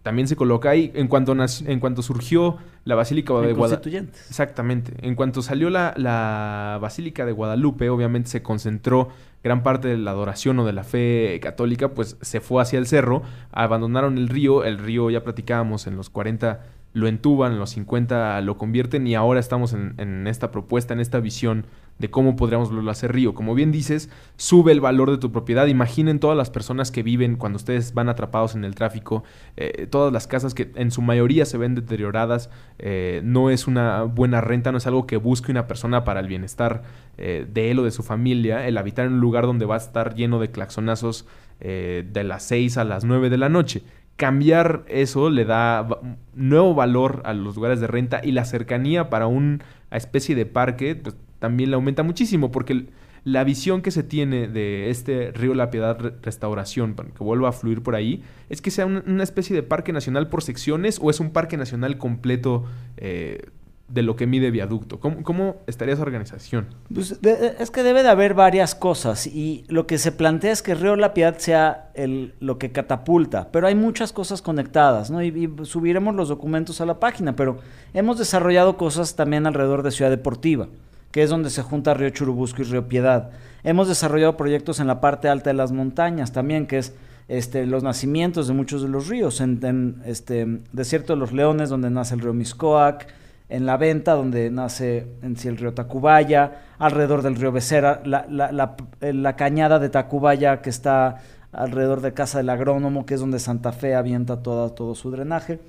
También 0.03 0.29
se 0.29 0.37
coloca 0.37 0.69
ahí. 0.69 0.93
En 0.95 1.09
cuanto, 1.09 1.35
en 1.35 1.81
cuanto 1.81 2.03
surgió 2.03 2.59
la 2.85 2.95
Basílica 2.95 3.33
de 3.41 3.55
Guadalupe. 3.55 4.11
Exactamente. 4.29 4.93
En 5.01 5.15
cuanto 5.15 5.41
salió 5.41 5.71
la, 5.71 5.95
la 5.97 6.79
Basílica 6.83 7.25
de 7.25 7.33
Guadalupe, 7.33 7.89
obviamente 7.89 8.29
se 8.29 8.43
concentró 8.43 9.09
gran 9.43 9.63
parte 9.63 9.89
de 9.89 9.97
la 9.97 10.11
adoración 10.11 10.59
o 10.59 10.67
de 10.67 10.75
la 10.75 10.85
fe 10.85 11.41
católica, 11.41 11.89
pues 11.89 12.19
se 12.21 12.43
fue 12.43 12.61
hacia 12.61 12.79
el 12.79 12.87
cerro, 12.87 13.23
abandonaron 13.53 14.19
el 14.19 14.29
río. 14.29 14.65
El 14.65 14.77
río, 14.77 15.09
ya 15.09 15.25
platicábamos, 15.25 15.87
en 15.87 15.97
los 15.97 16.11
40 16.11 16.61
lo 16.93 17.09
entuban, 17.09 17.53
en 17.53 17.59
los 17.59 17.71
50 17.71 18.39
lo 18.43 18.59
convierten 18.59 19.07
y 19.07 19.15
ahora 19.15 19.41
estamos 19.41 19.73
en, 19.73 19.95
en 19.97 20.27
esta 20.27 20.51
propuesta, 20.51 20.93
en 20.93 21.01
esta 21.01 21.21
visión 21.21 21.65
de 21.99 22.11
cómo 22.11 22.37
podríamos 22.37 22.71
hacer 22.89 23.13
río. 23.13 23.35
Como 23.35 23.55
bien 23.55 23.71
dices, 23.71 24.11
sube 24.37 24.73
el 24.73 24.81
valor 24.81 25.11
de 25.11 25.19
tu 25.19 25.31
propiedad. 25.31 25.67
Imaginen 25.67 26.19
todas 26.19 26.37
las 26.37 26.51
personas 26.51 26.91
que 26.91 27.03
viven 27.03 27.37
cuando 27.37 27.57
ustedes 27.57 27.95
van 27.95 28.09
atrapados 28.09 28.55
en 28.55 28.65
el 28.65 28.75
tráfico, 28.75 29.23
eh, 29.57 29.87
todas 29.89 30.13
las 30.13 30.27
casas 30.27 30.55
que 30.55 30.73
en 30.75 30.91
su 30.91 31.03
mayoría 31.03 31.47
se 31.47 31.59
ven 31.59 31.75
deterioradas, 31.75 32.51
eh, 32.79 33.21
no 33.25 33.51
es 33.51 33.67
una 33.67 34.03
buena 34.03 34.41
renta, 34.41 34.73
no 34.73 34.79
es 34.79 34.87
algo 34.87 35.07
que 35.07 35.17
busque 35.17 35.53
una 35.53 35.67
persona 35.67 36.05
para 36.05 36.21
el 36.21 36.27
bienestar 36.27 36.83
eh, 37.17 37.47
de 37.53 37.71
él 37.71 37.79
o 37.79 37.85
de 37.85 37.91
su 37.91 38.03
familia, 38.03 38.67
el 38.67 38.77
habitar 38.77 39.07
en 39.07 39.15
un 39.15 39.21
lugar 39.21 39.47
donde 39.47 39.67
va 39.67 39.77
a 39.77 39.79
estar 39.79 40.15
lleno 40.15 40.41
de 40.41 40.51
claxonazos 40.51 41.27
de 41.61 42.25
las 42.25 42.43
6 42.43 42.77
a 42.77 42.85
las 42.85 43.05
9 43.05 43.31
de 43.31 43.39
la 43.39 43.49
noche 43.49 43.85
cambiar 44.17 44.85
eso 44.89 45.31
le 45.31 45.45
da 45.45 45.87
nuevo 46.35 46.75
valor 46.75 47.23
a 47.25 47.33
los 47.33 47.57
lugares 47.57 47.81
de 47.81 47.87
renta 47.87 48.21
y 48.23 48.33
la 48.33 48.45
cercanía 48.45 49.09
para 49.09 49.27
una 49.27 49.59
especie 49.91 50.35
de 50.35 50.47
parque 50.47 50.95
pues, 50.95 51.17
también 51.45 51.69
le 51.69 51.77
aumenta 51.77 52.03
muchísimo 52.03 52.51
porque 52.51 52.87
la 53.23 53.45
visión 53.45 53.83
que 53.83 53.91
se 53.91 54.03
tiene 54.03 54.49
de 54.49 54.89
este 54.89 55.31
río 55.31 55.53
La 55.53 55.69
Piedad 55.69 55.99
Restauración, 56.23 56.95
para 56.95 57.11
que 57.11 57.23
vuelva 57.23 57.51
a 57.51 57.53
fluir 57.53 57.83
por 57.83 57.97
ahí, 57.97 58.23
es 58.49 58.63
que 58.63 58.71
sea 58.71 58.87
una 58.87 59.23
especie 59.23 59.55
de 59.55 59.63
parque 59.63 59.93
nacional 59.93 60.31
por 60.31 60.43
secciones 60.43 60.99
o 61.03 61.11
es 61.11 61.21
un 61.21 61.33
parque 61.33 61.59
nacional 61.59 61.99
completo 61.99 62.65
eh, 62.97 63.51
de 63.89 64.03
lo 64.03 64.17
que 64.17 64.27
mide 64.27 64.51
viaducto. 64.51 65.01
¿Cómo, 65.01 65.57
estaría 65.67 65.93
esa 65.93 66.03
organización? 66.03 66.69
Pues 66.95 67.19
es 67.23 67.71
que 67.71 67.83
debe 67.83 68.03
de 68.03 68.09
haber 68.09 68.33
varias 68.33 68.75
cosas 68.75 69.27
y 69.27 69.67
lo 69.69 69.87
que 69.87 69.99
se 69.99 70.13
plantea 70.13 70.53
es 70.53 70.63
que 70.63 70.75
Río 70.75 70.97
La 70.97 71.13
Piedad 71.13 71.37
sea 71.37 71.91
el, 71.93 72.33
lo 72.41 72.57
que 72.57 72.73
catapulta, 72.73 73.53
pero 73.53 73.67
hay 73.67 73.75
muchas 73.75 74.15
cosas 74.15 74.41
conectadas, 74.41 75.11
¿no? 75.11 75.23
y, 75.23 75.55
subiremos 75.65 76.15
los 76.15 76.31
documentos 76.31 76.81
a 76.81 76.87
la 76.87 76.99
página, 76.99 77.37
pero 77.37 77.59
hemos 77.93 78.19
desarrollado 78.19 78.79
cosas 78.79 79.15
también 79.15 79.47
alrededor 79.47 79.83
de 79.83 79.91
Ciudad 79.91 80.11
Deportiva 80.11 80.69
que 81.15 81.23
es 81.23 81.31
donde 81.31 81.49
se 81.49 81.63
junta 81.63 81.95
Río 81.95 82.11
Churubusco 82.11 82.63
y 82.63 82.65
Río 82.65 82.89
Piedad. 82.89 83.31
Hemos 83.63 83.87
desarrollado 83.87 84.37
proyectos 84.37 84.81
en 84.81 84.89
la 84.89 85.01
parte 85.01 85.29
alta 85.29 85.51
de 85.51 85.55
las 85.55 85.71
montañas 85.71 86.33
también, 86.33 86.67
que 86.67 86.79
es 86.79 86.93
este, 87.29 87.67
los 87.67 87.85
nacimientos 87.85 88.49
de 88.49 88.53
muchos 88.53 88.83
de 88.83 88.89
los 88.89 89.07
ríos, 89.07 89.41
en, 89.41 90.03
este, 90.07 90.45
Desierto 90.73 91.13
de 91.13 91.21
los 91.21 91.31
Leones, 91.31 91.69
donde 91.69 91.89
nace 91.89 92.17
el 92.17 92.21
río 92.21 92.33
Miscoac, 92.33 93.07
en 93.49 93.65
La 93.65 93.77
Venta, 93.77 94.15
donde 94.15 94.51
nace 94.51 95.07
el 95.23 95.57
río 95.57 95.73
Tacubaya, 95.73 96.65
alrededor 96.81 97.23
del 97.23 97.37
río 97.37 97.53
Becerra, 97.53 98.01
la, 98.05 98.27
la, 98.29 99.37
cañada 99.37 99.79
de 99.79 99.91
Tacubaya 99.91 100.63
que 100.63 100.71
está 100.71 101.23
alrededor 101.53 102.01
de 102.01 102.13
Casa 102.13 102.39
del 102.39 102.51
Agrónomo, 102.51 103.07
que 103.07 103.15
es 103.15 103.21
donde 103.21 103.39
Santa 103.39 103.71
Fe 103.71 103.95
avienta 103.95 104.43
todo 104.43 104.97
su 104.97 105.13
drenaje. 105.13 105.61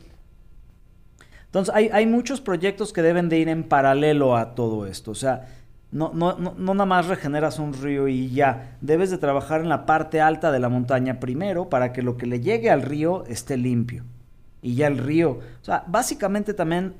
Entonces, 1.55 1.89
hay, 1.93 2.05
muchos 2.05 2.41
proyectos 2.41 2.91
que 2.91 3.01
deben 3.01 3.29
de 3.29 3.39
ir 3.39 3.47
en 3.47 3.63
paralelo 3.63 4.35
a 4.35 4.55
todo 4.55 4.85
esto. 4.85 5.11
O 5.11 5.15
sea, 5.15 5.47
no, 5.89 6.11
no, 6.13 6.35
no, 6.37 6.73
nada 6.73 6.85
más 6.85 7.07
regeneras 7.07 7.59
un 7.59 7.71
río 7.71 8.09
y 8.09 8.29
ya. 8.29 8.75
Debes 8.81 9.09
de 9.09 9.17
trabajar 9.17 9.61
en 9.61 9.69
la 9.69 9.85
parte 9.85 10.19
alta 10.19 10.51
de 10.51 10.59
la 10.59 10.67
montaña 10.67 11.21
primero 11.21 11.69
para 11.69 11.93
que 11.93 12.01
lo 12.01 12.17
que 12.17 12.25
le 12.25 12.41
llegue 12.41 12.69
al 12.69 12.81
río 12.81 13.23
esté 13.27 13.55
limpio. 13.55 14.03
Y 14.61 14.75
ya 14.75 14.87
el 14.87 14.97
río. 14.97 15.39
O 15.61 15.63
sea, 15.63 15.85
básicamente 15.87 16.53
también 16.53 16.95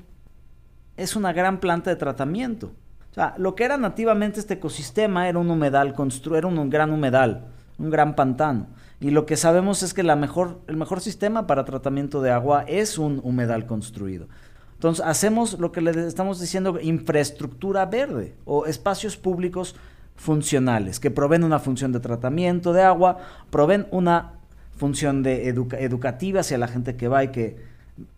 es 0.96 1.16
una 1.16 1.34
gran 1.34 1.60
planta 1.60 1.90
de 1.90 1.96
tratamiento. 1.96 2.72
O 3.10 3.14
sea, 3.14 3.34
lo 3.36 3.56
que 3.56 3.64
era 3.64 3.76
nativamente 3.76 4.40
este 4.40 4.54
ecosistema 4.54 5.28
era 5.28 5.38
un 5.38 5.50
humedal, 5.50 5.94
era 6.34 6.46
un 6.46 6.70
gran 6.70 6.92
humedal, 6.92 7.44
un 7.76 7.90
gran 7.90 8.16
pantano. 8.16 8.68
Y 9.00 9.10
lo 9.10 9.26
que 9.26 9.36
sabemos 9.36 9.82
es 9.82 9.92
que 9.92 10.02
la 10.02 10.16
mejor, 10.16 10.60
el 10.66 10.78
mejor 10.78 11.02
sistema 11.02 11.46
para 11.46 11.66
tratamiento 11.66 12.22
de 12.22 12.30
agua 12.30 12.64
es 12.66 12.96
un 12.96 13.20
humedal 13.22 13.66
construido. 13.66 14.28
Entonces, 14.76 15.04
hacemos 15.04 15.58
lo 15.58 15.72
que 15.72 15.80
le 15.80 16.06
estamos 16.06 16.38
diciendo 16.38 16.78
infraestructura 16.80 17.86
verde 17.86 18.34
o 18.44 18.66
espacios 18.66 19.16
públicos 19.16 19.74
funcionales, 20.16 21.00
que 21.00 21.10
proveen 21.10 21.44
una 21.44 21.58
función 21.58 21.92
de 21.92 22.00
tratamiento 22.00 22.72
de 22.72 22.82
agua, 22.82 23.18
proveen 23.50 23.86
una 23.90 24.34
función 24.76 25.22
de 25.22 25.48
educativa 25.48 26.40
hacia 26.40 26.58
la 26.58 26.68
gente 26.68 26.96
que 26.96 27.08
va 27.08 27.24
y 27.24 27.28
que 27.28 27.56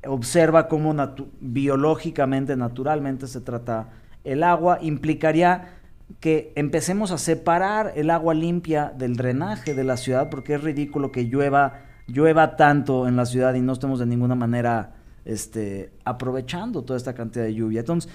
observa 0.05 0.67
cómo 0.67 0.95
biológicamente, 1.41 2.57
naturalmente 2.57 3.29
se 3.29 3.41
trata 3.41 3.91
el 4.25 4.43
agua, 4.43 4.79
implicaría 4.83 5.75
que 6.21 6.53
empecemos 6.57 7.13
a 7.13 7.19
separar 7.19 7.93
el 7.95 8.11
agua 8.11 8.35
limpia 8.35 8.93
del 8.97 9.17
drenaje 9.17 9.75
de 9.75 9.85
la 9.85 9.97
ciudad, 9.97 10.31
porque 10.31 10.55
es 10.55 10.63
ridículo 10.63 11.13
que 11.13 11.25
llueva, 11.25 11.83
llueva 12.09 12.57
tanto 12.57 13.07
en 13.07 13.15
la 13.15 13.27
ciudad 13.27 13.55
y 13.55 13.61
no 13.61 13.75
estemos 13.75 14.01
de 14.01 14.07
ninguna 14.07 14.35
manera 14.35 14.98
este, 15.29 15.93
aprovechando 16.05 16.83
toda 16.83 16.97
esta 16.97 17.15
cantidad 17.15 17.45
de 17.45 17.55
lluvia. 17.55 17.81
Entonces, 17.81 18.11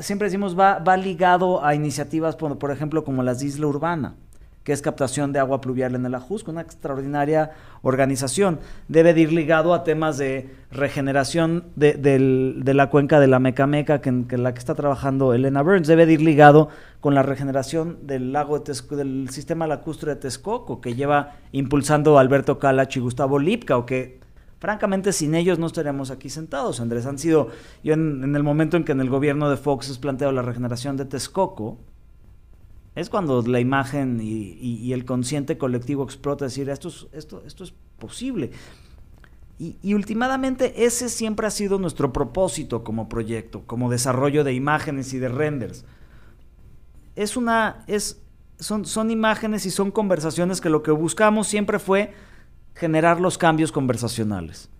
siempre 0.00 0.28
decimos, 0.28 0.58
va, 0.58 0.78
va 0.78 0.96
ligado 0.96 1.64
a 1.64 1.74
iniciativas, 1.74 2.36
por, 2.36 2.70
ejemplo, 2.70 3.04
como 3.04 3.24
las 3.24 3.40
de 3.40 3.46
Isla 3.46 3.66
Urbana, 3.66 4.14
que 4.62 4.72
es 4.72 4.82
captación 4.82 5.32
de 5.32 5.40
agua 5.40 5.60
pluvial 5.60 5.96
en 5.96 6.06
el 6.06 6.14
Ajusco, 6.14 6.52
una 6.52 6.60
extraordinaria 6.60 7.50
organización. 7.82 8.60
Debe 8.86 9.14
de 9.14 9.22
ir 9.22 9.32
ligado 9.32 9.74
a 9.74 9.82
temas 9.82 10.16
de 10.16 10.48
regeneración 10.70 11.64
de, 11.74 12.62
la 12.64 12.88
cuenca 12.88 13.18
de 13.18 13.26
la 13.26 13.40
Mecameca, 13.40 14.00
que, 14.00 14.10
en 14.10 14.42
la 14.44 14.52
que 14.52 14.60
está 14.60 14.76
trabajando 14.76 15.34
Elena 15.34 15.62
Burns. 15.62 15.88
Debe 15.88 16.06
de 16.06 16.12
ir 16.12 16.22
ligado 16.22 16.68
con 17.00 17.16
la 17.16 17.24
regeneración 17.24 18.06
del 18.06 18.32
lago 18.32 18.60
de 18.60 18.74
del 18.96 19.28
sistema 19.30 19.66
lacustre 19.66 20.14
de 20.14 20.20
Texcoco, 20.20 20.80
que 20.80 20.94
lleva 20.94 21.32
impulsando 21.50 22.16
Alberto 22.16 22.60
Calach 22.60 22.96
y 22.96 23.00
Gustavo 23.00 23.40
Lipka, 23.40 23.76
o 23.76 23.86
que 23.86 24.20
Francamente, 24.58 25.12
sin 25.12 25.34
ellos 25.34 25.58
no 25.58 25.66
estaríamos 25.66 26.10
aquí 26.10 26.30
sentados, 26.30 26.80
Andrés. 26.80 27.06
Han 27.06 27.18
sido, 27.18 27.48
yo 27.84 27.94
en, 27.94 28.34
el 28.34 28.42
momento 28.42 28.76
en 28.76 28.84
que 28.84 28.92
en 28.92 29.00
el 29.00 29.08
gobierno 29.08 29.48
de 29.48 29.56
Fox 29.56 29.88
es 29.88 29.98
planteado 29.98 30.32
la 30.32 30.42
regeneración 30.42 30.96
de 30.96 31.04
Texcoco, 31.04 31.78
es 32.96 33.08
cuando 33.08 33.40
la 33.42 33.60
imagen 33.60 34.18
y, 34.20 34.92
el 34.92 35.04
consciente 35.04 35.56
colectivo 35.56 36.02
explota 36.02 36.46
decir, 36.46 36.68
esto 36.68 36.88
es, 36.88 37.06
esto, 37.12 37.42
esto 37.46 37.62
es 37.62 37.72
posible. 38.00 38.50
Y, 39.60 39.76
y, 39.80 39.94
últimamente 39.94 40.84
ese 40.84 41.08
siempre 41.08 41.46
ha 41.46 41.50
sido 41.50 41.78
nuestro 41.78 42.12
propósito 42.12 42.82
como 42.82 43.08
proyecto, 43.08 43.62
como 43.64 43.90
desarrollo 43.90 44.42
de 44.42 44.54
imágenes 44.54 45.12
y 45.14 45.18
de 45.18 45.28
renders. 45.28 45.84
Es 47.14 47.36
una, 47.36 47.84
es, 47.86 48.20
son, 48.58 48.84
son 48.86 49.12
imágenes 49.12 49.66
y 49.66 49.70
son 49.70 49.92
conversaciones 49.92 50.60
que 50.60 50.68
lo 50.68 50.82
que 50.82 50.90
buscamos 50.90 51.46
siempre 51.46 51.78
fue 51.78 52.12
generar 52.78 53.20
los 53.20 53.38
cambios 53.38 53.72
conversacionales. 53.72 54.70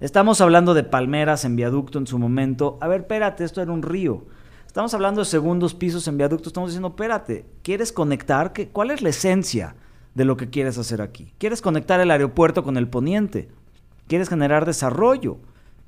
Estamos 0.00 0.40
hablando 0.40 0.74
de 0.74 0.82
palmeras 0.82 1.44
en 1.44 1.54
viaducto 1.54 1.98
en 1.98 2.06
su 2.08 2.18
momento. 2.18 2.78
A 2.80 2.88
ver, 2.88 3.02
espérate, 3.02 3.44
esto 3.44 3.62
era 3.62 3.70
un 3.70 3.82
río. 3.82 4.24
Estamos 4.66 4.92
hablando 4.92 5.20
de 5.20 5.24
segundos 5.24 5.72
pisos 5.72 6.08
en 6.08 6.18
viaducto. 6.18 6.48
Estamos 6.48 6.70
diciendo, 6.70 6.88
espérate, 6.88 7.46
¿quieres 7.62 7.92
conectar? 7.92 8.52
¿Qué, 8.52 8.68
¿Cuál 8.68 8.90
es 8.90 9.02
la 9.02 9.10
esencia 9.10 9.76
de 10.14 10.24
lo 10.24 10.36
que 10.36 10.50
quieres 10.50 10.78
hacer 10.78 11.00
aquí? 11.00 11.32
¿Quieres 11.38 11.62
conectar 11.62 12.00
el 12.00 12.10
aeropuerto 12.10 12.64
con 12.64 12.76
el 12.76 12.88
poniente? 12.88 13.48
¿Quieres 14.08 14.28
generar 14.28 14.66
desarrollo? 14.66 15.38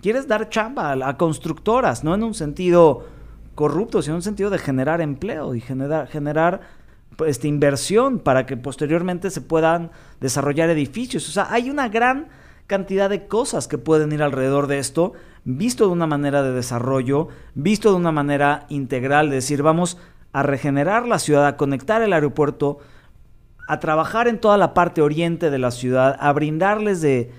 ¿Quieres 0.00 0.28
dar 0.28 0.48
chamba 0.48 0.92
a, 0.92 1.16
constructoras? 1.16 2.04
No 2.04 2.14
en 2.14 2.22
un 2.22 2.34
sentido 2.34 3.06
corrupto, 3.56 4.02
sino 4.02 4.14
en 4.14 4.18
un 4.18 4.22
sentido 4.22 4.50
de 4.50 4.58
generar 4.58 5.00
empleo 5.00 5.56
y 5.56 5.60
generar 5.60 6.60
esta 7.26 7.46
inversión 7.46 8.18
para 8.18 8.46
que 8.46 8.56
posteriormente 8.56 9.30
se 9.30 9.40
puedan 9.40 9.90
desarrollar 10.20 10.70
edificios. 10.70 11.28
O 11.28 11.32
sea, 11.32 11.48
hay 11.50 11.70
una 11.70 11.88
gran 11.88 12.28
cantidad 12.66 13.08
de 13.08 13.26
cosas 13.26 13.68
que 13.68 13.78
pueden 13.78 14.12
ir 14.12 14.22
alrededor 14.22 14.66
de 14.66 14.78
esto, 14.78 15.12
visto 15.44 15.86
de 15.86 15.92
una 15.92 16.06
manera 16.06 16.42
de 16.42 16.52
desarrollo, 16.52 17.28
visto 17.54 17.90
de 17.90 17.96
una 17.96 18.12
manera 18.12 18.66
integral, 18.68 19.30
de 19.30 19.36
decir, 19.36 19.62
vamos 19.62 19.98
a 20.32 20.42
regenerar 20.42 21.06
la 21.06 21.18
ciudad, 21.18 21.46
a 21.46 21.56
conectar 21.56 22.02
el 22.02 22.12
aeropuerto, 22.12 22.78
a 23.68 23.80
trabajar 23.80 24.28
en 24.28 24.40
toda 24.40 24.58
la 24.58 24.74
parte 24.74 25.00
oriente 25.00 25.50
de 25.50 25.58
la 25.58 25.70
ciudad, 25.70 26.16
a 26.20 26.32
brindarles 26.32 27.00
de 27.00 27.30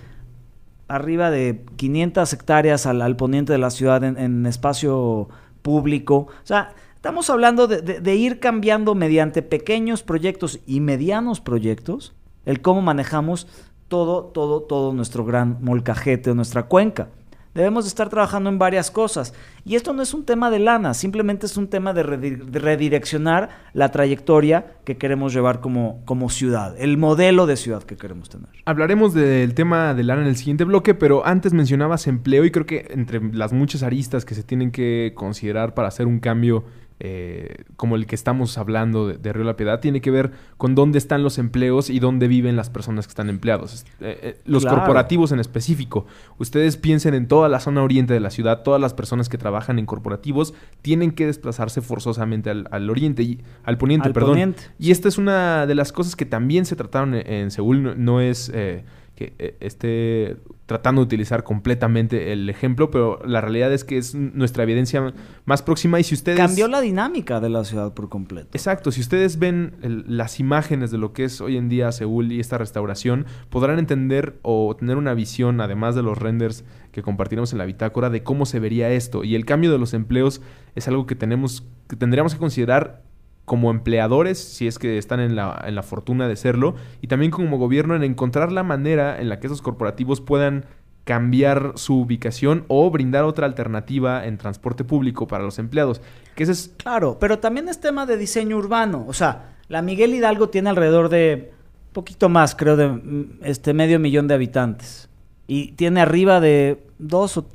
arriba 0.88 1.30
de 1.30 1.66
500 1.76 2.32
hectáreas 2.34 2.86
al, 2.86 3.16
poniente 3.18 3.52
de 3.52 3.60
la 3.60 3.70
ciudad 3.70 4.04
en, 4.04 4.18
en 4.18 4.46
espacio 4.46 5.28
público. 5.62 6.28
O 6.30 6.46
sea, 6.46 6.74
Estamos 6.98 7.30
hablando 7.30 7.68
de, 7.68 8.16
ir 8.16 8.40
cambiando 8.40 8.96
mediante 8.96 9.44
pequeños 9.44 10.02
proyectos 10.02 10.60
y 10.66 10.80
medianos 10.80 11.42
proyectos 11.42 12.16
el 12.44 12.60
cómo 12.60 12.82
manejamos 12.82 13.48
todo, 13.88 14.24
todo, 14.24 14.64
todo 14.64 14.94
nuestro 14.94 15.24
gran 15.24 15.60
molcajete 15.62 16.32
o 16.32 16.36
nuestra 16.36 16.64
cuenca. 16.64 17.10
Debemos 17.54 17.86
estar 17.86 18.10
trabajando 18.10 18.50
en 18.50 18.58
varias 18.58 18.90
cosas. 18.90 19.36
Y 19.64 19.76
esto 19.76 19.94
no 19.94 20.02
es 20.02 20.16
un 20.16 20.26
tema 20.26 20.50
de 20.50 20.58
lana, 20.58 20.96
simplemente 20.96 21.46
es 21.46 21.56
un 21.56 21.68
tema 21.68 21.94
de, 21.94 22.02
redireccionar 22.04 23.50
la 23.74 23.90
trayectoria 23.92 24.66
que 24.84 24.98
queremos 24.98 25.34
llevar 25.34 25.60
como, 25.60 26.02
como 26.06 26.32
ciudad, 26.32 26.76
el 26.80 26.98
modelo 26.98 27.46
de 27.46 27.58
ciudad 27.58 27.84
que 27.84 27.96
queremos 27.96 28.30
tener. 28.30 28.50
Hablaremos 28.66 29.14
del 29.14 29.54
tema 29.54 29.94
de 29.94 30.04
lana 30.04 30.24
en 30.24 30.28
el 30.28 30.36
siguiente 30.36 30.64
bloque, 30.64 30.96
pero 30.96 31.26
antes 31.28 31.54
mencionabas 31.54 32.08
empleo 32.08 32.44
y 32.44 32.52
creo 32.52 32.66
que 32.66 32.88
entre 32.90 33.22
las 33.34 33.54
muchas 33.54 33.84
aristas 33.84 34.26
que 34.26 34.34
se 34.34 34.42
tienen 34.42 34.72
que 34.72 35.14
considerar 35.16 35.76
para 35.76 35.88
hacer 35.90 36.08
un 36.08 36.20
cambio 36.20 36.64
eh, 37.00 37.66
como 37.76 37.96
el 37.96 38.08
que 38.08 38.16
estamos 38.16 38.58
hablando 38.58 39.08
de, 39.08 39.34
Río 39.34 39.44
La 39.44 39.56
Piedad, 39.56 39.80
tiene 39.80 40.02
que 40.02 40.10
ver 40.10 40.32
con 40.58 40.74
dónde 40.74 40.98
están 40.98 41.22
los 41.22 41.38
empleos 41.38 41.92
y 41.92 42.00
dónde 42.00 42.28
viven 42.28 42.56
las 42.56 42.72
personas 42.72 43.06
que 43.06 43.12
están 43.12 43.30
empleados. 43.30 43.86
Eh, 44.02 44.20
eh, 44.22 44.42
los 44.46 44.66
corporativos 44.66 45.32
en 45.32 45.40
específico. 45.40 46.08
Ustedes 46.40 46.76
piensen 46.76 47.14
en 47.14 47.28
toda 47.28 47.50
la 47.50 47.60
zona 47.60 47.84
oriente 47.84 48.14
de 48.16 48.20
la 48.20 48.32
ciudad, 48.32 48.64
todas 48.64 48.82
las 48.82 48.96
personas 48.96 49.30
que 49.30 49.38
trabajan 49.38 49.78
en 49.78 49.86
corporativos 49.86 50.56
tienen 50.82 51.12
que 51.12 51.28
desplazarse 51.28 51.82
forzosamente 51.82 52.50
al, 52.50 52.90
oriente, 52.90 53.22
y, 53.22 53.42
al 53.64 53.78
poniente, 53.78 54.10
perdón. 54.10 54.56
Y 54.80 54.90
esta 54.90 55.08
es 55.08 55.20
una 55.20 55.68
de 55.68 55.76
las 55.76 55.92
cosas 55.92 56.16
que 56.16 56.26
también 56.26 56.66
se 56.66 56.76
trataron 56.76 57.14
en, 57.14 57.52
Seúl, 57.52 57.94
no, 58.04 58.22
es 58.22 58.52
que 58.52 59.56
esté 59.60 60.38
tratando 60.68 61.02
de 61.02 61.06
utilizar 61.06 61.44
completamente 61.44 62.34
el 62.34 62.50
ejemplo, 62.50 62.92
pero 62.92 63.20
la 63.26 63.42
realidad 63.42 63.74
es 63.74 63.86
que 63.86 63.98
es 63.98 64.14
nuestra 64.14 64.64
evidencia 64.64 65.14
más 65.46 65.64
próxima 65.64 66.00
y 66.00 66.04
si 66.04 66.14
ustedes... 66.14 66.38
Cambió 66.38 66.68
la 66.68 66.82
dinámica 66.82 67.40
de 67.40 67.50
la 67.50 67.64
ciudad 67.64 67.94
por 67.94 68.10
completo. 68.10 68.50
Exacto, 68.52 68.92
si 68.92 69.00
ustedes 69.00 69.40
ven 69.40 69.76
las 70.08 70.42
imágenes 70.42 70.92
de 70.92 70.98
lo 70.98 71.14
que 71.14 71.24
es 71.24 71.40
hoy 71.40 71.56
en 71.56 71.70
día 71.70 71.92
Seúl 71.94 72.34
y 72.34 72.42
esta 72.42 72.58
restauración, 72.58 73.26
podrán 73.50 73.80
entender 73.80 74.40
o 74.42 74.76
tener 74.78 74.98
una 74.98 75.14
visión, 75.14 75.62
además 75.62 75.96
de 75.96 76.04
los 76.04 76.18
renders 76.18 76.66
que 76.92 77.02
compartiremos 77.02 77.54
en 77.54 77.60
la 77.60 77.66
bitácora, 77.66 78.10
de 78.10 78.24
cómo 78.24 78.46
se 78.46 78.60
vería 78.60 78.90
esto. 78.92 79.24
Y 79.24 79.36
el 79.36 79.46
cambio 79.46 79.72
de 79.72 79.78
los 79.78 79.94
empleos 79.94 80.42
es 80.76 80.88
algo 80.90 81.06
que 81.06 81.16
tenemos, 81.16 81.66
que 81.88 81.96
tendríamos 81.96 82.34
que 82.34 82.40
considerar 82.40 83.07
como 83.48 83.72
empleadores, 83.72 84.38
si 84.38 84.68
es 84.68 84.78
que 84.78 84.98
están 84.98 85.22
en 85.22 85.38
la, 85.38 85.64
en 85.66 85.74
la 85.74 85.82
fortuna 85.82 86.28
de 86.28 86.36
serlo, 86.36 86.76
y 87.02 87.08
también 87.08 87.32
como 87.32 87.58
gobierno 87.58 87.96
en 87.96 88.04
encontrar 88.04 88.52
la 88.52 88.62
manera 88.62 89.22
en 89.22 89.30
la 89.30 89.40
que 89.40 89.48
esos 89.48 89.62
corporativos 89.62 90.20
puedan 90.20 90.66
cambiar 91.06 91.72
su 91.76 92.02
ubicación 92.02 92.66
o 92.68 92.92
brindar 92.92 93.24
otra 93.24 93.46
alternativa 93.46 94.26
en 94.26 94.38
transporte 94.38 94.84
público 94.84 95.28
para 95.28 95.46
los 95.46 95.60
empleados. 95.60 96.02
Que 96.36 96.44
ese 96.44 96.52
es... 96.52 96.74
Claro, 96.76 97.20
pero 97.22 97.40
también 97.40 97.70
es 97.70 97.80
tema 97.80 98.06
de 98.06 98.18
diseño 98.18 98.58
urbano. 98.58 99.06
O 99.08 99.14
sea, 99.14 99.56
la 99.70 99.82
Miguel 99.82 100.14
Hidalgo 100.14 100.50
tiene 100.50 100.70
alrededor 100.70 101.08
de 101.08 101.54
poquito 101.94 102.28
más, 102.28 102.54
creo, 102.54 102.76
de 102.76 102.90
mm, 102.90 103.40
este 103.44 103.74
medio 103.74 103.98
millón 103.98 104.28
de 104.28 104.34
habitantes. 104.34 105.08
Y 105.48 105.72
tiene 105.72 106.02
arriba 106.02 106.42
de 106.42 106.84
dos 107.00 107.38
o 107.38 107.48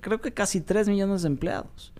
creo 0.00 0.20
que 0.20 0.32
casi 0.32 0.60
tres 0.60 0.88
millones 0.88 1.22
de 1.22 1.28
empleados. 1.28 1.92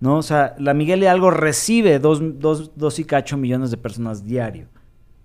¿No? 0.00 0.16
O 0.16 0.22
sea, 0.22 0.54
la 0.58 0.74
Miguel 0.74 1.02
Hidalgo 1.02 1.30
recibe 1.30 1.98
dos, 1.98 2.20
dos, 2.40 2.98
y 2.98 3.04
cacho 3.04 3.36
millones 3.36 3.70
de 3.70 3.76
personas 3.76 4.24
diario. 4.24 4.66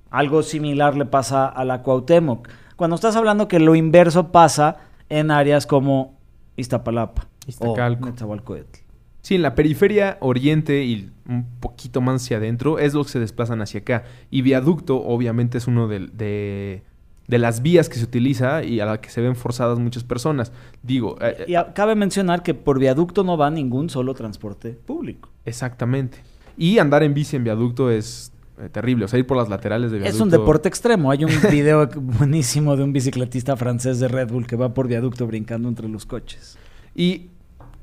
Algo 0.10 0.44
similar 0.44 0.96
le 0.96 1.06
pasa 1.06 1.48
a 1.48 1.66
la 1.66 1.82
Cuauhtémoc. 1.82 2.48
Cuando 2.76 2.96
estás 2.96 3.16
hablando 3.16 3.48
que 3.48 3.60
lo 3.60 3.76
inverso 3.76 4.32
pasa 4.32 4.78
en 5.10 5.32
áreas 5.32 5.66
como 5.66 6.18
Iztapalapa 6.58 7.28
Iztacalco. 7.48 8.10
o 8.10 8.36
Sí, 9.22 9.36
en 9.36 9.42
la 9.42 9.56
periferia 9.56 10.18
oriente 10.20 10.84
y 10.84 11.10
un 11.28 11.46
poquito 11.60 12.00
más 12.00 12.22
hacia 12.22 12.38
adentro 12.38 12.78
es 12.78 12.94
lo 12.94 13.04
que 13.04 13.10
se 13.10 13.20
desplazan 13.20 13.62
hacia 13.62 13.80
acá. 13.80 14.04
Y 14.30 14.42
viaducto, 14.44 15.04
obviamente, 15.04 15.58
es 15.58 15.68
uno 15.68 15.88
de 15.88 16.08
de 16.08 16.84
las 17.28 17.62
vías 17.62 17.90
que 17.90 17.96
se 17.96 18.04
utiliza 18.04 18.64
y 18.64 18.80
a 18.80 18.86
la 18.86 19.02
que 19.02 19.10
se 19.10 19.22
ven 19.22 19.36
forzadas 19.36 19.80
muchas 19.80 20.04
personas. 20.04 20.52
Digo... 20.84 21.18
Eh, 21.22 21.46
y 21.48 21.74
cabe 21.74 21.96
mencionar 21.96 22.44
que 22.44 22.54
por 22.54 22.80
viaducto 22.80 23.24
no 23.24 23.38
va 23.38 23.50
ningún 23.50 23.90
solo 23.90 24.14
transporte 24.14 24.72
público. 24.72 25.30
Exactamente. 25.46 26.20
Y 26.58 26.78
andar 26.78 27.04
en 27.04 27.14
bici 27.14 27.36
en 27.36 27.44
viaducto 27.44 27.90
es 27.90 28.32
eh, 28.60 28.70
terrible. 28.70 29.06
O 29.06 29.08
sea, 29.08 29.20
ir 29.20 29.28
por 29.28 29.38
las 29.38 29.50
laterales 29.50 29.92
de 29.92 29.98
viaducto. 29.98 30.16
Es 30.16 30.22
un 30.22 30.30
deporte 30.30 30.70
extremo. 30.70 31.12
Hay 31.12 31.26
un 31.26 31.32
video 31.52 31.88
buenísimo 31.88 32.78
de 32.78 32.84
un 32.84 32.94
bicicletista 32.94 33.56
francés 33.58 34.00
de 34.00 34.08
Red 34.08 34.30
Bull 34.30 34.48
que 34.48 34.56
va 34.56 34.74
por 34.74 34.88
viaducto 34.88 35.28
brincando 35.28 35.68
entre 35.68 35.90
los 35.90 36.06
coches. 36.06 36.58
Y 36.94 37.30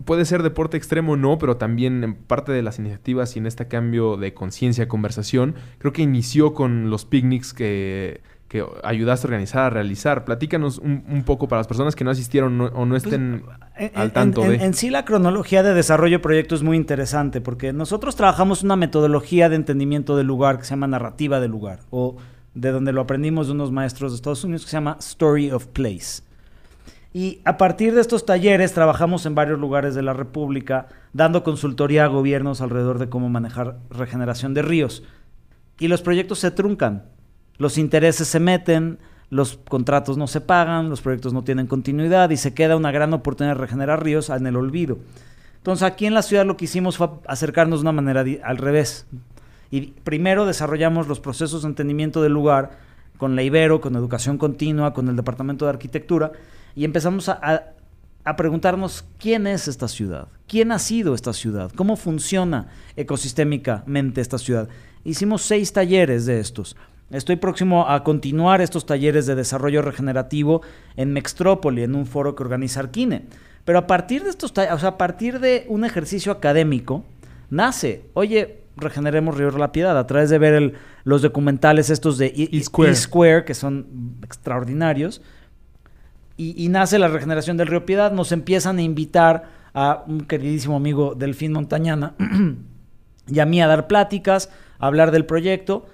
puede 0.04 0.24
ser 0.24 0.42
deporte 0.42 0.76
extremo 0.76 1.16
no, 1.16 1.38
pero 1.38 1.56
también 1.56 2.02
en 2.04 2.14
parte 2.14 2.52
de 2.52 2.62
las 2.62 2.78
iniciativas 2.78 3.36
y 3.36 3.40
en 3.40 3.46
este 3.46 3.68
cambio 3.68 4.16
de 4.16 4.34
conciencia, 4.34 4.88
conversación, 4.88 5.54
creo 5.78 5.92
que 5.92 6.02
inició 6.02 6.54
con 6.54 6.90
los 6.90 7.04
picnics 7.04 7.52
que, 7.52 8.20
que 8.52 8.62
ayudaste 8.84 9.26
a 9.26 9.28
organizar, 9.28 9.60
a 9.62 9.70
realizar. 9.70 10.26
Platícanos 10.26 10.76
un, 10.76 11.22
poco 11.24 11.48
para 11.48 11.60
las 11.60 11.66
personas 11.66 11.96
que 11.96 12.04
no 12.04 12.10
asistieron 12.10 12.60
o 12.60 12.84
no 12.84 12.90
pues, 12.90 13.04
estén 13.04 13.44
al 13.94 14.12
tanto 14.12 14.42
de... 14.42 14.56
En, 14.56 14.74
sí 14.74 14.90
la 14.90 15.06
cronología 15.06 15.62
de 15.62 15.72
desarrollo 15.72 16.18
de 16.18 16.22
proyecto 16.22 16.54
es 16.54 16.62
muy 16.62 16.76
interesante 16.76 17.40
porque 17.40 17.72
nosotros 17.72 18.14
trabajamos 18.14 18.62
una 18.62 18.76
metodología 18.76 19.48
de 19.48 19.56
entendimiento 19.56 20.18
del 20.18 20.26
lugar 20.26 20.58
que 20.58 20.64
se 20.64 20.70
llama 20.70 20.86
narrativa 20.86 21.40
del 21.40 21.50
lugar 21.50 21.78
o 21.88 22.16
de 22.52 22.72
donde 22.72 22.92
lo 22.92 23.00
aprendimos 23.00 23.46
de 23.46 23.54
unos 23.54 23.72
maestros 23.72 24.12
de 24.12 24.16
Estados 24.16 24.44
Unidos 24.44 24.64
que 24.64 24.70
se 24.70 24.76
llama 24.76 24.98
Story 25.00 25.50
of 25.50 25.68
Place. 25.68 26.22
Y 27.14 27.40
a 27.46 27.56
partir 27.56 27.94
de 27.94 28.02
estos 28.02 28.26
talleres 28.26 28.74
trabajamos 28.74 29.24
en 29.24 29.34
varios 29.34 29.58
lugares 29.58 29.94
de 29.94 30.02
la 30.02 30.12
República, 30.12 30.88
dando 31.14 31.42
consultoría 31.42 32.04
a 32.04 32.08
gobiernos 32.08 32.60
alrededor 32.60 32.98
de 32.98 33.08
cómo 33.08 33.30
manejar 33.30 33.78
regeneración 33.88 34.52
de 34.52 34.60
ríos. 34.60 35.04
Y 35.78 35.88
los 35.88 36.02
proyectos 36.02 36.38
se 36.38 36.50
truncan, 36.50 37.04
los 37.62 37.78
intereses 37.78 38.26
se 38.26 38.40
meten, 38.40 38.98
los 39.30 39.56
contratos 39.56 40.18
no 40.18 40.26
se 40.26 40.40
pagan, 40.40 40.90
los 40.90 41.00
proyectos 41.00 41.32
no 41.32 41.44
tienen 41.44 41.68
continuidad 41.68 42.28
y 42.30 42.36
se 42.36 42.54
queda 42.54 42.76
una 42.76 42.90
gran 42.90 43.14
oportunidad 43.14 43.54
de 43.54 43.60
regenerar 43.60 44.02
ríos 44.02 44.28
en 44.30 44.46
el 44.46 44.56
olvido. 44.56 44.98
Entonces 45.58 45.84
aquí 45.84 46.06
en 46.06 46.14
la 46.14 46.22
ciudad 46.22 46.44
lo 46.44 46.56
que 46.56 46.64
hicimos 46.64 46.96
fue 46.96 47.08
acercarnos 47.28 47.78
de 47.78 47.82
una 47.84 47.92
manera 47.92 48.24
al 48.42 48.58
revés. 48.58 49.06
Y 49.70 49.92
primero 50.02 50.44
desarrollamos 50.44 51.06
los 51.06 51.20
procesos 51.20 51.62
de 51.62 51.68
entendimiento 51.68 52.20
del 52.20 52.32
lugar 52.32 52.78
con 53.16 53.36
la 53.36 53.44
Ibero, 53.44 53.80
con 53.80 53.94
educación 53.94 54.38
continua, 54.38 54.92
con 54.92 55.08
el 55.08 55.14
Departamento 55.14 55.64
de 55.64 55.70
Arquitectura 55.70 56.32
y 56.74 56.84
empezamos 56.84 57.28
a, 57.28 57.74
preguntarnos 58.36 59.04
quién 59.18 59.46
es 59.46 59.68
esta 59.68 59.86
ciudad, 59.86 60.26
quién 60.48 60.72
ha 60.72 60.80
sido 60.80 61.14
esta 61.14 61.32
ciudad, 61.32 61.70
cómo 61.76 61.96
funciona 61.96 62.68
ecosistémicamente 62.96 64.20
esta 64.20 64.38
ciudad. 64.38 64.68
Hicimos 65.04 65.42
seis 65.42 65.72
talleres 65.72 66.26
de 66.26 66.40
estos. 66.40 66.76
Estoy 67.12 67.36
próximo 67.36 67.88
a 67.88 68.02
continuar 68.04 68.60
estos 68.60 68.86
talleres 68.86 69.26
de 69.26 69.34
desarrollo 69.34 69.82
regenerativo 69.82 70.62
en 70.96 71.12
Mextrópoli, 71.12 71.82
en 71.82 71.94
un 71.94 72.06
foro 72.06 72.34
que 72.34 72.42
organiza 72.42 72.80
Arquine. 72.80 73.26
Pero 73.64 73.78
a 73.78 73.86
partir 73.86 74.24
de 74.24 74.30
estos, 74.30 74.52
o 74.52 74.78
sea, 74.78 74.88
a 74.88 74.98
partir 74.98 75.38
de 75.38 75.66
un 75.68 75.84
ejercicio 75.84 76.32
académico, 76.32 77.04
nace, 77.50 78.06
oye, 78.14 78.62
regeneremos 78.76 79.36
Río 79.36 79.50
de 79.50 79.58
la 79.58 79.72
Piedad 79.72 79.98
a 79.98 80.06
través 80.06 80.30
de 80.30 80.38
ver 80.38 80.74
los 81.04 81.22
documentales 81.22 81.90
estos 81.90 82.16
de 82.16 82.32
E, 82.34 82.94
Square, 82.94 83.44
que 83.44 83.54
son 83.54 84.16
extraordinarios 84.24 85.20
y, 86.36 86.68
nace 86.70 86.98
la 86.98 87.08
regeneración 87.08 87.56
del 87.56 87.68
río 87.68 87.86
Piedad. 87.86 88.12
Nos 88.12 88.32
empiezan 88.32 88.78
a 88.78 88.82
invitar 88.82 89.44
a 89.74 90.04
un 90.06 90.22
queridísimo 90.22 90.76
amigo 90.76 91.14
Delfín 91.14 91.52
Montañana 91.52 92.14
y 93.26 93.38
a 93.38 93.46
mí 93.46 93.62
a 93.62 93.66
dar 93.66 93.86
pláticas, 93.86 94.50
a 94.78 94.86
hablar 94.86 95.10
del 95.10 95.24
proyecto. 95.24 95.86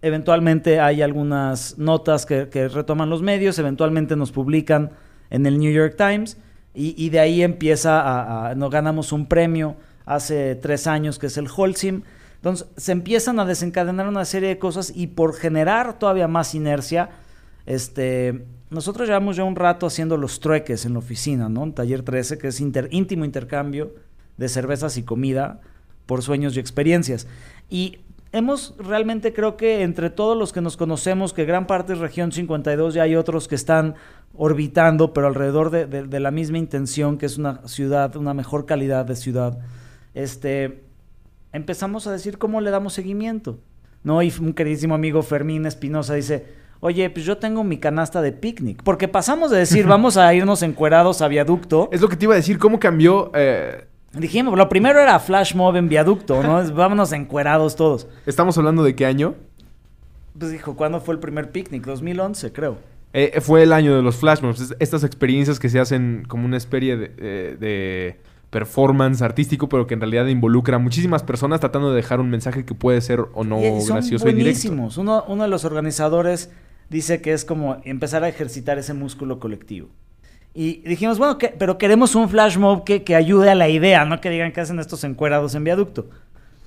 Eventualmente 0.00 0.80
hay 0.80 1.02
algunas 1.02 1.76
notas 1.78 2.24
que, 2.24 2.68
retoman 2.68 3.10
los 3.10 3.22
medios, 3.22 3.58
eventualmente 3.58 4.14
nos 4.14 4.30
publican 4.30 4.90
en 5.30 5.46
el 5.46 5.58
New 5.58 5.72
York 5.72 5.96
Times 5.96 6.36
y, 6.74 7.08
de 7.10 7.18
ahí 7.18 7.42
empieza 7.42 8.50
a, 8.50 8.54
nos 8.54 8.70
ganamos 8.70 9.12
un 9.12 9.26
premio 9.26 9.76
hace 10.06 10.54
tres 10.54 10.86
años 10.86 11.18
que 11.18 11.26
es 11.26 11.36
el 11.36 11.48
Holcim. 11.54 12.02
Entonces 12.36 12.68
se 12.76 12.92
empiezan 12.92 13.40
a 13.40 13.44
desencadenar 13.44 14.06
una 14.06 14.24
serie 14.24 14.50
de 14.50 14.58
cosas 14.58 14.92
y 14.94 15.08
por 15.08 15.34
generar 15.34 15.98
todavía 15.98 16.28
más 16.28 16.54
inercia, 16.54 17.10
este, 17.66 18.44
nosotros 18.70 19.08
llevamos 19.08 19.36
ya 19.36 19.44
un 19.44 19.56
rato 19.56 19.86
haciendo 19.86 20.16
los 20.16 20.38
trueques 20.38 20.86
en 20.86 20.92
la 20.92 21.00
oficina, 21.00 21.48
¿no? 21.48 21.64
En 21.64 21.72
Taller 21.72 22.02
13, 22.02 22.38
que 22.38 22.48
es 22.48 22.60
íntimo 22.60 23.24
intercambio 23.24 23.94
de 24.36 24.48
cervezas 24.48 24.96
y 24.96 25.02
comida 25.02 25.60
por 26.06 26.22
sueños 26.22 26.56
y 26.56 26.60
experiencias. 26.60 27.26
Y 27.68 27.98
hemos 28.32 28.74
realmente 28.78 29.32
creo 29.32 29.56
que 29.56 29.82
entre 29.82 30.10
todos 30.10 30.36
los 30.36 30.52
que 30.52 30.60
nos 30.60 30.76
conocemos, 30.76 31.32
que 31.32 31.44
gran 31.44 31.66
parte 31.66 31.94
es 31.94 31.98
región 31.98 32.32
52, 32.32 32.94
ya 32.94 33.02
hay 33.02 33.16
otros 33.16 33.48
que 33.48 33.54
están 33.54 33.94
orbitando, 34.34 35.12
pero 35.12 35.26
alrededor 35.26 35.70
de, 35.70 36.20
la 36.20 36.30
misma 36.30 36.58
intención, 36.58 37.18
que 37.18 37.26
es 37.26 37.38
una 37.38 37.66
ciudad, 37.66 38.16
una 38.16 38.34
mejor 38.34 38.66
calidad 38.66 39.04
de 39.04 39.16
ciudad, 39.16 39.58
este, 40.14 40.84
empezamos 41.52 42.06
a 42.06 42.12
decir 42.12 42.38
cómo 42.38 42.60
le 42.60 42.70
damos 42.70 42.92
seguimiento. 42.92 43.58
¿no? 44.04 44.22
Y 44.22 44.32
un 44.40 44.52
queridísimo 44.52 44.94
amigo 44.94 45.22
Fermín 45.22 45.66
Espinosa 45.66 46.14
dice, 46.14 46.58
Oye, 46.80 47.10
pues 47.10 47.24
yo 47.26 47.38
tengo 47.38 47.64
mi 47.64 47.78
canasta 47.78 48.22
de 48.22 48.32
picnic. 48.32 48.82
Porque 48.84 49.08
pasamos 49.08 49.50
de 49.50 49.58
decir, 49.58 49.86
vamos 49.88 50.16
a 50.16 50.32
irnos 50.32 50.62
encuerados 50.62 51.22
a 51.22 51.28
viaducto. 51.28 51.88
Es 51.92 52.00
lo 52.00 52.08
que 52.08 52.16
te 52.16 52.26
iba 52.26 52.34
a 52.34 52.36
decir, 52.36 52.58
¿cómo 52.58 52.78
cambió? 52.78 53.32
Eh? 53.34 53.84
Dijimos, 54.12 54.56
lo 54.56 54.68
primero 54.68 55.00
era 55.00 55.18
flash 55.18 55.54
mob 55.54 55.76
en 55.76 55.88
viaducto, 55.88 56.42
¿no? 56.42 56.62
Vámonos 56.72 57.12
encuerados 57.12 57.76
todos. 57.76 58.08
¿Estamos 58.26 58.56
hablando 58.56 58.82
de 58.82 58.94
qué 58.94 59.04
año? 59.04 59.34
Pues 60.38 60.52
dijo, 60.52 60.76
¿cuándo 60.76 61.00
fue 61.00 61.14
el 61.14 61.20
primer 61.20 61.50
picnic? 61.50 61.84
2011, 61.84 62.52
creo. 62.52 62.78
Eh, 63.12 63.40
fue 63.40 63.62
el 63.62 63.72
año 63.72 63.96
de 63.96 64.02
los 64.02 64.16
flash 64.16 64.40
mobs. 64.40 64.74
Estas 64.78 65.04
experiencias 65.04 65.58
que 65.58 65.68
se 65.68 65.80
hacen 65.80 66.24
como 66.26 66.46
una 66.46 66.56
especie 66.56 66.96
de, 66.96 67.12
eh, 67.18 67.56
de 67.58 68.20
performance 68.50 69.20
artístico, 69.22 69.68
pero 69.68 69.86
que 69.86 69.94
en 69.94 70.00
realidad 70.00 70.26
involucra 70.26 70.76
a 70.76 70.78
muchísimas 70.78 71.22
personas 71.22 71.60
tratando 71.60 71.90
de 71.90 71.96
dejar 71.96 72.20
un 72.20 72.30
mensaje 72.30 72.64
que 72.64 72.74
puede 72.74 73.00
ser 73.00 73.20
o 73.34 73.44
no 73.44 73.60
gracioso 73.60 74.28
y 74.28 74.32
directo. 74.32 74.72
Uno, 75.00 75.24
uno 75.28 75.42
de 75.42 75.48
los 75.48 75.64
organizadores 75.64 76.50
dice 76.88 77.20
que 77.20 77.32
es 77.32 77.44
como 77.44 77.78
empezar 77.84 78.24
a 78.24 78.28
ejercitar 78.28 78.78
ese 78.78 78.94
músculo 78.94 79.38
colectivo. 79.38 79.88
Y 80.54 80.80
dijimos, 80.80 81.18
bueno, 81.18 81.38
pero 81.58 81.78
queremos 81.78 82.14
un 82.14 82.28
flash 82.28 82.56
mob 82.56 82.84
que, 82.84 83.04
que, 83.04 83.14
ayude 83.14 83.50
a 83.50 83.54
la 83.54 83.68
idea, 83.68 84.04
no 84.04 84.20
que 84.20 84.30
digan 84.30 84.52
que 84.52 84.60
hacen 84.60 84.78
estos 84.80 85.04
encuerados 85.04 85.54
en 85.54 85.64
viaducto. 85.64 86.08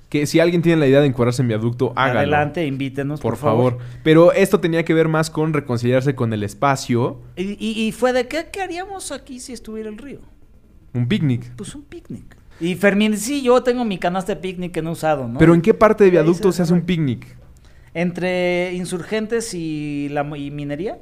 Que 0.08 0.26
si 0.26 0.40
alguien 0.40 0.60
tiene 0.60 0.78
la 0.78 0.86
idea 0.86 1.00
de 1.00 1.06
encuadrarse 1.06 1.40
en 1.40 1.48
viaducto, 1.48 1.92
hágalo. 1.96 2.18
Adelante, 2.18 2.66
invítenos. 2.66 3.20
Por, 3.20 3.38
favor. 3.38 3.78
Pero 4.02 4.32
esto 4.32 4.60
tenía 4.60 4.84
que 4.84 4.92
ver 4.92 5.08
más 5.08 5.30
con 5.30 5.54
reconciliarse 5.54 6.14
con 6.14 6.34
el 6.34 6.42
espacio. 6.42 7.22
Y, 7.36 7.92
fue 7.92 8.12
de, 8.12 8.28
¿qué, 8.28 8.46
¿qué, 8.52 8.60
haríamos 8.60 9.10
aquí 9.10 9.40
si 9.40 9.54
estuviera 9.54 9.88
el 9.88 9.96
río? 9.96 10.20
Un 10.92 11.08
picnic. 11.08 11.50
Pues 11.56 11.74
un 11.74 11.82
picnic. 11.84 12.36
Y 12.60 12.74
Fermín, 12.74 13.16
sí, 13.16 13.42
yo 13.42 13.62
tengo 13.62 13.86
mi 13.86 13.96
canasta 13.96 14.34
de 14.34 14.40
picnic 14.42 14.72
que 14.72 14.82
no 14.82 14.90
he 14.90 14.92
usado, 14.92 15.26
¿no? 15.26 15.38
Pero 15.38 15.54
¿en 15.54 15.62
qué 15.62 15.72
parte 15.72 16.04
de 16.04 16.10
viaducto 16.10 16.52
se 16.52 16.62
hace 16.62 16.74
un 16.74 16.82
picnic? 16.82 17.36
Entre 17.94 18.74
Insurgentes 18.74 19.54
y, 19.54 20.08
la, 20.10 20.24
Minería. 20.24 20.98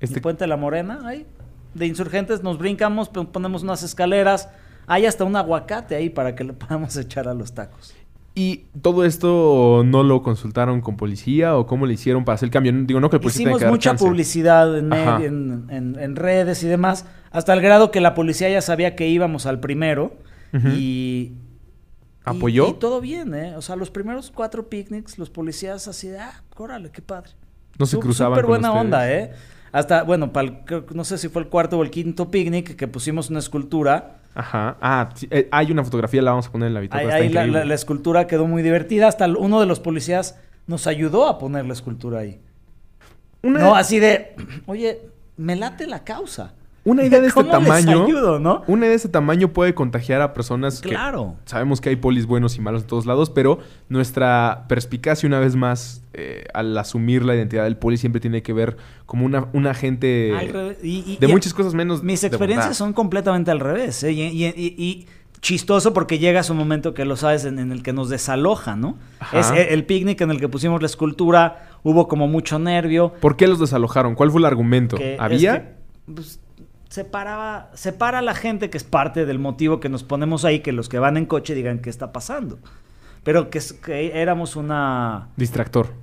este... 0.00 0.20
Puente 0.20 0.44
de 0.44 0.48
la 0.48 0.56
Morena, 0.58 1.00
ahí. 1.04 1.26
De 1.74 1.86
Insurgentes 1.86 2.42
nos 2.42 2.58
brincamos, 2.58 3.08
ponemos 3.08 3.62
unas 3.62 3.82
escaleras. 3.82 4.48
Hay 4.86 5.06
hasta 5.06 5.24
un 5.24 5.36
aguacate 5.36 5.94
ahí 5.94 6.10
para 6.10 6.34
que 6.34 6.44
le 6.44 6.52
podamos 6.54 6.96
echar 6.96 7.28
a 7.28 7.34
los 7.34 7.54
tacos. 7.54 7.94
¿Y 8.34 8.66
todo 8.80 9.04
esto 9.04 9.82
no 9.84 10.04
lo 10.04 10.22
consultaron 10.22 10.80
con 10.80 10.96
policía 10.96 11.56
o 11.56 11.66
cómo 11.66 11.84
le 11.84 11.94
hicieron 11.94 12.24
para 12.24 12.36
hacer 12.36 12.46
el 12.46 12.52
cambio? 12.52 12.72
Digo, 12.72 13.00
no 13.00 13.10
que 13.10 13.16
el 13.16 13.26
Hicimos 13.26 13.64
mucha 13.64 13.96
publicidad 13.96 14.78
en, 14.78 15.66
en, 15.68 16.16
redes 16.16 16.62
y 16.62 16.68
demás, 16.68 17.06
hasta 17.32 17.52
el 17.52 17.60
grado 17.60 17.90
que 17.90 18.00
la 18.00 18.14
policía 18.14 18.48
ya 18.48 18.62
sabía 18.62 18.94
que 18.94 19.08
íbamos 19.08 19.46
al 19.46 19.58
primero 19.58 20.14
y 20.76 21.32
¿Apoyó? 22.24 22.68
Y, 22.68 22.72
todo 22.74 23.00
bien, 23.00 23.34
¿eh? 23.34 23.56
O 23.56 23.62
sea, 23.62 23.76
los 23.76 23.90
primeros 23.90 24.30
cuatro 24.30 24.68
picnics, 24.68 25.18
los 25.18 25.30
policías 25.30 25.88
así 25.88 26.08
de, 26.08 26.18
ah, 26.18 26.42
órale, 26.56 26.90
qué 26.90 27.00
padre. 27.02 27.30
No 27.78 27.86
se 27.86 27.98
cruzaban 27.98 28.34
Súper 28.34 28.46
buena 28.46 28.72
onda, 28.72 29.10
¿eh? 29.10 29.32
Hasta, 29.72 30.02
bueno, 30.02 30.32
para 30.32 30.64
no 30.94 31.04
sé 31.04 31.18
si 31.18 31.28
fue 31.28 31.42
el 31.42 31.48
cuarto 31.48 31.78
o 31.78 31.82
el 31.82 31.90
quinto 31.90 32.30
picnic 32.30 32.76
que 32.76 32.88
pusimos 32.88 33.30
una 33.30 33.38
escultura. 33.38 34.20
Ajá. 34.34 34.76
Ah, 34.80 35.10
eh, 35.30 35.48
hay 35.50 35.70
una 35.70 35.84
fotografía, 35.84 36.22
la 36.22 36.32
vamos 36.32 36.48
a 36.48 36.52
poner 36.52 36.68
en 36.68 36.74
la 36.74 36.80
habitación. 36.80 37.10
Ahí, 37.12 37.28
la, 37.28 37.74
escultura 37.74 38.26
quedó 38.26 38.46
muy 38.46 38.62
divertida. 38.62 39.08
Hasta 39.08 39.26
uno 39.26 39.60
de 39.60 39.66
los 39.66 39.80
policías 39.80 40.38
nos 40.66 40.86
ayudó 40.86 41.28
a 41.28 41.38
poner 41.38 41.66
la 41.66 41.72
escultura 41.72 42.20
ahí. 42.20 42.40
No, 43.42 43.74
así 43.74 43.98
de, 43.98 44.34
oye, 44.66 45.00
me 45.36 45.56
late 45.56 45.86
la 45.86 46.04
causa. 46.04 46.54
Una 46.84 47.04
idea 47.04 47.20
de 47.20 47.26
este 47.26 47.44
tamaño. 47.44 48.06
Una 48.66 48.80
idea 48.80 48.90
de 48.90 48.94
este 48.94 49.08
tamaño 49.08 49.48
puede 49.48 49.74
contagiar 49.74 50.22
a 50.22 50.32
personas 50.32 50.80
claro. 50.80 51.36
sabemos 51.44 51.80
que 51.80 51.90
hay 51.90 51.96
polis 51.96 52.24
buenos 52.26 52.56
y 52.56 52.60
malos 52.60 52.82
en 52.82 52.88
todos 52.88 53.04
lados, 53.04 53.28
pero 53.28 53.58
nuestra 53.88 54.64
perspicacia, 54.68 55.26
una 55.26 55.40
vez 55.40 55.56
más, 55.56 56.02
eh, 56.14 56.46
al 56.54 56.76
asumir 56.78 57.22
la 57.24 57.34
identidad 57.34 57.64
del 57.64 57.76
poli, 57.76 57.98
siempre 57.98 58.20
tiene 58.20 58.42
que 58.42 58.54
ver 58.54 58.78
como 59.04 59.26
una, 59.26 59.48
un 59.52 59.66
agente 59.66 59.98
de 61.20 61.28
muchas 61.28 61.52
cosas 61.52 61.74
menos. 61.74 62.02
Mis 62.02 62.24
experiencias 62.24 62.76
son 62.76 62.94
completamente 62.94 63.50
al 63.50 63.60
revés. 63.60 64.02
¿eh? 64.04 64.12
Y, 64.12 65.06
chistoso 65.42 65.94
porque 65.94 66.18
llega 66.18 66.42
su 66.42 66.52
momento 66.52 66.92
que 66.92 67.06
lo 67.06 67.16
sabes 67.16 67.46
en, 67.46 67.72
el 67.72 67.82
que 67.82 67.94
nos 67.94 68.10
desaloja, 68.10 68.76
¿no? 68.76 68.98
Es 69.32 69.50
el, 69.50 69.86
picnic 69.86 70.20
en 70.20 70.30
el 70.30 70.38
que 70.38 70.50
pusimos 70.50 70.82
la 70.82 70.86
escultura, 70.86 71.70
hubo 71.82 72.08
como 72.08 72.28
mucho 72.28 72.58
nervio. 72.58 73.14
¿Por 73.20 73.36
qué 73.36 73.46
los 73.46 73.58
desalojaron? 73.58 74.14
¿Cuál 74.14 74.30
fue 74.30 74.40
el 74.40 74.44
argumento? 74.44 74.98
¿Había? 75.18 75.76
Pues, 76.14 76.40
separaba, 76.90 77.70
separa 77.74 78.18
a 78.18 78.22
la 78.22 78.34
gente 78.34 78.68
que 78.68 78.76
es 78.76 78.84
parte 78.84 79.24
del 79.24 79.38
motivo 79.38 79.80
que 79.80 79.88
nos 79.88 80.02
ponemos 80.02 80.44
ahí, 80.44 80.60
que 80.60 80.72
los 80.72 80.88
que 80.88 80.98
van 80.98 81.16
en 81.16 81.24
coche 81.24 81.54
digan 81.54 81.78
qué 81.78 81.88
está 81.88 82.12
pasando. 82.12 82.58
pero 83.22 83.48
que, 83.48 83.60
que 83.84 84.20
éramos 84.20 84.56
una 84.56 85.28
Distractor. 85.36 85.94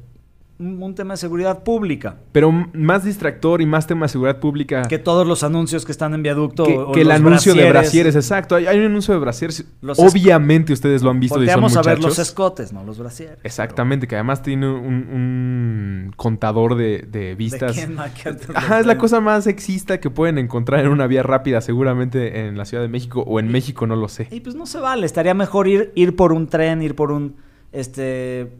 Un, 0.59 0.95
tema 0.95 1.13
de 1.13 1.17
seguridad 1.17 1.63
pública. 1.63 2.17
Pero 2.31 2.51
más 2.51 3.03
distractor 3.03 3.61
y 3.61 3.65
más 3.65 3.85
tema 3.85 4.05
de 4.05 4.09
seguridad 4.09 4.39
pública 4.39 4.83
Que 4.83 4.97
todos 4.97 5.27
los 5.27 5.43
anuncios 5.43 5.85
que 5.85 5.91
están 5.91 6.13
en 6.13 6.23
viaducto 6.23 6.63
que, 6.63 6.77
o 6.77 6.91
que 6.91 7.01
el 7.01 7.11
anuncio 7.11 7.53
de 7.53 7.69
brasieres, 7.69 8.13
brasieres, 8.13 8.15
exacto. 8.15 8.55
Hay, 8.55 8.65
hay 8.65 8.79
un 8.79 8.85
anuncio 8.85 9.13
de 9.13 9.19
brasieres. 9.19 9.65
Los 9.81 9.99
Obviamente 9.99 10.73
ustedes 10.73 11.03
lo 11.03 11.11
han 11.11 11.19
visto 11.19 11.35
y 11.43 11.47
son 11.47 11.61
Volteamos 11.61 11.77
a 11.77 11.81
ver 11.81 11.97
muchachos. 11.97 12.17
los 12.17 12.27
escotes, 12.27 12.73
no 12.73 12.83
los 12.83 12.97
brasieres. 12.97 13.37
Exactamente, 13.43 14.07
que 14.07 14.15
además 14.15 14.41
tiene 14.41 14.67
un, 14.69 14.95
un 15.09 16.13
contador 16.15 16.75
de, 16.75 17.05
de 17.09 17.27
¿De 17.27 17.35
vistas. 17.35 17.77
antes 17.77 18.49
Ajá, 18.55 18.79
es 18.79 18.85
la 18.85 18.97
cosa 18.97 19.19
más 19.19 19.43
sexista 19.43 19.99
que 19.99 20.09
pueden 20.09 20.37
encontrar 20.37 20.81
en 20.85 20.91
una 20.91 21.07
vía 21.07 21.23
rápida, 21.23 21.61
seguramente 21.61 22.47
en 22.47 22.57
la 22.57 22.65
Ciudad 22.65 22.83
de 22.83 22.89
México 22.89 23.23
o 23.27 23.39
en 23.39 23.49
México, 23.49 23.85
no 23.87 23.95
lo 23.95 24.07
sé. 24.07 24.27
Y 24.31 24.39
pues 24.39 24.55
no 24.55 24.65
se 24.65 24.79
vale, 24.79 25.05
estaría 25.05 25.33
mejor 25.33 25.67
ir, 25.67 25.91
ir 25.95 26.15
por 26.15 26.31
un 26.31 26.47
tren, 26.47 26.81
ir 26.81 26.95
por 26.95 27.11
un 27.11 27.35
este 27.71 28.51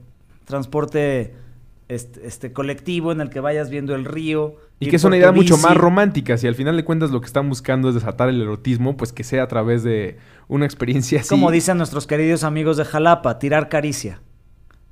transporte 0.45 1.35
este, 1.89 2.27
este 2.27 2.53
colectivo 2.53 3.11
en 3.11 3.21
el 3.21 3.29
que 3.29 3.39
vayas 3.39 3.69
viendo 3.69 3.95
el 3.95 4.05
río. 4.05 4.55
Y 4.79 4.89
que 4.89 4.97
es 4.97 5.03
una 5.03 5.17
idea 5.17 5.31
mucho 5.31 5.57
más 5.57 5.75
romántica. 5.75 6.37
Si 6.37 6.47
al 6.47 6.55
final 6.55 6.75
de 6.77 6.83
cuentas 6.83 7.11
lo 7.11 7.21
que 7.21 7.27
están 7.27 7.49
buscando 7.49 7.89
es 7.89 7.95
desatar 7.95 8.29
el 8.29 8.41
erotismo, 8.41 8.97
pues 8.97 9.13
que 9.13 9.23
sea 9.23 9.43
a 9.43 9.47
través 9.47 9.83
de 9.83 10.17
una 10.47 10.65
experiencia 10.65 11.21
así. 11.21 11.29
Como 11.29 11.51
dicen 11.51 11.77
nuestros 11.77 12.05
queridos 12.05 12.43
amigos 12.43 12.77
de 12.77 12.85
Jalapa, 12.85 13.39
tirar 13.39 13.69
caricia. 13.69 14.21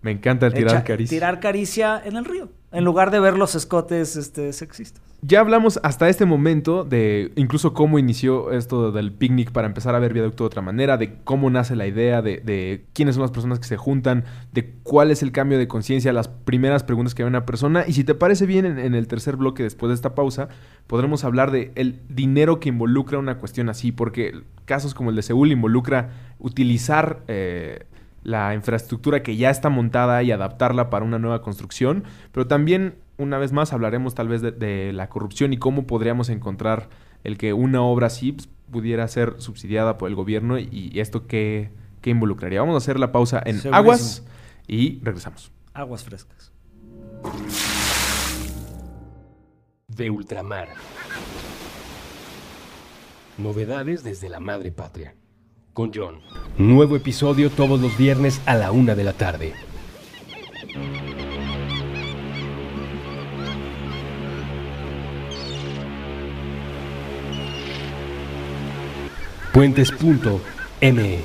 Me 0.06 0.12
encanta 0.12 0.46
el 0.46 0.54
tirar 0.54 0.76
Echa- 0.76 0.84
caricia. 0.84 1.16
Tirar 1.18 1.40
caricia 1.40 2.00
en 2.06 2.16
el 2.16 2.26
río, 2.26 2.50
en 2.72 2.84
lugar 2.86 3.10
de 3.10 3.20
ver 3.20 3.36
los 3.38 3.56
escotes 3.56 4.16
este, 4.16 4.54
sexistas. 4.54 5.02
Ya 5.24 5.40
hablamos 5.40 5.80
hasta 5.82 6.08
este 6.10 6.26
momento 6.26 6.84
de 6.84 7.32
incluso 7.36 7.74
cómo 7.74 7.98
inició 7.98 8.52
esto 8.52 8.92
del 8.92 9.12
picnic 9.12 9.52
para 9.52 9.66
empezar 9.66 9.96
a 9.96 10.00
ver 10.00 10.14
viaducto 10.14 10.44
de 10.44 10.48
otra 10.48 10.62
manera, 10.62 10.98
de 10.98 11.16
cómo 11.24 11.50
nace 11.50 11.76
la 11.76 11.88
idea, 11.88 12.22
de, 12.22 12.38
de 12.46 12.86
quiénes 12.94 13.16
son 13.16 13.24
las 13.24 13.32
personas 13.32 13.58
que 13.58 13.66
se 13.66 13.78
juntan, 13.78 14.26
de 14.54 14.74
cuál 14.84 15.10
es 15.10 15.24
el 15.24 15.32
cambio 15.32 15.58
de 15.58 15.68
conciencia, 15.68 16.14
las 16.14 16.28
primeras 16.28 16.84
preguntas 16.84 17.16
que 17.16 17.24
hay 17.24 17.28
una 17.28 17.48
persona. 17.48 17.86
Y 17.88 17.94
si 17.94 18.04
te 18.04 18.14
parece 18.14 18.46
bien, 18.46 18.66
en, 18.68 18.78
en 18.78 18.94
el 18.94 19.08
tercer 19.08 19.38
bloque, 19.38 19.64
después 19.64 19.88
de 19.90 19.96
esta 19.96 20.14
pausa, 20.14 20.50
podremos 20.86 21.24
hablar 21.24 21.50
de 21.50 21.72
el 21.74 22.00
dinero 22.10 22.60
que 22.60 22.70
involucra 22.70 23.18
una 23.18 23.40
cuestión 23.40 23.70
así, 23.70 23.92
porque 23.92 24.44
casos 24.66 24.94
como 24.94 25.10
el 25.10 25.16
de 25.16 25.24
Seúl 25.24 25.52
involucra 25.52 26.12
utilizar 26.38 27.24
eh, 27.28 27.86
la 28.26 28.56
infraestructura 28.56 29.22
que 29.22 29.38
ya 29.38 29.52
está 29.52 29.70
montada 29.70 30.24
y 30.24 30.32
adaptarla 30.32 30.90
para 30.90 31.06
una 31.06 31.20
nueva 31.20 31.44
construcción, 31.44 32.04
pero 32.32 32.48
también, 32.48 32.96
una 33.18 33.38
vez 33.38 33.52
más, 33.52 33.72
hablaremos 33.72 34.16
tal 34.16 34.28
vez 34.28 34.42
de, 34.42 34.52
de 34.52 34.92
la 34.94 35.10
corrupción 35.10 35.54
y 35.54 35.58
cómo 35.58 35.86
podríamos 35.86 36.30
encontrar 36.30 36.90
el 37.24 37.38
que 37.38 37.54
una 37.54 37.84
obra 37.84 38.08
así 38.08 38.32
pues, 38.32 38.50
pudiera 38.72 39.08
ser 39.08 39.36
subsidiada 39.38 40.00
por 40.00 40.10
el 40.10 40.16
gobierno 40.16 40.58
y, 40.58 40.68
y 40.72 41.00
esto 41.00 41.28
qué, 41.28 41.70
qué 42.02 42.10
involucraría. 42.10 42.62
Vamos 42.62 42.74
a 42.74 42.78
hacer 42.78 43.00
la 43.00 43.12
pausa 43.12 43.38
en 43.46 43.60
Segurísimo. 43.60 43.76
Aguas 43.76 44.26
y 44.68 45.00
regresamos. 45.04 45.52
Aguas 45.74 46.04
frescas. 46.04 46.52
De 49.88 50.10
ultramar. 50.10 50.70
Novedades 53.38 54.04
desde 54.04 54.30
la 54.30 54.40
madre 54.40 54.72
patria. 54.72 55.14
Con 55.76 55.92
John. 55.94 56.22
Nuevo 56.58 56.96
episodio 56.96 57.50
todos 57.50 57.82
los 57.82 57.98
viernes 57.98 58.40
a 58.46 58.56
la 58.56 58.72
una 58.72 58.96
de 58.96 59.04
la 59.04 59.12
tarde. 59.12 59.54
Puentes.me 69.52 71.20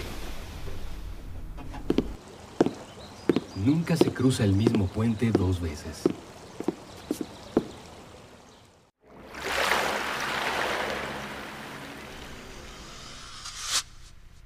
Nunca 3.65 3.97
se 3.97 4.13
cruza 4.13 4.43
el 4.43 4.55
mismo 4.55 4.89
puente 4.89 5.31
dos 5.31 5.61
veces. 5.61 6.03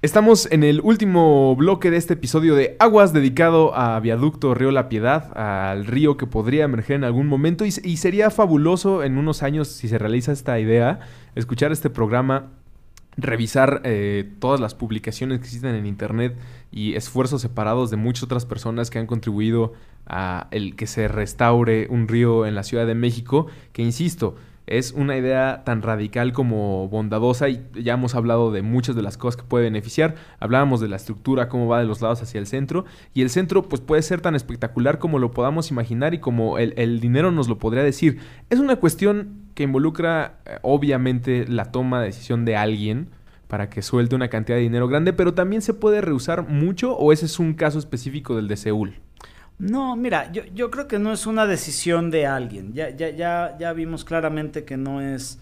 Estamos 0.05 0.47
en 0.51 0.63
el 0.63 0.81
último 0.81 1.55
bloque 1.55 1.89
de 1.89 1.97
este 1.97 2.13
episodio 2.13 2.53
de 2.53 2.75
Aguas 2.77 3.11
dedicado 3.11 3.75
a 3.75 3.99
Viaducto 3.99 4.53
Río 4.53 4.69
La 4.69 4.87
Piedad, 4.87 5.35
al 5.35 5.87
río 5.87 6.15
que 6.15 6.27
podría 6.27 6.65
emerger 6.65 6.97
en 6.97 7.05
algún 7.05 7.25
momento. 7.25 7.65
Y, 7.65 7.71
sería 7.71 8.29
fabuloso 8.29 9.01
en 9.01 9.17
unos 9.17 9.41
años 9.41 9.67
si 9.67 9.87
se 9.87 9.97
realiza 9.97 10.31
esta 10.31 10.59
idea, 10.59 10.99
escuchar 11.33 11.71
este 11.71 11.89
programa, 11.89 12.51
revisar 13.17 13.81
eh, 13.83 14.31
todas 14.37 14.59
las 14.59 14.75
publicaciones 14.75 15.39
que 15.39 15.45
existen 15.45 15.73
en 15.73 15.87
internet 15.87 16.37
y 16.71 16.93
esfuerzos 16.93 17.41
separados 17.41 17.89
de 17.89 17.97
muchas 17.97 18.25
otras 18.25 18.45
personas 18.45 18.91
que 18.91 18.99
han 18.99 19.07
contribuido 19.07 19.73
a 20.05 20.49
el 20.51 20.75
que 20.75 20.85
se 20.85 21.07
restaure 21.07 21.87
un 21.89 22.07
río 22.07 22.45
en 22.45 22.53
la 22.53 22.61
Ciudad 22.61 22.85
de 22.85 22.93
México, 22.93 23.47
que 23.73 23.81
insisto, 23.81 24.35
es 24.67 24.91
una 24.91 25.17
idea 25.17 25.63
tan 25.65 25.81
radical 25.81 26.33
como 26.33 26.87
bondadosa 26.89 27.49
y 27.49 27.65
ya 27.75 27.93
hemos 27.93 28.15
hablado 28.15 28.51
de 28.51 28.61
muchas 28.61 28.95
de 28.95 29.01
las 29.01 29.17
cosas 29.17 29.41
que 29.41 29.47
puede 29.47 29.65
beneficiar. 29.65 30.15
Hablábamos 30.39 30.81
de 30.81 30.87
la 30.87 30.95
estructura, 30.95 31.49
cómo 31.49 31.67
va 31.67 31.79
de 31.79 31.85
los 31.85 32.01
lados 32.01 32.21
hacia 32.21 32.39
el 32.39 32.47
centro 32.47 32.85
y 33.13 33.21
el 33.21 33.29
centro 33.29 33.63
pues 33.63 33.81
puede 33.81 34.01
ser 34.01 34.21
tan 34.21 34.35
espectacular 34.35 34.99
como 34.99 35.19
lo 35.19 35.31
podamos 35.31 35.71
imaginar 35.71 36.13
y 36.13 36.19
como 36.19 36.57
el, 36.57 36.73
el 36.77 36.99
dinero 36.99 37.31
nos 37.31 37.47
lo 37.47 37.57
podría 37.57 37.83
decir. 37.83 38.19
Es 38.49 38.59
una 38.59 38.77
cuestión 38.77 39.45
que 39.53 39.63
involucra 39.63 40.39
eh, 40.45 40.59
obviamente 40.61 41.45
la 41.47 41.71
toma 41.71 41.99
de 41.99 42.07
decisión 42.07 42.45
de 42.45 42.55
alguien 42.55 43.09
para 43.47 43.69
que 43.69 43.81
suelte 43.81 44.15
una 44.15 44.29
cantidad 44.29 44.57
de 44.57 44.63
dinero 44.63 44.87
grande, 44.87 45.13
pero 45.13 45.33
también 45.33 45.61
se 45.61 45.73
puede 45.73 46.01
rehusar 46.01 46.47
mucho 46.47 46.95
o 46.97 47.13
ese 47.13 47.27
es 47.27 47.39
un 47.39 47.53
caso 47.53 47.79
específico 47.79 48.35
del 48.35 48.47
de 48.47 48.57
Seúl. 48.57 48.95
No, 49.57 49.95
mira, 49.95 50.31
yo, 50.31 50.43
yo 50.53 50.69
creo 50.69 50.87
que 50.87 50.99
no 50.99 51.13
es 51.13 51.25
una 51.27 51.45
decisión 51.45 52.11
de 52.11 52.25
alguien. 52.27 52.73
Ya, 52.73 52.89
ya, 52.89 53.09
ya, 53.09 53.55
ya 53.57 53.73
vimos 53.73 54.03
claramente 54.03 54.65
que 54.65 54.75
no 54.77 54.99
es 55.01 55.39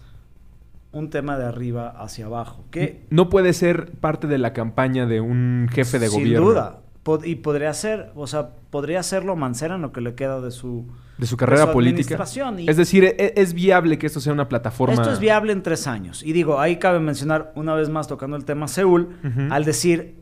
un 0.92 1.10
tema 1.10 1.36
de 1.36 1.44
arriba 1.46 1.88
hacia 1.88 2.26
abajo. 2.26 2.64
Que 2.70 3.04
No 3.10 3.28
puede 3.28 3.52
ser 3.52 3.90
parte 3.92 4.28
de 4.28 4.38
la 4.38 4.52
campaña 4.52 5.06
de 5.06 5.20
un 5.20 5.68
jefe 5.72 5.98
de 5.98 6.08
sin 6.08 6.20
gobierno. 6.20 6.46
duda. 6.48 6.80
pod- 7.04 7.26
y 7.26 7.34
podría 7.34 7.74
ser, 7.74 8.12
o 8.14 8.26
sea, 8.28 8.50
podría 8.70 9.00
hacerlo 9.00 9.34
Mancera 9.36 9.74
en 9.74 9.82
lo 9.82 9.92
que 9.92 10.00
le 10.00 10.14
queda 10.14 10.40
de 10.40 10.50
su, 10.52 10.86
De 11.18 11.26
su 11.26 11.36
carrera 11.36 11.66
su 11.66 11.72
política. 11.72 12.16
Y 12.56 12.70
Es 12.70 12.76
decir, 12.78 13.04
e- 13.04 13.34
es, 13.36 13.52
viable 13.52 13.98
que 13.98 14.06
esto 14.06 14.20
sea 14.20 14.32
una 14.32 14.48
plataforma. 14.48 14.94
Esto 14.94 15.10
es 15.12 15.18
viable 15.18 15.52
en 15.52 15.62
tres 15.64 15.86
años. 15.88 16.22
Y 16.22 16.32
digo, 16.32 16.60
ahí 16.60 16.76
cabe 16.76 17.00
mencionar 17.00 17.52
una 17.56 17.74
vez 17.74 17.90
más 17.90 18.06
tocando 18.08 18.36
el 18.36 18.44
tema 18.44 18.68
Seúl, 18.68 19.16
al 19.50 19.64
decir, 19.64 20.14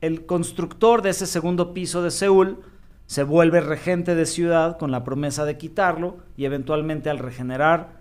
el 0.00 0.24
constructor 0.26 1.02
de 1.02 1.10
ese 1.10 1.26
segundo 1.26 1.74
piso 1.74 2.02
de 2.02 2.10
Seúl 2.12 2.60
se 3.12 3.24
vuelve 3.24 3.60
regente 3.60 4.14
de 4.14 4.24
ciudad 4.24 4.78
con 4.78 4.90
la 4.90 5.04
promesa 5.04 5.44
de 5.44 5.58
quitarlo 5.58 6.16
y 6.34 6.46
eventualmente 6.46 7.10
al 7.10 7.18
regenerar 7.18 8.00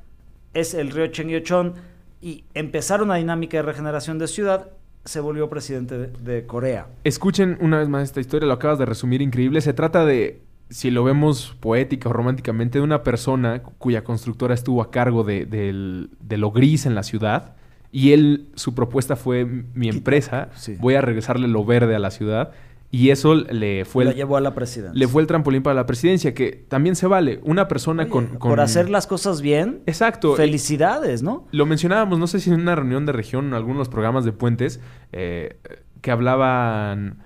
es 0.54 0.74
el 0.74 0.90
río 0.90 1.08
Chengyeochon 1.08 1.74
y 2.22 2.46
empezar 2.54 3.04
una 3.04 3.16
dinámica 3.16 3.58
de 3.58 3.64
regeneración 3.64 4.20
de 4.20 4.30
ciudad, 4.30 4.70
se 5.04 5.20
volvió 5.20 5.50
presidente 5.50 5.98
de, 5.98 6.08
de 6.08 6.46
Corea. 6.46 6.88
Escuchen 7.04 7.58
una 7.60 7.80
vez 7.80 7.90
más 7.90 8.04
esta 8.04 8.22
historia, 8.22 8.48
lo 8.48 8.54
acabas 8.54 8.80
de 8.80 8.86
resumir 8.86 9.22
increíble. 9.22 9.60
Se 9.60 9.74
trata 9.74 10.06
de, 10.06 10.40
si 10.70 10.92
lo 10.92 11.04
vemos 11.04 11.58
poética 11.60 12.08
o 12.08 12.14
románticamente, 12.14 12.80
de 12.80 12.86
una 12.86 13.04
persona 13.04 13.64
cuya 13.64 14.06
constructora 14.06 14.54
estuvo 14.54 14.82
a 14.82 14.92
cargo 14.92 15.26
de, 15.26 15.46
de 15.46 16.38
lo 16.38 16.52
gris 16.52 16.86
en 16.86 16.96
la 16.96 17.04
ciudad. 17.04 17.58
Y 17.92 18.14
él, 18.14 18.48
su 18.56 18.74
propuesta 18.74 19.18
fue, 19.18 19.44
mi 19.44 19.90
empresa, 19.90 20.52
sí. 20.56 20.78
voy 20.80 20.96
a 20.96 21.02
regresarle 21.02 21.50
lo 21.50 21.66
verde 21.66 21.98
a 21.98 22.00
la 22.00 22.12
ciudad. 22.12 22.54
Y 22.94 23.10
eso 23.10 23.36
le 23.36 23.86
fue, 23.86 24.04
Lo 24.04 24.10
el, 24.12 24.18
llevó 24.18 24.36
a 24.36 24.42
la 24.42 24.54
presidencia. 24.54 25.00
le 25.00 25.08
fue 25.08 25.22
el 25.22 25.28
trampolín 25.28 25.64
para 25.64 25.74
la 25.76 25.86
presidencia, 25.86 26.34
que 26.34 26.66
también 26.68 26.98
se 26.98 27.08
vale. 27.08 27.40
Una 27.44 27.70
persona 27.70 28.04
Oye, 28.04 28.12
con, 28.12 28.28
con- 28.38 28.50
Por 28.50 28.60
hacer 28.60 28.90
las 28.90 29.08
cosas 29.08 29.42
bien, 29.42 29.82
Exacto. 29.86 30.36
felicidades, 30.36 31.24
¿no? 31.24 31.48
Lo 31.52 31.66
mencionábamos, 31.66 32.20
no 32.20 32.28
sé 32.28 32.42
si 32.42 32.50
en 32.50 32.60
una 32.60 32.76
reunión 32.76 33.06
de 33.06 33.14
región 33.14 33.46
o 33.46 33.48
en 33.48 33.54
algunos 33.54 33.88
programas 33.88 34.26
de 34.26 34.34
puentes, 34.34 34.82
eh, 35.14 35.56
que 36.02 36.12
hablaban 36.12 37.20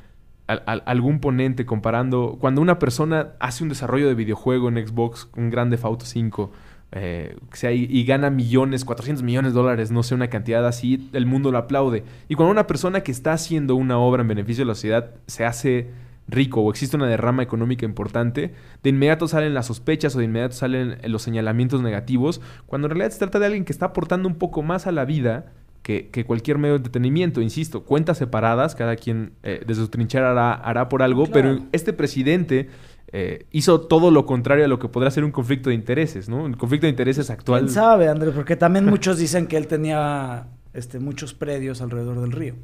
al- 0.47 0.61
al- 0.68 0.84
algún 0.86 1.20
ponente 1.20 1.66
comparando 1.66 2.38
cuando 2.39 2.61
una 2.61 2.78
persona 2.78 3.30
hace 3.39 3.63
un 3.63 3.70
desarrollo 3.70 4.07
de 4.07 4.13
videojuego 4.13 4.70
en 4.70 4.88
Xbox, 4.88 5.30
un 5.36 5.49
grande 5.49 5.80
Auto 5.82 6.05
5, 6.05 6.51
eh, 6.91 7.36
sea, 7.51 7.71
y, 7.73 7.88
y 7.89 8.05
gana 8.05 8.29
millones, 8.29 8.86
400 8.86 9.23
millones 9.23 9.53
de 9.53 9.59
dólares, 9.59 9.91
no 9.91 10.01
sé, 10.03 10.15
una 10.15 10.29
cantidad 10.29 10.65
así, 10.65 11.09
el 11.13 11.25
mundo 11.25 11.51
lo 11.51 11.57
aplaude. 11.57 12.03
Y 12.29 12.36
cuando 12.36 12.51
una 12.51 12.67
persona 12.67 13.01
que 13.01 13.11
está 13.11 13.33
haciendo 13.33 13.75
una 13.75 13.97
obra 13.97 14.21
en 14.21 14.27
beneficio 14.29 14.63
de 14.63 14.67
la 14.69 14.75
sociedad 14.75 15.11
se 15.27 15.45
hace 15.45 15.89
rico 16.27 16.61
o 16.61 16.71
existe 16.71 16.95
una 16.95 17.07
derrama 17.07 17.43
económica 17.43 17.86
importante, 17.86 18.53
de 18.81 18.89
inmediato 18.89 19.27
salen 19.27 19.53
las 19.53 19.67
sospechas 19.67 20.15
o 20.15 20.19
de 20.19 20.25
inmediato 20.25 20.55
salen 20.55 20.97
los 21.03 21.21
señalamientos 21.21 21.81
negativos, 21.81 22.41
cuando 22.65 22.88
en 22.88 22.91
realidad 22.91 23.11
se 23.11 23.19
trata 23.19 23.39
de 23.39 23.45
alguien 23.47 23.65
que 23.65 23.73
está 23.73 23.88
aportando 23.88 24.27
un 24.27 24.36
poco 24.36 24.63
más 24.63 24.88
a 24.88 24.91
la 24.91 25.05
vida 25.05 25.51
que, 25.83 26.07
que 26.09 26.25
cualquier 26.25 26.57
medio 26.57 26.73
de 26.73 26.77
entretenimiento. 26.77 27.41
Insisto, 27.41 27.83
cuentas 27.83 28.17
separadas, 28.17 28.73
cada 28.73 28.95
quien 28.95 29.33
eh, 29.43 29.61
desde 29.67 29.83
su 29.83 29.89
trinchera 29.89 30.31
hará, 30.31 30.53
hará 30.53 30.89
por 30.89 31.03
algo, 31.03 31.25
Claro. 31.27 31.57
pero 31.57 31.65
este 31.73 31.93
presidente 31.93 32.69
eh, 33.18 33.45
hizo 33.51 33.80
todo 33.80 34.11
lo 34.11 34.26
contrario 34.26 34.66
a 34.66 34.68
lo 34.68 34.78
que 34.78 34.89
podría 34.89 35.09
ser 35.09 35.24
un 35.24 35.32
conflicto 35.32 35.70
de 35.70 35.76
intereses, 35.76 36.28
¿no? 36.28 36.45
El 36.45 36.57
conflicto 36.57 36.86
de 36.86 36.89
intereses 36.89 37.30
actual. 37.30 37.61
¿Quién 37.61 37.74
sabe, 37.74 38.09
Andrés? 38.09 38.34
Porque 38.36 38.57
también 38.57 38.86
muchos 38.86 39.18
dicen 39.18 39.47
que 39.47 39.55
él 39.55 39.68
tenía 39.68 40.47
este, 40.74 40.99
muchos 40.99 41.34
predios 41.34 41.82
alrededor 41.82 42.20
del 42.20 42.34
río. 42.34 42.55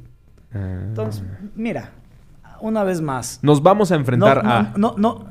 Ah. 0.52 0.82
Entonces, 0.88 1.24
mira, 1.56 1.92
una 2.60 2.84
vez 2.84 3.00
más. 3.00 3.38
Nos 3.40 3.62
vamos 3.62 3.92
a 3.92 3.94
enfrentar 3.94 4.44
no, 4.44 4.50
a... 4.50 4.74
No, 4.76 4.94
no, 4.98 5.24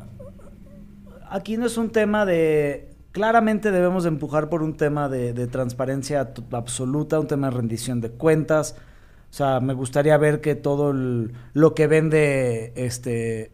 aquí 1.29 1.55
no 1.55 1.67
es 1.67 1.77
un 1.77 1.91
tema 1.91 2.25
de... 2.25 2.89
Claramente 3.11 3.69
debemos 3.69 4.07
empujar 4.07 4.49
por 4.49 4.63
un 4.63 4.75
tema 4.75 5.07
de, 5.07 5.33
de 5.33 5.45
transparencia 5.45 6.33
absoluta, 6.51 7.19
un 7.19 7.27
tema 7.27 7.51
de 7.51 7.57
rendición 7.57 8.01
de 8.01 8.09
cuentas. 8.09 8.75
O 9.29 9.33
sea, 9.33 9.59
me 9.59 9.75
gustaría 9.75 10.17
ver 10.17 10.41
que 10.41 10.55
todo 10.55 10.93
lo 10.93 11.75
que 11.75 11.85
vende 11.85 12.73
este 12.75 13.51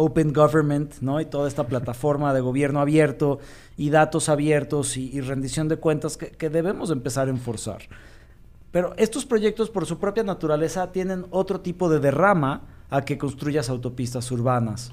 Open 0.00 0.32
Government, 0.32 0.94
¿no? 1.00 1.20
Y 1.20 1.26
toda 1.26 1.48
esta 1.48 1.66
plataforma 1.66 2.32
de 2.32 2.40
gobierno 2.40 2.80
abierto 2.80 3.40
y 3.76 3.90
datos 3.90 4.28
abiertos 4.28 4.96
y, 4.96 5.20
rendición 5.20 5.66
de 5.66 5.78
cuentas 5.78 6.16
que, 6.16 6.50
debemos 6.50 6.92
empezar 6.92 7.26
a 7.26 7.32
enforzar. 7.32 7.82
Pero 8.70 8.94
estos 8.96 9.26
proyectos, 9.26 9.70
por 9.70 9.86
su 9.86 9.98
propia 9.98 10.22
naturaleza, 10.22 10.92
tienen 10.92 11.26
otro 11.30 11.62
tipo 11.62 11.90
de 11.90 11.98
derrama 11.98 12.62
a 12.90 13.04
que 13.04 13.18
construyas 13.18 13.68
autopistas 13.70 14.30
urbanas. 14.30 14.92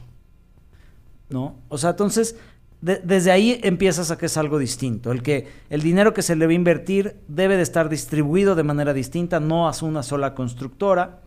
¿No? 1.30 1.56
O 1.70 1.78
sea, 1.78 1.92
entonces, 1.92 2.36
desde 2.82 3.30
ahí 3.30 3.60
empiezas 3.62 4.10
a 4.10 4.18
que 4.18 4.26
es 4.26 4.38
algo 4.38 4.58
distinto. 4.58 5.12
El 5.12 5.22
que 5.22 5.48
el 5.70 5.84
dinero 5.84 6.16
que 6.16 6.24
se 6.24 6.36
le 6.36 6.48
va 6.48 6.52
a 6.52 6.56
invertir 6.56 7.18
debe 7.28 7.58
de 7.58 7.64
estar 7.64 7.90
distribuido 7.90 8.56
de 8.56 8.64
manera 8.64 8.92
distinta, 8.92 9.40
no 9.40 9.68
a 9.68 9.74
una 9.84 10.02
sola 10.02 10.34
constructora. 10.34 11.22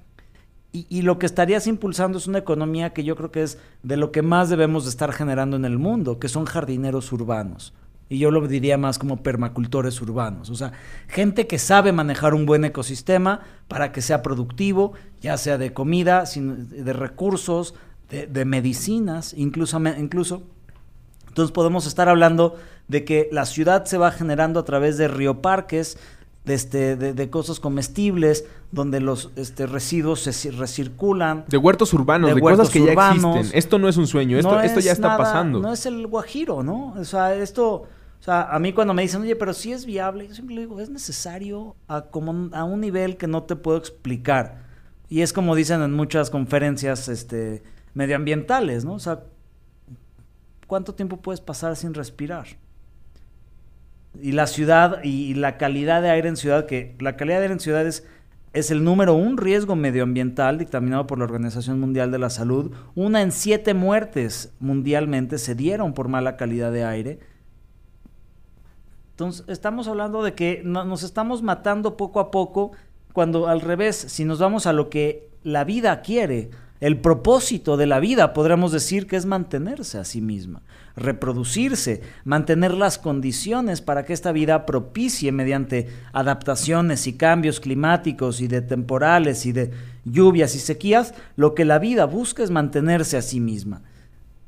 Y, 0.70 0.86
y, 0.90 1.02
lo 1.02 1.18
que 1.18 1.24
estarías 1.24 1.66
impulsando 1.66 2.18
es 2.18 2.26
una 2.26 2.38
economía 2.38 2.92
que 2.92 3.02
yo 3.02 3.16
creo 3.16 3.30
que 3.30 3.42
es 3.42 3.58
de 3.82 3.96
lo 3.96 4.12
que 4.12 4.20
más 4.20 4.50
debemos 4.50 4.84
de 4.84 4.90
estar 4.90 5.12
generando 5.12 5.56
en 5.56 5.64
el 5.64 5.78
mundo, 5.78 6.18
que 6.18 6.28
son 6.28 6.44
jardineros 6.44 7.10
urbanos. 7.10 7.72
Y 8.10 8.18
yo 8.18 8.30
lo 8.30 8.46
diría 8.46 8.78
más 8.78 8.98
como 8.98 9.22
permacultores 9.22 10.00
urbanos. 10.00 10.48
O 10.48 10.54
sea, 10.54 10.72
gente 11.08 11.46
que 11.46 11.58
sabe 11.58 11.92
manejar 11.92 12.34
un 12.34 12.46
buen 12.46 12.64
ecosistema 12.64 13.40
para 13.68 13.92
que 13.92 14.00
sea 14.00 14.22
productivo, 14.22 14.94
ya 15.20 15.36
sea 15.36 15.58
de 15.58 15.74
comida, 15.74 16.24
de 16.24 16.92
recursos, 16.94 17.74
de, 18.08 18.44
medicinas, 18.46 19.34
incluso, 19.34 19.78
incluso. 19.98 20.42
Entonces 21.28 21.52
podemos 21.52 21.86
estar 21.86 22.08
hablando 22.08 22.56
de 22.88 23.04
que 23.04 23.28
la 23.30 23.44
ciudad 23.44 23.84
se 23.84 23.98
va 23.98 24.10
generando 24.10 24.60
a 24.60 24.64
través 24.64 24.96
de 24.96 25.08
rioparques, 25.08 25.98
de, 26.48 26.54
este, 26.54 26.96
de, 26.96 27.30
cosas 27.30 27.60
comestibles, 27.60 28.46
donde 28.72 29.00
los 29.00 29.30
este, 29.36 29.66
residuos 29.66 30.20
se 30.20 30.50
recirculan. 30.50 31.44
De 31.46 31.58
huertos 31.58 31.92
urbanos, 31.94 32.34
de, 32.34 32.40
cosas 32.40 32.70
que 32.70 32.84
ya 32.84 32.92
existen. 32.92 33.50
Esto 33.52 33.78
no 33.78 33.88
es 33.88 33.96
un 33.96 34.08
sueño, 34.08 34.38
esto, 34.38 34.58
esto 34.60 34.80
ya 34.80 34.92
está 34.92 35.16
pasando. 35.16 35.60
No 35.60 35.72
es 35.72 35.86
el 35.86 36.06
guajiro, 36.06 36.62
¿no? 36.62 36.94
O 36.98 37.04
sea, 37.04 37.34
esto 37.34 37.86
o 38.20 38.22
sea, 38.22 38.42
a 38.50 38.58
mí 38.58 38.72
cuando 38.72 38.94
me 38.94 39.02
dicen, 39.02 39.22
oye, 39.22 39.36
pero 39.36 39.52
si 39.52 39.72
es 39.72 39.86
viable, 39.86 40.26
yo 40.26 40.34
siempre 40.34 40.56
le 40.56 40.62
digo, 40.62 40.80
es 40.80 40.90
necesario 40.90 41.76
a, 41.86 42.02
como, 42.02 42.50
a 42.54 42.64
un 42.64 42.80
nivel 42.80 43.16
que 43.16 43.28
no 43.28 43.44
te 43.44 43.54
puedo 43.54 43.78
explicar. 43.78 44.66
Y 45.08 45.22
es 45.22 45.32
como 45.32 45.54
dicen 45.54 45.82
en 45.82 45.94
muchas 45.94 46.28
conferencias 46.28 47.08
este, 47.08 47.62
medioambientales, 47.94 48.84
¿no? 48.84 48.94
O 48.94 48.98
sea, 48.98 49.22
¿cuánto 50.66 50.94
tiempo 50.94 51.18
puedes 51.18 51.40
pasar 51.40 51.76
sin 51.76 51.94
respirar? 51.94 52.46
Y 54.20 54.32
la 54.32 54.46
ciudad 54.46 55.02
y 55.02 55.34
la 55.34 55.56
calidad 55.58 56.02
de 56.02 56.10
aire 56.10 56.28
en 56.28 56.36
ciudad, 56.36 56.66
que 56.66 56.96
la 57.00 57.16
calidad 57.16 57.38
de 57.38 57.42
aire 57.42 57.54
en 57.54 57.60
ciudad 57.60 57.86
es, 57.86 58.06
es 58.52 58.70
el 58.70 58.82
número 58.82 59.14
un 59.14 59.36
riesgo 59.36 59.76
medioambiental 59.76 60.58
dictaminado 60.58 61.06
por 61.06 61.18
la 61.18 61.24
Organización 61.24 61.78
Mundial 61.80 62.10
de 62.10 62.18
la 62.18 62.30
Salud. 62.30 62.72
Una 62.94 63.22
en 63.22 63.32
siete 63.32 63.74
muertes 63.74 64.52
mundialmente 64.58 65.38
se 65.38 65.54
dieron 65.54 65.94
por 65.94 66.08
mala 66.08 66.36
calidad 66.36 66.72
de 66.72 66.84
aire 66.84 67.18
entonces, 69.18 69.44
estamos 69.48 69.88
hablando 69.88 70.22
de 70.22 70.34
que 70.34 70.62
nos 70.64 71.02
estamos 71.02 71.42
matando 71.42 71.96
poco 71.96 72.20
a 72.20 72.30
poco, 72.30 72.70
cuando 73.12 73.48
al 73.48 73.62
revés, 73.62 73.96
si 73.96 74.24
nos 74.24 74.38
vamos 74.38 74.68
a 74.68 74.72
lo 74.72 74.90
que 74.90 75.28
la 75.42 75.64
vida 75.64 76.02
quiere, 76.02 76.50
el 76.80 77.00
propósito 77.00 77.76
de 77.76 77.86
la 77.86 77.98
vida, 77.98 78.32
podríamos 78.32 78.72
decir 78.72 79.06
que 79.06 79.16
es 79.16 79.26
mantenerse 79.26 79.98
a 79.98 80.04
sí 80.04 80.20
misma, 80.20 80.62
reproducirse, 80.96 82.02
mantener 82.24 82.72
las 82.72 82.98
condiciones 82.98 83.80
para 83.80 84.04
que 84.04 84.12
esta 84.12 84.32
vida 84.32 84.64
propicie 84.64 85.32
mediante 85.32 85.88
adaptaciones 86.12 87.06
y 87.06 87.14
cambios 87.14 87.60
climáticos 87.60 88.40
y 88.40 88.48
de 88.48 88.62
temporales 88.62 89.44
y 89.46 89.52
de 89.52 89.72
lluvias 90.04 90.54
y 90.54 90.60
sequías, 90.60 91.14
lo 91.36 91.54
que 91.54 91.64
la 91.64 91.78
vida 91.78 92.04
busca 92.04 92.42
es 92.42 92.50
mantenerse 92.50 93.16
a 93.16 93.22
sí 93.22 93.40
misma. 93.40 93.82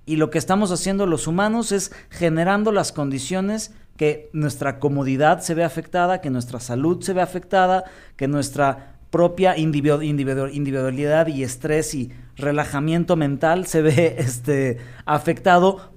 Y 0.07 0.17
lo 0.17 0.31
que 0.31 0.39
estamos 0.39 0.73
haciendo 0.73 1.07
los 1.07 1.27
humanos 1.27 1.73
es 1.73 1.93
generando 2.11 2.73
las 2.73 2.93
condiciones 2.93 3.75
que 3.97 4.31
nuestra 4.33 4.79
comodidad 4.79 5.41
se 5.41 5.55
ve 5.55 5.63
afectada, 5.63 6.21
que 6.21 6.31
nuestra 6.31 6.59
salud 6.59 7.03
se 7.03 7.13
ve 7.13 7.21
afectada, 7.21 7.85
que 8.17 8.29
nuestra 8.29 8.90
propia 9.11 9.59
individualidad 9.59 11.27
y 11.27 11.43
estrés 11.43 11.95
y 11.95 12.11
relajamiento 12.37 13.17
mental 13.17 13.67
se 13.67 13.83
ve 13.83 14.17
este, 14.19 14.79
afectado. 15.05 15.91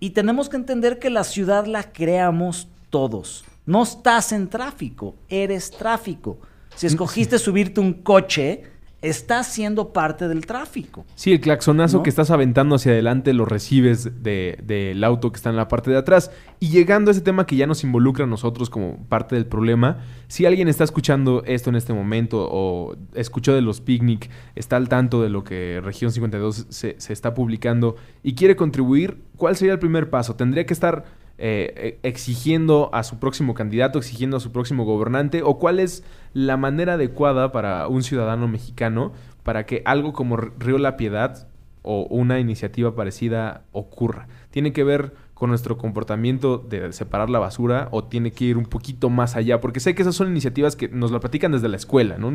Y 0.00 0.10
tenemos 0.10 0.48
que 0.48 0.56
entender 0.56 0.98
que 0.98 1.10
la 1.10 1.24
ciudad 1.24 1.66
la 1.66 1.92
creamos 1.92 2.68
todos. 2.90 3.44
No 3.64 3.82
estás 3.82 4.32
en 4.32 4.48
tráfico, 4.48 5.14
eres 5.28 5.70
tráfico. 5.70 6.38
Si 6.74 6.86
escogiste 6.86 7.38
subirte 7.38 7.80
un 7.80 7.94
coche, 7.94 8.64
estás 9.08 9.46
siendo 9.52 9.92
parte 9.92 10.28
del 10.28 10.46
tráfico. 10.46 11.04
Sí, 11.14 11.32
el 11.32 11.40
claxonazo 11.40 12.02
que 12.02 12.10
estás 12.10 12.30
aventando 12.30 12.74
hacia 12.74 12.92
adelante 12.92 13.32
lo 13.32 13.44
recibes 13.44 14.22
del 14.22 15.04
auto 15.04 15.30
que 15.30 15.36
está 15.36 15.50
en 15.50 15.56
la 15.56 15.68
parte 15.68 15.90
de 15.90 15.96
atrás. 15.96 16.30
Y 16.58 16.68
llegando 16.68 17.10
a 17.10 17.12
ese 17.12 17.20
tema 17.20 17.46
que 17.46 17.56
ya 17.56 17.66
nos 17.66 17.84
involucra 17.84 18.24
a 18.24 18.26
nosotros 18.26 18.68
como 18.68 18.98
parte 19.08 19.36
del 19.36 19.46
problema, 19.46 19.98
si 20.28 20.44
alguien 20.44 20.68
está 20.68 20.84
escuchando 20.84 21.42
esto 21.46 21.70
en 21.70 21.76
este 21.76 21.92
momento 21.92 22.48
o 22.50 22.96
escuchó 23.14 23.54
de 23.54 23.62
los 23.62 23.80
picnic, 23.80 24.30
está 24.54 24.76
al 24.76 24.88
tanto 24.88 25.22
de 25.22 25.28
lo 25.28 25.44
que 25.44 25.80
Región 25.82 26.10
52 26.10 26.66
se, 26.68 26.96
se 26.98 27.12
está 27.12 27.34
publicando 27.34 27.96
y 28.22 28.34
quiere 28.34 28.56
contribuir, 28.56 29.22
¿cuál 29.36 29.56
sería 29.56 29.74
el 29.74 29.78
primer 29.78 30.10
paso? 30.10 30.34
Tendría 30.34 30.66
que 30.66 30.74
estar 30.74 31.04
eh, 31.38 31.98
exigiendo 32.02 32.90
a 32.92 33.02
su 33.02 33.18
próximo 33.18 33.54
candidato, 33.54 33.98
exigiendo 33.98 34.36
a 34.36 34.40
su 34.40 34.52
próximo 34.52 34.84
gobernante, 34.84 35.42
o 35.42 35.58
cuál 35.58 35.80
es 35.80 36.04
la 36.32 36.56
manera 36.56 36.94
adecuada 36.94 37.52
para 37.52 37.88
un 37.88 38.02
ciudadano 38.02 38.48
mexicano 38.48 39.12
para 39.42 39.66
que 39.66 39.82
algo 39.84 40.12
como 40.12 40.36
Río 40.36 40.78
La 40.78 40.96
Piedad 40.96 41.48
o 41.82 42.06
una 42.10 42.40
iniciativa 42.40 42.96
parecida 42.96 43.62
ocurra. 43.70 44.26
Tiene 44.50 44.72
que 44.72 44.82
ver 44.82 45.14
con 45.36 45.50
nuestro 45.50 45.76
comportamiento 45.76 46.56
de 46.56 46.94
separar 46.94 47.28
la 47.28 47.38
basura 47.38 47.88
o 47.90 48.04
tiene 48.04 48.32
que 48.32 48.46
ir 48.46 48.56
un 48.56 48.64
poquito 48.64 49.10
más 49.10 49.36
allá? 49.36 49.60
Porque 49.60 49.80
sé 49.80 49.94
que 49.94 50.00
esas 50.00 50.14
son 50.14 50.28
iniciativas 50.28 50.76
que 50.76 50.88
nos 50.88 51.12
la 51.12 51.20
platican 51.20 51.52
desde 51.52 51.68
la 51.68 51.76
escuela, 51.76 52.16
¿no? 52.16 52.32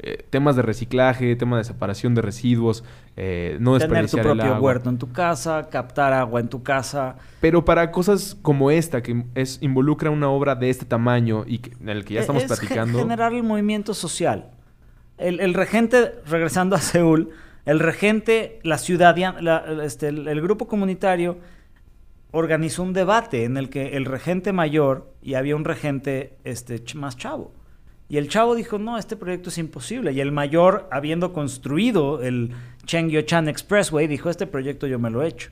Eh, 0.00 0.22
temas 0.28 0.54
de 0.54 0.60
reciclaje, 0.60 1.34
temas 1.34 1.60
de 1.66 1.72
separación 1.72 2.14
de 2.14 2.20
residuos, 2.20 2.84
eh, 3.16 3.56
no 3.58 3.78
Tener 3.78 4.10
tu 4.10 4.18
propio 4.18 4.58
huerto 4.58 4.90
en 4.90 4.98
tu 4.98 5.10
casa, 5.12 5.70
captar 5.70 6.12
agua 6.12 6.40
en 6.40 6.48
tu 6.48 6.62
casa. 6.62 7.16
Pero 7.40 7.64
para 7.64 7.90
cosas 7.90 8.36
como 8.42 8.70
esta, 8.70 9.02
que 9.02 9.24
es 9.34 9.56
involucra 9.62 10.10
una 10.10 10.28
obra 10.28 10.54
de 10.54 10.68
este 10.68 10.84
tamaño 10.84 11.46
y 11.46 11.62
en 11.80 11.88
el 11.88 12.04
que 12.04 12.14
ya 12.14 12.20
e, 12.20 12.22
estamos 12.22 12.44
platicando... 12.44 12.98
generar 12.98 13.32
el 13.32 13.44
movimiento 13.44 13.94
social. 13.94 14.50
El, 15.16 15.54
regente, 15.54 16.12
regresando 16.26 16.76
a 16.76 16.80
Seúl, 16.80 17.30
el 17.64 17.80
regente, 17.80 18.60
la 18.62 18.76
ciudad, 18.76 19.16
este, 19.82 20.08
el 20.08 20.42
grupo 20.42 20.68
comunitario 20.68 21.38
organizó 22.36 22.82
un 22.82 22.92
debate 22.92 23.44
en 23.44 23.56
el 23.56 23.70
que 23.70 23.96
el 23.96 24.04
regente 24.04 24.52
mayor 24.52 25.10
y 25.22 25.34
había 25.34 25.56
un 25.56 25.64
regente 25.64 26.36
este, 26.44 26.82
más 26.94 27.16
chavo. 27.16 27.52
Y 28.08 28.18
el 28.18 28.28
chavo 28.28 28.54
dijo, 28.54 28.78
no, 28.78 28.98
este 28.98 29.16
proyecto 29.16 29.48
es 29.48 29.58
imposible. 29.58 30.12
Y 30.12 30.20
el 30.20 30.32
mayor, 30.32 30.86
habiendo 30.92 31.32
construido 31.32 32.22
el 32.22 32.52
Chan 32.84 33.48
Expressway, 33.48 34.06
dijo, 34.06 34.30
este 34.30 34.46
proyecto 34.46 34.86
yo 34.86 34.98
me 34.98 35.10
lo 35.10 35.22
he 35.22 35.28
hecho. 35.28 35.50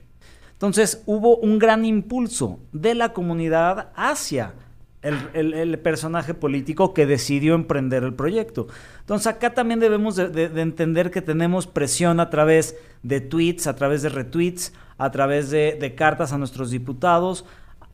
Entonces 0.53 1.03
hubo 1.07 1.39
un 1.39 1.59
gran 1.59 1.85
impulso 1.85 2.61
de 2.73 2.95
la 2.95 3.13
comunidad 3.13 3.89
hacia 3.97 4.55
el, 5.03 5.79
personaje 5.81 6.33
político 6.33 6.95
que 6.95 7.07
decidió 7.07 7.55
emprender 7.55 8.05
el 8.05 8.15
proyecto. 8.15 8.69
Entonces 9.01 9.27
acá 9.27 9.53
también 9.53 9.81
debemos 9.81 10.17
de 10.17 10.61
entender 10.61 11.11
que 11.11 11.23
tenemos 11.23 11.67
presión 11.67 12.21
a 12.21 12.31
través 12.31 12.77
de 13.03 13.21
tweets, 13.21 13.67
a 13.67 13.75
través 13.75 14.03
de 14.03 14.11
retweets, 14.11 14.73
a 14.99 15.11
través 15.11 15.51
de, 15.51 15.95
cartas 15.97 16.33
a 16.33 16.39
nuestros 16.39 16.71
diputados, 16.71 17.45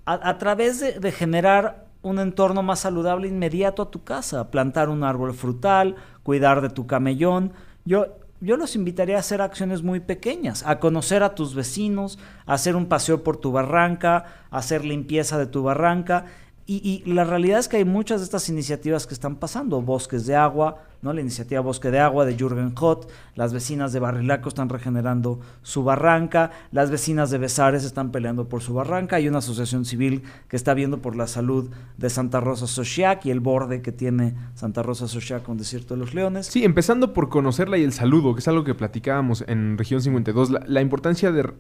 a, 0.05 0.39
través 0.39 1.01
de, 1.01 1.13
generar 1.13 1.87
un 2.03 2.19
entorno 2.19 2.63
más 2.63 2.81
saludable 2.81 3.29
inmediato 3.29 3.83
a 3.83 3.91
tu 3.91 4.03
casa, 4.05 4.51
plantar 4.51 4.89
un 4.89 5.05
árbol 5.05 5.35
frutal, 5.35 5.97
cuidar 6.23 6.63
de 6.63 6.71
tu 6.71 6.87
camellón. 6.87 7.53
Yo, 7.85 8.07
yo 8.41 8.57
los 8.57 8.75
invitaría 8.75 9.17
a 9.17 9.21
hacer 9.21 9.43
acciones 9.43 9.83
muy 9.83 10.01
pequeñas, 10.01 10.65
a 10.67 10.81
conocer 10.81 11.23
a 11.23 11.35
tus 11.35 11.55
vecinos, 11.55 12.19
a 12.47 12.55
hacer 12.55 12.75
un 12.77 12.87
paseo 12.87 13.23
por 13.23 13.37
tu 13.37 13.53
barranca, 13.53 14.25
a 14.51 14.59
hacer 14.59 14.85
limpieza 14.85 15.39
de 15.39 15.47
tu 15.47 15.63
barranca 15.63 16.25
y, 16.73 17.03
la 17.05 17.25
realidad 17.25 17.59
es 17.59 17.67
que 17.67 17.79
hay 17.79 17.85
muchas 17.85 18.21
de 18.21 18.27
estas 18.27 18.49
iniciativas 18.49 19.05
que 19.05 19.15
están 19.15 19.35
pasando. 19.35 19.83
Bosques 19.83 20.25
de 20.25 20.37
agua, 20.37 20.85
¿no? 21.03 21.13
La 21.13 21.21
iniciativa 21.21 21.61
Bosque 21.61 21.91
de 21.91 22.01
Agua 22.01 22.25
de 22.25 22.37
Jürgen 22.37 22.75
Hott, 22.79 23.11
las 23.35 23.53
vecinas 23.53 23.93
de 23.93 24.01
Barrilaco 24.01 24.49
están 24.49 24.69
regenerando 24.69 25.41
su 25.63 25.85
barranca, 25.85 26.51
las 26.73 26.91
vecinas 26.91 27.31
de 27.31 27.39
Besares 27.39 27.85
están 27.85 28.11
peleando 28.11 28.49
por 28.49 28.63
su 28.63 28.75
barranca, 28.75 29.17
hay 29.17 29.29
una 29.29 29.39
asociación 29.39 29.85
civil 29.85 30.23
que 30.49 30.57
está 30.57 30.75
viendo 30.75 30.99
por 30.99 31.17
la 31.17 31.27
salud 31.27 31.71
de 31.97 32.11
Santa 32.11 32.41
Rosa 32.41 32.67
Sochiac 32.67 33.25
y 33.27 33.31
el 33.31 33.41
borde 33.41 33.83
que 33.83 33.93
tiene 33.93 34.35
Santa 34.55 34.83
Rosa 34.83 35.09
Sochiac 35.09 35.43
con 35.43 35.57
Desierto 35.57 35.95
de 35.95 36.01
los 36.01 36.15
Leones. 36.15 36.47
Sí, 36.47 36.65
empezando 36.65 37.13
por 37.13 37.29
conocerla 37.29 37.79
y 37.79 37.85
el 37.85 37.93
saludo, 37.93 38.35
que 38.35 38.41
es 38.41 38.49
algo 38.49 38.65
que 38.65 38.75
platicábamos 38.75 39.45
en 39.47 39.79
Región 39.79 40.01
52, 40.03 40.51
la, 40.51 40.63
la 40.67 40.81
importancia 40.81 41.33
de 41.33 41.51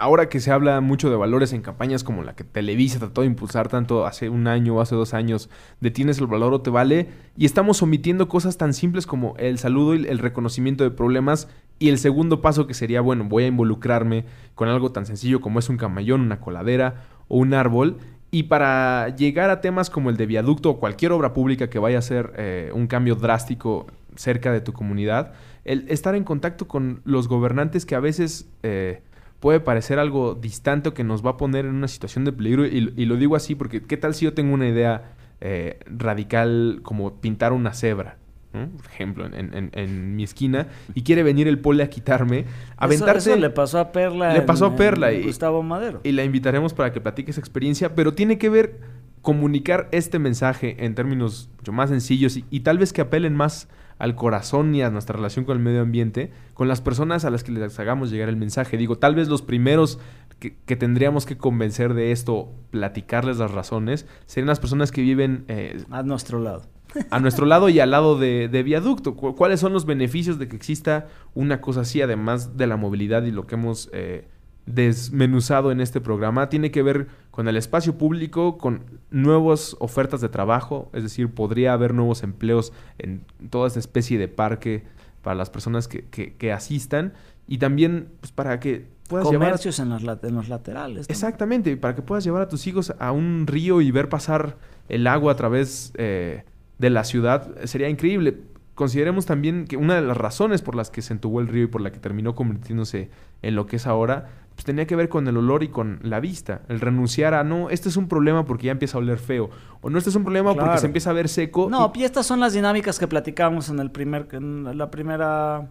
ahora 0.00 0.30
que 0.30 0.40
se 0.40 0.50
habla 0.50 0.80
mucho 0.80 1.10
de 1.10 1.16
valores 1.16 1.52
en 1.52 1.60
campañas 1.60 2.04
como 2.04 2.22
la 2.22 2.34
que 2.34 2.42
Televisa 2.42 2.98
trató 2.98 3.20
de 3.20 3.26
impulsar 3.26 3.68
tanto 3.68 4.06
hace 4.06 4.30
un 4.30 4.46
año 4.46 4.76
o 4.76 4.80
hace 4.80 4.94
dos 4.94 5.12
años, 5.12 5.50
de 5.80 5.90
tienes 5.90 6.18
el 6.18 6.26
valor 6.26 6.54
o 6.54 6.62
te 6.62 6.70
vale, 6.70 7.08
y 7.36 7.44
estamos 7.44 7.82
omitiendo 7.82 8.26
cosas 8.26 8.56
tan 8.56 8.72
simples 8.72 8.89
como 9.06 9.34
el 9.38 9.58
saludo 9.58 9.94
y 9.94 10.06
el 10.06 10.18
reconocimiento 10.18 10.84
de 10.84 10.90
problemas, 10.90 11.48
y 11.78 11.88
el 11.88 11.98
segundo 11.98 12.40
paso 12.40 12.66
que 12.66 12.74
sería, 12.74 13.00
bueno, 13.00 13.24
voy 13.24 13.44
a 13.44 13.46
involucrarme 13.46 14.24
con 14.54 14.68
algo 14.68 14.92
tan 14.92 15.06
sencillo 15.06 15.40
como 15.40 15.58
es 15.58 15.68
un 15.68 15.78
camellón, 15.78 16.20
una 16.20 16.40
coladera 16.40 17.04
o 17.28 17.38
un 17.38 17.54
árbol, 17.54 17.96
y 18.30 18.44
para 18.44 19.08
llegar 19.16 19.50
a 19.50 19.60
temas 19.60 19.90
como 19.90 20.10
el 20.10 20.16
de 20.16 20.26
viaducto 20.26 20.70
o 20.70 20.78
cualquier 20.78 21.12
obra 21.12 21.32
pública 21.32 21.70
que 21.70 21.78
vaya 21.78 21.98
a 21.98 22.02
ser 22.02 22.32
eh, 22.36 22.70
un 22.74 22.86
cambio 22.86 23.16
drástico 23.16 23.86
cerca 24.14 24.52
de 24.52 24.60
tu 24.60 24.72
comunidad, 24.72 25.32
el 25.64 25.86
estar 25.88 26.14
en 26.14 26.24
contacto 26.24 26.68
con 26.68 27.00
los 27.04 27.28
gobernantes 27.28 27.86
que 27.86 27.94
a 27.94 28.00
veces... 28.00 28.48
Eh, 28.62 29.02
puede 29.40 29.58
parecer 29.58 29.98
algo 29.98 30.34
distante 30.34 30.90
o 30.90 30.94
que 30.94 31.02
nos 31.02 31.24
va 31.24 31.30
a 31.30 31.36
poner 31.36 31.64
en 31.64 31.74
una 31.74 31.88
situación 31.88 32.24
de 32.24 32.32
peligro. 32.32 32.66
Y, 32.66 32.80
lo 33.06 33.16
digo 33.16 33.34
así 33.34 33.54
porque, 33.54 33.82
¿qué 33.82 33.96
tal 33.96 34.14
si 34.14 34.26
yo 34.26 34.34
tengo 34.34 34.54
una 34.54 34.68
idea 34.68 35.14
eh, 35.40 35.80
radical 35.86 36.80
como 36.82 37.20
pintar 37.20 37.52
una 37.52 37.72
cebra? 37.72 38.18
Por 38.52 38.86
ejemplo, 38.86 39.26
en, 39.32 40.16
mi 40.16 40.24
esquina, 40.24 40.66
y 40.94 41.02
quiere 41.02 41.22
venir 41.22 41.46
el 41.46 41.60
pole 41.60 41.84
a 41.84 41.90
quitarme, 41.90 42.46
aventarse. 42.76 43.30
Eso, 43.30 43.40
le 43.40 43.50
pasó 43.50 43.78
a 43.78 43.92
Perla. 43.92 44.32
Le 44.32 44.42
pasó 44.42 44.66
a 44.66 44.76
Perla. 44.76 45.12
y, 45.12 45.22
Gustavo 45.22 45.62
Madero. 45.62 46.00
Y 46.02 46.12
la 46.12 46.24
invitaremos 46.24 46.74
para 46.74 46.92
que 46.92 47.00
platique 47.00 47.30
esa 47.30 47.40
experiencia, 47.40 47.94
pero 47.94 48.12
tiene 48.14 48.38
que 48.38 48.48
ver 48.48 48.80
comunicar 49.22 49.88
este 49.92 50.18
mensaje 50.18 50.84
en 50.84 50.94
términos 50.94 51.50
mucho 51.58 51.72
más 51.72 51.90
sencillos 51.90 52.40
y 52.50 52.60
tal 52.60 52.78
vez 52.78 52.92
que 52.92 53.02
apelen 53.02 53.34
más 53.36 53.68
al 54.00 54.14
corazón 54.14 54.74
y 54.74 54.82
a 54.82 54.90
nuestra 54.90 55.14
relación 55.14 55.44
con 55.44 55.58
el 55.58 55.62
medio 55.62 55.82
ambiente, 55.82 56.32
con 56.54 56.68
las 56.68 56.80
personas 56.80 57.26
a 57.26 57.30
las 57.30 57.44
que 57.44 57.52
les 57.52 57.78
hagamos 57.78 58.10
llegar 58.10 58.30
el 58.30 58.36
mensaje. 58.36 58.78
Digo, 58.78 58.96
tal 58.96 59.14
vez 59.14 59.28
los 59.28 59.42
primeros 59.42 60.00
que, 60.38 60.76
tendríamos 60.76 61.26
que 61.26 61.36
convencer 61.36 61.92
de 61.92 62.10
esto, 62.10 62.50
platicarles 62.70 63.36
las 63.36 63.50
razones, 63.50 64.06
serían 64.24 64.48
las 64.48 64.58
personas 64.58 64.90
que 64.90 65.02
viven... 65.02 65.44
Eh, 65.48 65.84
a 65.90 66.02
nuestro 66.02 66.40
lado. 66.40 66.62
A 67.10 67.20
nuestro 67.20 67.46
lado 67.46 67.68
y 67.68 67.80
al 67.80 67.90
lado 67.90 68.18
de, 68.18 68.62
viaducto. 68.64 69.14
¿Cuáles 69.14 69.60
son 69.60 69.72
los 69.72 69.86
beneficios 69.86 70.38
de 70.38 70.48
que 70.48 70.56
exista 70.56 71.06
una 71.34 71.60
cosa 71.60 71.82
así, 71.82 72.02
además 72.02 72.56
de 72.56 72.66
la 72.66 72.76
movilidad 72.76 73.24
y 73.24 73.30
lo 73.30 73.46
que 73.46 73.54
hemos... 73.54 73.90
Eh, 73.92 74.26
desmenuzado 74.66 75.72
en 75.72 75.80
este 75.80 76.00
programa 76.00 76.48
tiene 76.48 76.70
que 76.70 76.82
ver 76.82 77.08
con 77.30 77.48
el 77.48 77.56
espacio 77.56 77.96
público, 77.98 78.58
con 78.58 78.84
nuevas 79.10 79.76
ofertas 79.80 80.20
de 80.20 80.28
trabajo, 80.28 80.90
es 80.92 81.02
decir, 81.02 81.28
podría 81.30 81.72
haber 81.72 81.94
nuevos 81.94 82.22
empleos 82.22 82.72
en 82.98 83.24
toda 83.50 83.66
esta 83.66 83.80
especie 83.80 84.18
de 84.18 84.28
parque 84.28 84.84
para 85.22 85.34
las 85.34 85.50
personas 85.50 85.88
que, 85.88 86.52
asistan 86.52 87.14
y 87.46 87.58
también 87.58 88.08
pues, 88.20 88.32
para 88.32 88.60
que 88.60 88.86
puedas 89.08 89.26
Comercios 89.26 89.78
en, 89.80 89.88
los, 89.88 90.02
en 90.02 90.34
los 90.34 90.48
laterales. 90.48 91.06
Exactamente, 91.08 91.76
para 91.76 91.94
que 91.94 92.02
puedas 92.02 92.24
llevar 92.24 92.42
a 92.42 92.48
tus 92.48 92.66
hijos 92.66 92.94
a 92.98 93.12
un 93.12 93.46
río 93.46 93.80
y 93.80 93.90
ver 93.90 94.08
pasar 94.08 94.56
el 94.88 95.06
agua 95.06 95.32
a 95.32 95.36
través 95.36 95.92
eh, 95.96 96.44
de 96.80 96.90
la 96.90 97.04
ciudad, 97.04 97.48
sería 97.64 97.88
increíble 97.88 98.38
consideremos 98.80 99.26
también 99.26 99.66
que 99.66 99.76
una 99.76 99.94
de 99.94 100.00
las 100.00 100.16
razones 100.16 100.62
por 100.62 100.74
las 100.74 100.88
que 100.88 101.02
se 101.02 101.12
entubó 101.12 101.40
el 101.42 101.48
río 101.48 101.64
y 101.64 101.66
por 101.66 101.82
la 101.82 101.92
que 101.92 101.98
terminó 101.98 102.34
convirtiéndose 102.34 103.10
en 103.42 103.54
lo 103.54 103.66
que 103.66 103.76
es 103.76 103.86
ahora, 103.86 104.30
pues 104.54 104.64
tenía 104.64 104.86
que 104.86 104.96
ver 104.96 105.10
con 105.10 105.28
el 105.28 105.36
olor 105.36 105.62
y 105.62 105.68
con 105.68 106.00
la 106.02 106.18
vista. 106.18 106.62
El 106.68 106.80
renunciar 106.80 107.34
a, 107.34 107.44
no, 107.44 107.68
este 107.68 107.90
es 107.90 107.98
un 107.98 108.08
problema 108.08 108.46
porque 108.46 108.68
ya 108.68 108.72
empieza 108.72 108.96
a 108.96 109.00
oler 109.02 109.18
feo. 109.18 109.50
O 109.82 109.90
no, 109.90 109.98
este 109.98 110.08
es 110.08 110.16
un 110.16 110.24
problema 110.24 110.54
porque 110.54 110.78
se 110.78 110.86
empieza 110.86 111.10
a 111.10 111.12
ver 111.12 111.28
seco. 111.28 111.68
No, 111.70 111.92
y... 111.94 112.04
estas 112.04 112.24
son 112.24 112.40
las 112.40 112.54
dinámicas 112.54 112.98
que 112.98 113.06
platicamos 113.06 113.68
en, 113.68 113.80
el 113.80 113.90
primer, 113.90 114.28
en 114.32 114.78
la 114.78 114.90
primera 114.90 115.68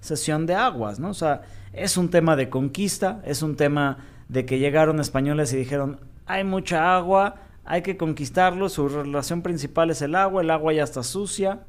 sesión 0.00 0.44
de 0.44 0.54
aguas, 0.54 1.00
¿no? 1.00 1.08
O 1.08 1.14
sea, 1.14 1.40
es 1.72 1.96
un 1.96 2.10
tema 2.10 2.36
de 2.36 2.50
conquista, 2.50 3.22
es 3.24 3.40
un 3.40 3.56
tema 3.56 3.96
de 4.28 4.44
que 4.44 4.58
llegaron 4.58 5.00
españoles 5.00 5.50
y 5.54 5.56
dijeron, 5.56 5.98
hay 6.26 6.44
mucha 6.44 6.94
agua, 6.94 7.36
hay 7.70 7.82
que 7.82 7.96
conquistarlo, 7.96 8.68
su 8.68 8.88
relación 8.88 9.42
principal 9.42 9.90
es 9.90 10.02
el 10.02 10.16
agua, 10.16 10.42
el 10.42 10.50
agua 10.50 10.72
ya 10.72 10.82
está 10.82 11.04
sucia, 11.04 11.60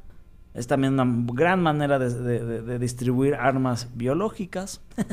es 0.52 0.66
también 0.66 0.94
una 0.94 1.06
gran 1.32 1.62
manera 1.62 2.00
de, 2.00 2.78
distribuir 2.80 3.36
armas 3.36 3.88
biológicas. 3.94 4.80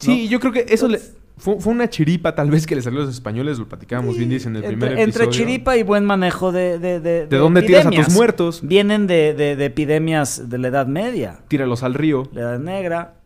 Sí, 0.00 0.28
yo 0.28 0.38
creo 0.38 0.52
que 0.52 0.64
eso 0.68 0.86
le, 0.86 1.00
fue, 1.38 1.56
una 1.64 1.90
chiripa 1.90 2.32
tal 2.36 2.52
vez 2.52 2.68
que 2.68 2.76
le 2.76 2.82
salió 2.82 3.00
a 3.00 3.06
los 3.06 3.12
españoles, 3.12 3.58
lo 3.58 3.68
platicábamos 3.68 4.16
bien 4.16 4.30
dice 4.30 4.46
en 4.48 4.54
el 4.54 4.62
primer 4.62 4.92
episodio. 4.92 5.04
Entre 5.04 5.28
chiripa 5.30 5.76
y 5.76 5.82
buen 5.82 6.04
manejo 6.04 6.52
de 6.52 6.78
¿De, 6.78 7.00
de, 7.00 7.26
dónde 7.26 7.62
tiras 7.62 7.84
a 7.84 7.90
tus 7.90 8.10
muertos? 8.10 8.60
Vienen 8.62 9.08
de, 9.08 9.56
epidemias 9.64 10.48
de 10.48 10.58
la 10.58 10.68
Edad 10.68 10.86
Media. 10.86 11.40
Tíralos 11.48 11.82
al 11.82 11.94
río. 11.94 12.28
La 12.32 12.42
Edad 12.42 12.58
Negra. 12.60 13.17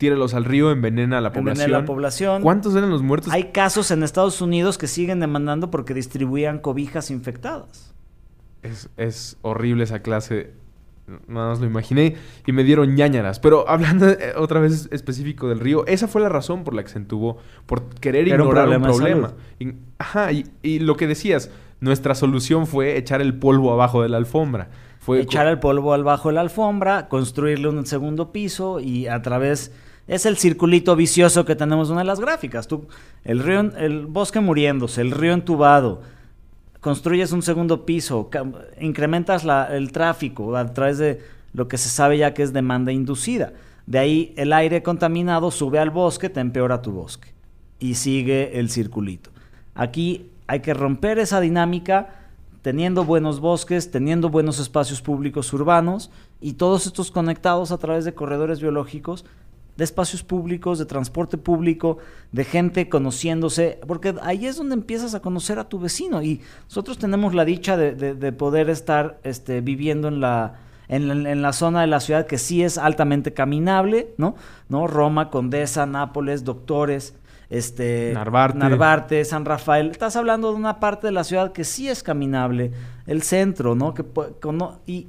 Tíralos 0.00 0.32
al 0.32 0.46
río, 0.46 0.70
envenena 0.70 1.18
a 1.18 1.20
la 1.20 1.30
población. 1.30 1.60
Envenena 1.60 1.76
a 1.76 1.80
la 1.82 1.86
población. 1.86 2.42
¿Cuántos 2.42 2.74
eran 2.74 2.88
los 2.88 3.02
muertos? 3.02 3.30
Hay 3.32 3.52
casos 3.52 3.90
en 3.90 4.02
Estados 4.02 4.40
Unidos 4.40 4.78
que 4.78 4.86
siguen 4.86 5.20
demandando 5.20 5.70
porque 5.70 5.92
distribuían 5.92 6.58
cobijas 6.58 7.10
infectadas. 7.10 7.94
Es, 8.62 8.88
es 8.96 9.36
horrible 9.42 9.84
esa 9.84 10.00
clase 10.00 10.54
Nada 11.26 11.48
más 11.48 11.60
lo 11.60 11.66
imaginé 11.66 12.16
y 12.46 12.52
me 12.52 12.64
dieron 12.64 12.94
ñañaras. 12.94 13.40
Pero 13.40 13.68
hablando 13.68 14.08
eh, 14.08 14.32
otra 14.36 14.60
vez 14.60 14.88
específico 14.92 15.48
del 15.48 15.60
río, 15.60 15.86
esa 15.86 16.08
fue 16.08 16.20
la 16.20 16.28
razón 16.28 16.64
por 16.64 16.74
la 16.74 16.82
que 16.82 16.88
se 16.88 16.98
entubó, 16.98 17.38
por 17.66 17.88
querer 17.94 18.28
ignorar 18.28 18.68
un 18.68 18.82
problema. 18.82 19.32
ajá, 19.98 20.30
y, 20.32 20.78
lo 20.78 20.96
que 20.96 21.06
decías, 21.06 21.50
nuestra 21.80 22.14
solución 22.14 22.66
fue 22.66 22.96
echar 22.96 23.20
el 23.20 23.34
polvo 23.34 23.72
abajo 23.72 24.02
de 24.02 24.08
la 24.08 24.18
alfombra. 24.18 24.68
Fue 24.98 25.20
echar 25.20 25.46
el 25.46 25.58
polvo 25.58 25.94
abajo 25.94 26.28
de 26.28 26.34
la 26.34 26.42
alfombra, 26.42 27.08
construirle 27.08 27.68
un 27.68 27.86
segundo 27.86 28.32
piso 28.32 28.80
y 28.80 29.06
a 29.06 29.22
través 29.22 29.72
es 30.10 30.26
el 30.26 30.36
circulito 30.36 30.96
vicioso 30.96 31.44
que 31.44 31.54
tenemos 31.54 31.86
en 31.86 31.92
una 31.92 32.00
de 32.00 32.06
las 32.08 32.18
gráficas. 32.18 32.66
Tú, 32.66 32.88
el 33.22 33.38
río, 33.38 33.60
el 33.60 34.06
bosque 34.06 34.40
muriéndose, 34.40 35.02
el 35.02 35.12
río 35.12 35.32
entubado, 35.32 36.02
construyes 36.80 37.30
un 37.30 37.42
segundo 37.42 37.86
piso, 37.86 38.28
incrementas 38.80 39.46
el 39.70 39.92
tráfico 39.92 40.56
a 40.56 40.66
través 40.74 40.98
de 40.98 41.20
lo 41.52 41.68
que 41.68 41.78
se 41.78 41.88
sabe 41.88 42.18
ya 42.18 42.34
que 42.34 42.42
es 42.42 42.52
demanda 42.52 42.90
inducida. 42.90 43.52
De 43.86 44.00
ahí 44.00 44.34
el 44.36 44.52
aire 44.52 44.82
contaminado 44.82 45.52
sube 45.52 45.78
al 45.78 45.90
bosque, 45.90 46.28
te 46.28 46.40
empeora 46.40 46.82
tu 46.82 46.90
bosque. 46.90 47.28
Y 47.78 47.94
sigue 47.94 48.58
el 48.58 48.68
circulito. 48.68 49.30
Aquí 49.76 50.28
hay 50.48 50.58
que 50.58 50.74
romper 50.74 51.20
esa 51.20 51.38
dinámica 51.38 52.16
teniendo 52.62 53.04
buenos 53.04 53.38
bosques, 53.38 53.92
teniendo 53.92 54.28
buenos 54.28 54.58
espacios 54.58 55.02
públicos 55.02 55.52
urbanos 55.52 56.10
y 56.40 56.54
todos 56.54 56.86
estos 56.86 57.12
conectados 57.12 57.70
a 57.70 57.78
través 57.78 58.04
de 58.04 58.12
corredores 58.12 58.60
biológicos 58.60 59.24
de 59.80 59.84
espacios 59.84 60.22
públicos, 60.22 60.78
de 60.78 60.84
transporte 60.84 61.38
público, 61.38 61.96
de 62.32 62.44
gente 62.44 62.90
conociéndose, 62.90 63.80
porque 63.86 64.14
ahí 64.20 64.44
es 64.44 64.58
donde 64.58 64.74
empiezas 64.74 65.14
a 65.14 65.20
conocer 65.20 65.58
a 65.58 65.70
tu 65.70 65.78
vecino 65.78 66.22
y 66.22 66.42
nosotros 66.64 66.98
tenemos 66.98 67.32
la 67.32 67.46
dicha 67.46 67.78
de, 67.78 68.32
poder 68.32 68.68
estar 68.68 69.18
este, 69.22 69.62
viviendo 69.62 70.08
en 70.08 70.20
la, 70.20 70.58
en, 70.88 71.40
la 71.40 71.54
zona 71.54 71.80
de 71.80 71.86
la 71.86 72.00
ciudad 72.00 72.26
que 72.26 72.36
sí 72.36 72.62
es 72.62 72.76
altamente 72.76 73.32
caminable, 73.32 74.12
¿no? 74.18 74.34
¿No? 74.68 74.86
Roma, 74.86 75.30
Condesa, 75.30 75.86
Nápoles, 75.86 76.44
Doctores, 76.44 77.14
este, 77.48 78.10
Narvarte. 78.12 78.58
Narvarte, 78.58 79.24
San 79.24 79.46
Rafael. 79.46 79.90
Estás 79.90 80.14
hablando 80.14 80.50
de 80.50 80.56
una 80.56 80.78
parte 80.78 81.06
de 81.06 81.14
la 81.14 81.24
ciudad 81.24 81.52
que 81.52 81.64
sí 81.64 81.88
es 81.88 82.02
caminable, 82.02 82.72
el 83.06 83.22
centro, 83.22 83.74
¿no? 83.74 83.94
Que, 83.94 84.04
y 84.86 85.06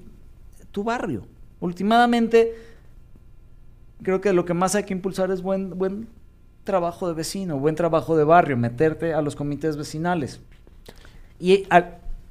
tu 0.71 0.85
barrio. 0.85 1.23
Últimamente 1.59 2.70
creo 4.03 4.21
que 4.21 4.33
lo 4.33 4.45
que 4.45 4.53
más 4.53 4.75
hay 4.75 4.83
que 4.83 4.93
impulsar 4.93 5.31
es 5.31 5.41
buen, 5.41 5.77
buen 5.77 6.07
trabajo 6.63 7.07
de 7.07 7.13
vecino, 7.13 7.59
buen 7.59 7.75
trabajo 7.75 8.15
de 8.17 8.23
barrio, 8.23 8.57
meterte 8.57 9.13
a 9.13 9.21
los 9.21 9.35
comités 9.35 9.77
vecinales. 9.77 10.41
Y 11.39 11.67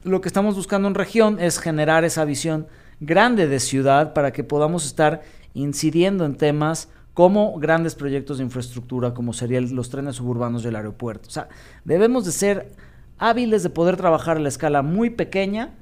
lo 0.05 0.21
que 0.21 0.29
estamos 0.29 0.57
buscando 0.57 0.89
en 0.89 0.95
región 0.95 1.41
es 1.41 1.59
generar 1.59 2.05
esa 2.05 2.25
visión 2.25 2.66
grande 3.01 3.49
de 3.49 3.61
ciudad 3.61 4.12
para 4.12 4.33
que 4.33 4.45
podamos 4.45 4.87
estar 4.87 5.23
incidiendo 5.55 6.25
en 6.25 6.37
temas 6.37 6.89
como 7.14 7.59
grandes 7.59 7.95
proyectos 7.95 8.39
de 8.39 8.45
infraestructura, 8.45 9.14
como 9.14 9.33
serían 9.33 9.75
los 9.75 9.91
trenes 9.91 10.16
suburbanos 10.16 10.62
del 10.62 10.77
aeropuerto. 10.77 11.29
O 11.29 11.31
sea, 11.31 11.49
debemos 11.85 12.25
de 12.25 12.33
ser 12.33 12.73
hábiles 13.18 13.62
de 13.62 13.71
poder 13.71 13.97
trabajar 13.97 14.37
a 14.37 14.41
la 14.41 14.49
escala 14.49 14.83
muy 14.83 15.11
pequeña, 15.11 15.75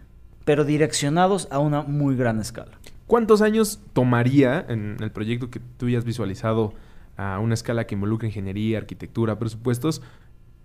pero 0.45 0.65
direccionados 0.65 1.47
a 1.51 1.59
una 1.59 1.83
muy 1.83 2.17
gran 2.17 2.41
escala. 2.41 2.78
¿Cuántos 3.09 3.41
años 3.41 3.81
tomaría 3.95 4.67
en 4.69 4.99
el 5.01 5.11
proyecto 5.11 5.51
que 5.51 5.61
tú 5.79 5.89
ya 5.89 5.97
has 5.97 6.05
visualizado 6.05 6.75
a 7.17 7.39
una 7.39 7.55
escala 7.55 7.87
que 7.87 7.95
involucra 7.95 8.29
ingeniería, 8.29 8.77
arquitectura, 8.77 9.39
presupuestos, 9.39 10.03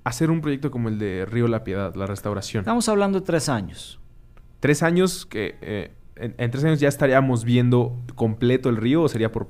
hacer 0.04 0.30
un 0.30 0.42
proyecto 0.42 0.70
como 0.70 0.90
el 0.90 1.00
de 1.00 1.26
Río 1.26 1.48
La 1.48 1.64
Piedad, 1.64 1.96
la 1.96 2.06
restauración? 2.06 2.62
Estamos 2.62 2.90
hablando 2.90 3.22
de 3.22 3.26
tres 3.26 3.48
años. 3.48 3.98
Tres 4.60 4.84
años 4.84 5.26
que 5.26 5.56
eh, 5.62 5.94
en, 6.18 6.36
en 6.38 6.52
tres 6.52 6.66
años 6.66 6.82
ya 6.82 6.90
estaríamos 6.90 7.46
viendo 7.46 7.98
completo 8.16 8.68
el 8.68 8.76
río 8.76 9.04
o 9.04 9.08
sería 9.08 9.32
por 9.32 9.48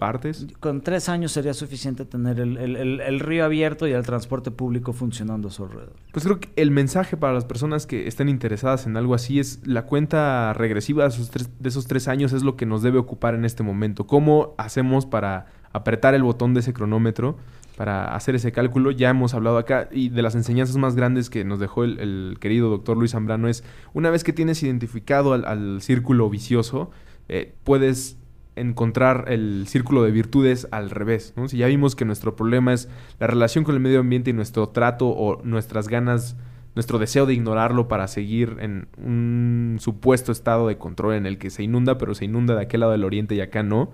partes. 0.00 0.46
Con 0.58 0.80
tres 0.80 1.08
años 1.08 1.30
sería 1.30 1.54
suficiente 1.54 2.04
tener 2.04 2.40
el, 2.40 2.56
el- 2.56 2.74
el- 2.74 3.00
el 3.00 3.20
río 3.20 3.44
abierto 3.44 3.86
y 3.86 3.92
el 3.92 4.02
transporte 4.04 4.50
público 4.50 4.92
funcionando 4.92 5.46
a 5.48 5.50
su 5.52 5.62
alrededor. 5.64 5.92
Pues 6.12 6.24
creo 6.24 6.40
que 6.40 6.48
el 6.56 6.72
mensaje 6.72 7.16
para 7.16 7.32
las 7.34 7.44
personas 7.44 7.86
que 7.86 8.08
estén 8.08 8.28
interesadas 8.28 8.86
en 8.86 8.96
algo 8.96 9.14
así 9.14 9.38
es 9.38 9.60
la 9.64 9.84
cuenta 9.86 10.52
regresiva 10.54 11.04
de 11.04 11.10
esos 11.10 11.30
tres, 11.30 11.50
de 11.60 11.68
esos 11.68 11.86
tres 11.86 12.08
años 12.08 12.32
es 12.32 12.42
lo 12.42 12.56
que 12.56 12.66
nos 12.66 12.82
debe 12.82 12.98
ocupar 12.98 13.34
en 13.36 13.44
este 13.44 13.62
momento. 13.62 14.08
¿Cómo 14.08 14.54
hacemos 14.58 15.06
para 15.06 15.46
apretar 15.72 16.14
el 16.14 16.24
botón 16.24 16.54
de 16.54 16.60
ese 16.60 16.72
cronómetro? 16.72 17.36
Para 17.76 18.14
hacer 18.14 18.34
ese 18.34 18.52
cálculo, 18.52 18.90
ya 18.90 19.08
hemos 19.10 19.32
hablado 19.32 19.56
acá 19.56 19.88
y 19.90 20.08
de 20.10 20.20
las 20.22 20.34
enseñanzas 20.34 20.76
más 20.76 20.96
grandes 20.96 21.30
que 21.30 21.44
nos 21.44 21.60
dejó 21.60 21.84
el, 21.84 21.98
el 21.98 22.36
querido 22.40 22.68
doctor 22.68 22.96
Luis 22.96 23.12
Zambrano 23.12 23.48
es, 23.48 23.64
una 23.94 24.10
vez 24.10 24.22
que 24.24 24.32
tienes 24.34 24.62
identificado 24.62 25.32
al, 25.32 25.44
al 25.46 25.80
círculo 25.80 26.28
vicioso, 26.28 26.90
eh, 27.28 27.54
puedes 27.64 28.18
encontrar 28.56 29.26
el 29.28 29.66
círculo 29.66 30.02
de 30.02 30.10
virtudes 30.10 30.68
al 30.70 30.90
revés. 30.90 31.34
Si 31.46 31.56
ya 31.56 31.66
vimos 31.66 31.96
que 31.96 32.04
nuestro 32.04 32.36
problema 32.36 32.72
es 32.72 32.88
la 33.18 33.26
relación 33.26 33.64
con 33.64 33.74
el 33.74 33.80
medio 33.80 34.00
ambiente 34.00 34.30
y 34.30 34.32
nuestro 34.32 34.68
trato 34.68 35.08
o 35.08 35.42
nuestras 35.42 35.88
ganas, 35.88 36.36
nuestro 36.74 36.98
deseo 36.98 37.26
de 37.26 37.34
ignorarlo 37.34 37.88
para 37.88 38.06
seguir 38.08 38.56
en 38.60 38.88
un 38.96 39.78
supuesto 39.80 40.32
estado 40.32 40.68
de 40.68 40.78
control 40.78 41.14
en 41.14 41.26
el 41.26 41.38
que 41.38 41.50
se 41.50 41.62
inunda, 41.62 41.98
pero 41.98 42.14
se 42.14 42.26
inunda 42.26 42.54
de 42.54 42.62
aquel 42.62 42.80
lado 42.80 42.92
del 42.92 43.04
oriente 43.04 43.34
y 43.34 43.40
acá 43.40 43.62
no. 43.62 43.92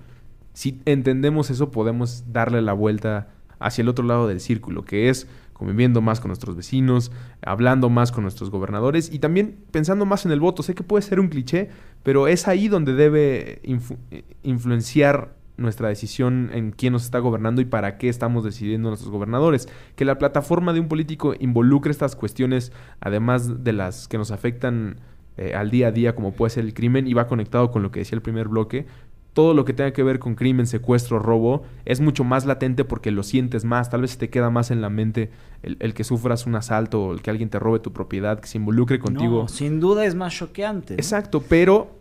Si 0.52 0.80
entendemos 0.84 1.50
eso, 1.50 1.70
podemos 1.70 2.24
darle 2.32 2.62
la 2.62 2.72
vuelta 2.72 3.28
hacia 3.58 3.82
el 3.82 3.88
otro 3.88 4.04
lado 4.04 4.28
del 4.28 4.40
círculo, 4.40 4.84
que 4.84 5.08
es 5.08 5.28
conviviendo 5.52 6.02
más 6.02 6.20
con 6.20 6.28
nuestros 6.28 6.54
vecinos, 6.54 7.10
hablando 7.40 7.88
más 7.88 8.12
con 8.12 8.22
nuestros 8.22 8.50
gobernadores 8.50 9.10
y 9.10 9.20
también 9.20 9.56
pensando 9.70 10.04
más 10.04 10.26
en 10.26 10.32
el 10.32 10.40
voto. 10.40 10.62
Sé 10.62 10.74
que 10.74 10.82
puede 10.82 11.00
ser 11.00 11.18
un 11.18 11.28
cliché, 11.28 11.70
pero 12.06 12.28
es 12.28 12.46
ahí 12.46 12.68
donde 12.68 12.92
debe 12.94 13.60
influ- 13.64 13.98
eh, 14.12 14.22
influenciar 14.44 15.34
nuestra 15.56 15.88
decisión 15.88 16.50
en 16.52 16.70
quién 16.70 16.92
nos 16.92 17.02
está 17.02 17.18
gobernando 17.18 17.60
y 17.60 17.64
para 17.64 17.98
qué 17.98 18.08
estamos 18.08 18.44
decidiendo 18.44 18.90
nuestros 18.90 19.10
gobernadores. 19.10 19.68
Que 19.96 20.04
la 20.04 20.16
plataforma 20.16 20.72
de 20.72 20.78
un 20.78 20.86
político 20.86 21.34
involucre 21.40 21.90
estas 21.90 22.14
cuestiones, 22.14 22.70
además 23.00 23.64
de 23.64 23.72
las 23.72 24.06
que 24.06 24.18
nos 24.18 24.30
afectan 24.30 25.00
eh, 25.36 25.54
al 25.56 25.70
día 25.70 25.88
a 25.88 25.90
día, 25.90 26.14
como 26.14 26.30
puede 26.32 26.50
ser 26.50 26.64
el 26.64 26.74
crimen, 26.74 27.08
y 27.08 27.14
va 27.14 27.26
conectado 27.26 27.72
con 27.72 27.82
lo 27.82 27.90
que 27.90 27.98
decía 27.98 28.14
el 28.14 28.22
primer 28.22 28.46
bloque, 28.46 28.86
todo 29.32 29.52
lo 29.52 29.66
que 29.66 29.74
tenga 29.74 29.92
que 29.92 30.02
ver 30.02 30.18
con 30.18 30.34
crimen, 30.34 30.66
secuestro, 30.66 31.18
robo, 31.18 31.64
es 31.84 32.00
mucho 32.00 32.24
más 32.24 32.46
latente 32.46 32.84
porque 32.84 33.10
lo 33.10 33.22
sientes 33.22 33.66
más. 33.66 33.90
Tal 33.90 34.00
vez 34.02 34.16
te 34.16 34.30
queda 34.30 34.48
más 34.48 34.70
en 34.70 34.80
la 34.80 34.88
mente 34.88 35.30
el, 35.62 35.76
el 35.80 35.92
que 35.92 36.04
sufras 36.04 36.46
un 36.46 36.54
asalto 36.54 37.02
o 37.02 37.12
el 37.12 37.20
que 37.20 37.28
alguien 37.28 37.50
te 37.50 37.58
robe 37.58 37.80
tu 37.80 37.92
propiedad, 37.92 38.40
que 38.40 38.46
se 38.46 38.56
involucre 38.56 38.98
contigo. 38.98 39.42
No, 39.42 39.48
sin 39.48 39.78
duda 39.78 40.06
es 40.06 40.14
más 40.14 40.32
choqueante. 40.34 40.94
¿no? 40.94 40.98
Exacto, 40.98 41.42
pero 41.46 41.95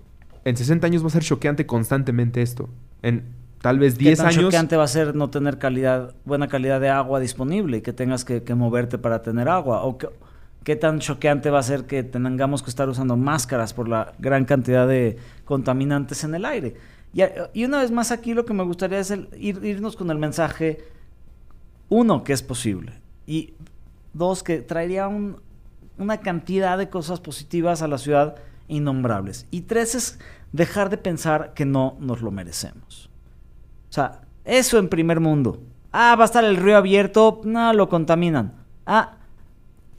en 0.46 0.56
60 0.56 0.88
años 0.88 1.04
va 1.04 1.08
a 1.08 1.12
ser 1.12 1.24
choqueante 1.24 1.66
constantemente 1.66 2.42
esto. 2.42 2.70
En 3.02 3.24
tal 3.62 3.80
vez 3.80 3.96
¿Qué 3.98 4.06
10 4.06 4.18
tan 4.20 4.28
años. 4.28 4.42
choqueante 4.44 4.78
va 4.78 4.84
a 4.84 4.88
ser 4.88 5.16
no 5.16 5.30
tener 5.30 5.58
calidad, 5.58 6.14
buena 6.24 6.48
calidad 6.48 6.80
de 6.80 6.90
agua 6.90 7.20
disponible 7.20 7.78
y 7.78 7.82
que 7.82 7.92
tengas 7.94 8.24
que, 8.24 8.44
que 8.44 8.56
moverte 8.56 8.98
para 8.98 9.22
tener 9.22 9.50
agua? 9.50 9.84
¿O 9.84 9.98
qué, 9.98 10.08
qué 10.64 10.76
tan 10.76 11.00
choqueante 11.00 11.50
va 11.50 11.60
a 11.60 11.64
ser 11.64 11.86
que 11.86 12.04
tengamos 12.04 12.64
que 12.64 12.70
estar 12.70 12.88
usando 12.88 13.18
máscaras 13.18 13.74
por 13.74 13.88
la 13.90 14.14
gran 14.20 14.46
cantidad 14.46 14.88
de 14.88 15.18
contaminantes 15.46 16.24
en 16.24 16.36
el 16.36 16.46
aire? 16.46 16.76
Y, 17.14 17.22
y 17.54 17.66
una 17.66 17.80
vez 17.82 17.92
más 17.92 18.12
aquí 18.12 18.34
lo 18.34 18.46
que 18.46 18.54
me 18.54 18.64
gustaría 18.64 19.00
es 19.00 19.10
el- 19.10 19.30
ir- 19.32 19.64
irnos 19.64 19.96
con 19.96 20.12
el 20.12 20.18
mensaje, 20.20 20.80
uno, 21.90 22.24
que 22.24 22.34
es 22.34 22.42
posible, 22.44 22.94
y 23.28 23.54
dos, 24.14 24.44
que 24.44 24.58
traería 24.62 25.08
un- 25.08 25.38
una 25.98 26.18
cantidad 26.18 26.78
de 26.78 26.90
cosas 26.90 27.20
positivas 27.20 27.82
a 27.82 27.88
la 27.88 27.98
ciudad 27.98 28.36
innombrables. 28.68 29.46
Y 29.52 29.62
tres 29.62 29.96
es 29.96 30.20
dejar 30.52 30.90
de 30.90 30.98
pensar 30.98 31.54
que 31.54 31.66
no 31.66 31.98
nos 32.00 32.22
lo 32.22 32.32
merecemos. 32.32 33.10
O 33.90 33.94
sea, 33.94 34.22
eso 34.44 34.78
en 34.78 34.90
primer 34.90 35.20
mundo. 35.20 35.62
Ah, 35.92 36.16
va 36.18 36.24
a 36.24 36.26
estar 36.26 36.44
el 36.44 36.58
río 36.58 36.78
abierto, 36.78 37.42
no, 37.46 37.72
lo 37.74 37.88
contaminan. 37.90 38.54
Ah, 38.86 39.14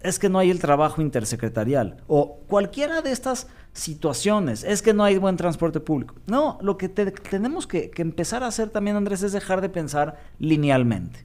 es 0.01 0.19
que 0.19 0.29
no 0.29 0.39
hay 0.39 0.51
el 0.51 0.61
trabajo 0.61 1.01
intersecretarial. 1.03 1.97
O 2.07 2.37
cualquiera 2.47 3.01
de 3.03 3.13
estas 3.13 3.49
situaciones, 3.73 4.63
es 4.65 4.83
que 4.83 4.95
no 4.95 5.05
hay 5.05 5.19
buen 5.19 5.37
transporte 5.37 5.81
público. 5.81 6.15
No, 6.27 6.59
lo 6.61 6.77
que 6.77 6.89
te- 6.89 7.11
tenemos 7.11 7.67
que 7.67 7.91
empezar 7.97 8.43
a 8.43 8.47
hacer 8.49 8.71
también, 8.71 8.97
Andrés, 8.97 9.23
es 9.23 9.33
dejar 9.33 9.61
de 9.61 9.69
pensar 9.69 10.17
linealmente. 10.39 11.25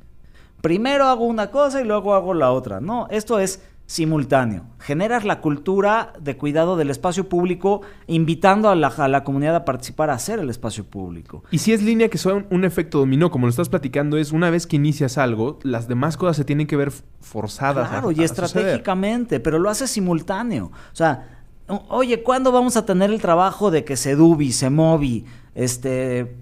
Primero 0.62 1.06
hago 1.06 1.26
una 1.26 1.50
cosa 1.52 1.82
y 1.82 1.86
luego 1.86 2.14
hago 2.14 2.34
la 2.34 2.52
otra. 2.52 2.80
No, 2.82 3.08
esto 3.10 3.40
es 3.40 3.62
simultáneo. 3.92 4.64
Generas 4.80 5.26
la 5.26 5.42
cultura 5.42 6.14
de 6.18 6.38
cuidado 6.38 6.78
del 6.78 6.90
espacio 6.90 7.28
público, 7.28 7.82
invitando 8.08 8.70
a 8.70 8.76
la, 8.76 8.88
a 8.88 9.08
la 9.10 9.26
comunidad 9.26 9.54
a 9.58 9.66
participar 9.66 10.10
a 10.10 10.14
hacer 10.14 10.40
el 10.40 10.50
espacio 10.50 10.86
público. 10.86 11.44
Y 11.52 11.58
si 11.58 11.74
es 11.74 11.84
línea 11.84 12.08
que 12.08 12.18
son 12.18 12.48
un 12.52 12.64
efecto 12.64 13.00
dominó, 13.00 13.30
como 13.32 13.48
lo 13.48 13.50
estás 13.50 13.68
platicando, 13.68 14.16
es 14.18 14.32
una 14.32 14.50
vez 14.50 14.66
que 14.66 14.78
inicias 14.78 15.18
algo, 15.18 15.60
las 15.64 15.90
demás 15.90 16.16
cosas 16.16 16.38
se 16.38 16.46
tienen 16.46 16.68
que 16.68 16.78
ver 16.78 16.94
forzadas. 17.20 17.88
a- 17.88 17.90
Claro, 17.90 18.12
y 18.12 18.24
a 18.24 18.28
suceder. 18.30 18.46
estratégicamente, 18.46 19.42
pero 19.42 19.60
lo 19.60 19.70
hace 19.70 19.88
simultáneo. 19.88 20.68
O 20.94 20.96
sea, 20.96 21.44
oye, 21.90 22.24
¿cuándo 22.24 22.54
vamos 22.54 22.78
a 22.78 22.86
tener 22.86 23.10
el 23.12 23.20
trabajo 23.20 23.72
de 23.72 23.84
que 23.84 23.98
Sedubi, 23.98 24.54
Semovi, 24.54 25.26
este, 25.54 26.38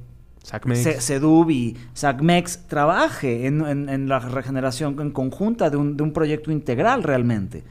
Sacmex. 0.50 0.80
Se- 0.80 1.02
Sedubi, 1.02 1.78
Sacmex 1.94 2.68
trabaje 2.68 3.46
en 3.46 4.10
la 4.10 4.20
regeneración 4.20 5.00
en 5.00 5.12
conjunta 5.12 5.70
de 5.70 5.78
un, 5.78 5.96
de 5.98 6.04
un 6.04 6.12
proyecto 6.14 6.52
integral 6.52 7.04
realmente? 7.04 7.64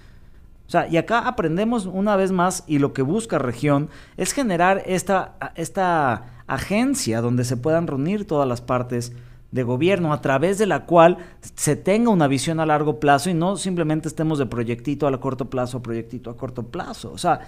O 0.67 0.71
sea, 0.71 0.87
y 0.87 0.97
acá 0.99 1.21
aprendemos 1.27 1.87
una 1.87 2.15
vez 2.15 2.31
más, 2.31 2.63
y 2.67 2.79
lo 2.79 2.93
que 2.93 3.03
busca 3.03 3.39
región 3.39 3.89
es 4.19 4.33
generar 4.33 4.83
esta, 4.85 5.35
esta 5.55 6.25
agencia 6.47 7.21
donde 7.23 7.45
se 7.45 7.57
puedan 7.57 7.87
reunir 7.87 8.27
todas 8.27 8.47
las 8.47 8.61
partes 8.61 9.13
de 9.51 9.63
gobierno, 9.63 10.13
a 10.13 10.21
través 10.21 10.59
de 10.59 10.67
la 10.67 10.85
cual 10.85 11.17
se 11.57 11.75
tenga 11.75 12.11
una 12.11 12.29
visión 12.29 12.61
a 12.61 12.67
largo 12.67 13.01
plazo 13.01 13.31
y 13.31 13.35
no 13.35 13.57
simplemente 13.57 14.07
estemos 14.07 14.39
de 14.39 14.45
proyectito 14.45 15.07
a 15.09 15.21
corto 15.21 15.49
plazo, 15.49 15.81
proyectito 15.83 16.29
a 16.29 16.37
corto 16.37 16.65
plazo. 16.65 17.11
O 17.13 17.19
sea, 17.19 17.41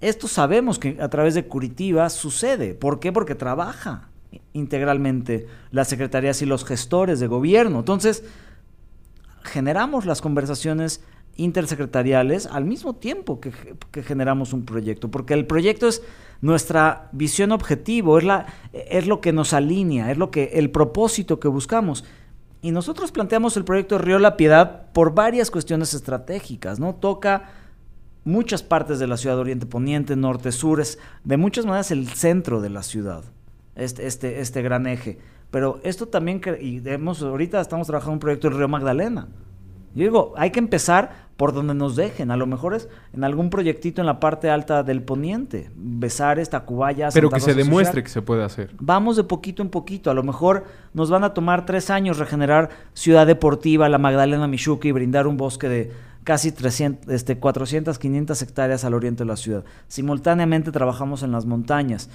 esto 0.00 0.26
sabemos 0.26 0.80
que 0.80 0.98
a 1.00 1.08
través 1.08 1.34
de 1.34 1.46
Curitiba 1.46 2.10
sucede. 2.10 2.74
¿Por 2.74 2.98
qué? 2.98 3.12
Porque 3.12 3.36
trabaja 3.36 4.08
integralmente 4.52 5.46
las 5.70 5.88
secretarías 5.88 6.42
y 6.42 6.46
los 6.46 6.64
gestores 6.64 7.20
de 7.20 7.26
gobierno. 7.26 7.80
Entonces, 7.80 8.24
generamos 9.42 10.06
las 10.06 10.20
conversaciones 10.20 11.02
intersecretariales 11.36 12.46
al 12.46 12.64
mismo 12.64 12.96
tiempo 12.96 13.40
que, 13.40 13.52
generamos 14.02 14.52
un 14.52 14.64
proyecto, 14.64 15.10
porque 15.10 15.34
el 15.34 15.46
proyecto 15.46 15.88
es 15.88 16.02
nuestra 16.40 17.08
visión 17.12 17.52
objetivo, 17.52 18.18
es, 18.18 18.24
la, 18.24 18.46
es 18.72 19.06
lo 19.06 19.20
que 19.20 19.32
nos 19.32 19.52
alinea, 19.52 20.10
es 20.10 20.18
lo 20.18 20.30
que, 20.30 20.50
el 20.54 20.70
propósito 20.70 21.40
que 21.40 21.48
buscamos. 21.48 22.04
Y 22.62 22.72
nosotros 22.72 23.10
planteamos 23.10 23.56
el 23.56 23.64
proyecto 23.64 23.96
Río 23.96 24.18
La 24.18 24.36
Piedad 24.36 24.92
por 24.92 25.14
varias 25.14 25.50
cuestiones 25.50 25.94
estratégicas, 25.94 26.78
¿no? 26.78 26.94
Toca 26.94 27.50
muchas 28.24 28.62
partes 28.62 28.98
de 28.98 29.06
la 29.06 29.16
ciudad, 29.16 29.38
oriente, 29.38 29.64
poniente, 29.64 30.16
norte, 30.16 30.52
sur, 30.52 30.80
es 30.80 30.98
de 31.24 31.38
muchas 31.38 31.64
maneras 31.64 31.90
el 31.90 32.08
centro 32.08 32.60
de 32.60 32.68
la 32.68 32.82
ciudad, 32.82 33.24
este, 33.80 34.06
este, 34.06 34.40
este 34.40 34.62
gran 34.62 34.86
eje. 34.86 35.18
Pero 35.50 35.80
esto 35.82 36.06
también, 36.06 36.40
y 36.60 36.86
hemos, 36.88 37.22
ahorita 37.22 37.60
estamos 37.60 37.86
trabajando 37.86 38.12
en 38.12 38.16
un 38.16 38.20
proyecto 38.20 38.48
en 38.48 38.56
Río 38.56 38.68
Magdalena. 38.68 39.28
Yo 39.94 40.04
digo, 40.04 40.34
hay 40.36 40.50
que 40.50 40.60
empezar 40.60 41.28
por 41.36 41.52
donde 41.52 41.74
nos 41.74 41.96
dejen. 41.96 42.30
A 42.30 42.36
lo 42.36 42.46
mejor 42.46 42.74
es 42.74 42.88
en 43.12 43.24
algún 43.24 43.50
proyectito 43.50 44.00
en 44.00 44.06
la 44.06 44.20
parte 44.20 44.48
alta 44.48 44.84
del 44.84 45.02
poniente. 45.02 45.70
Besares, 45.74 46.50
Tacubaya, 46.50 47.08
Pero 47.12 47.28
que 47.28 47.40
se 47.40 47.54
demuestre 47.54 47.92
Social. 47.92 48.04
que 48.04 48.10
se 48.10 48.22
puede 48.22 48.44
hacer. 48.44 48.70
Vamos 48.78 49.16
de 49.16 49.24
poquito 49.24 49.62
en 49.62 49.70
poquito. 49.70 50.10
A 50.10 50.14
lo 50.14 50.22
mejor 50.22 50.64
nos 50.94 51.10
van 51.10 51.24
a 51.24 51.34
tomar 51.34 51.66
tres 51.66 51.90
años 51.90 52.18
regenerar 52.18 52.68
Ciudad 52.92 53.26
Deportiva, 53.26 53.88
la 53.88 53.98
Magdalena 53.98 54.46
Michuca 54.46 54.86
y 54.86 54.92
brindar 54.92 55.26
un 55.26 55.36
bosque 55.36 55.68
de 55.68 55.92
casi 56.22 56.52
300, 56.52 57.12
este, 57.12 57.38
400, 57.38 57.98
500 57.98 58.42
hectáreas 58.42 58.84
al 58.84 58.94
oriente 58.94 59.24
de 59.24 59.28
la 59.28 59.36
ciudad. 59.36 59.64
Simultáneamente 59.88 60.70
trabajamos 60.70 61.24
en 61.24 61.32
las 61.32 61.46
montañas. 61.46 62.10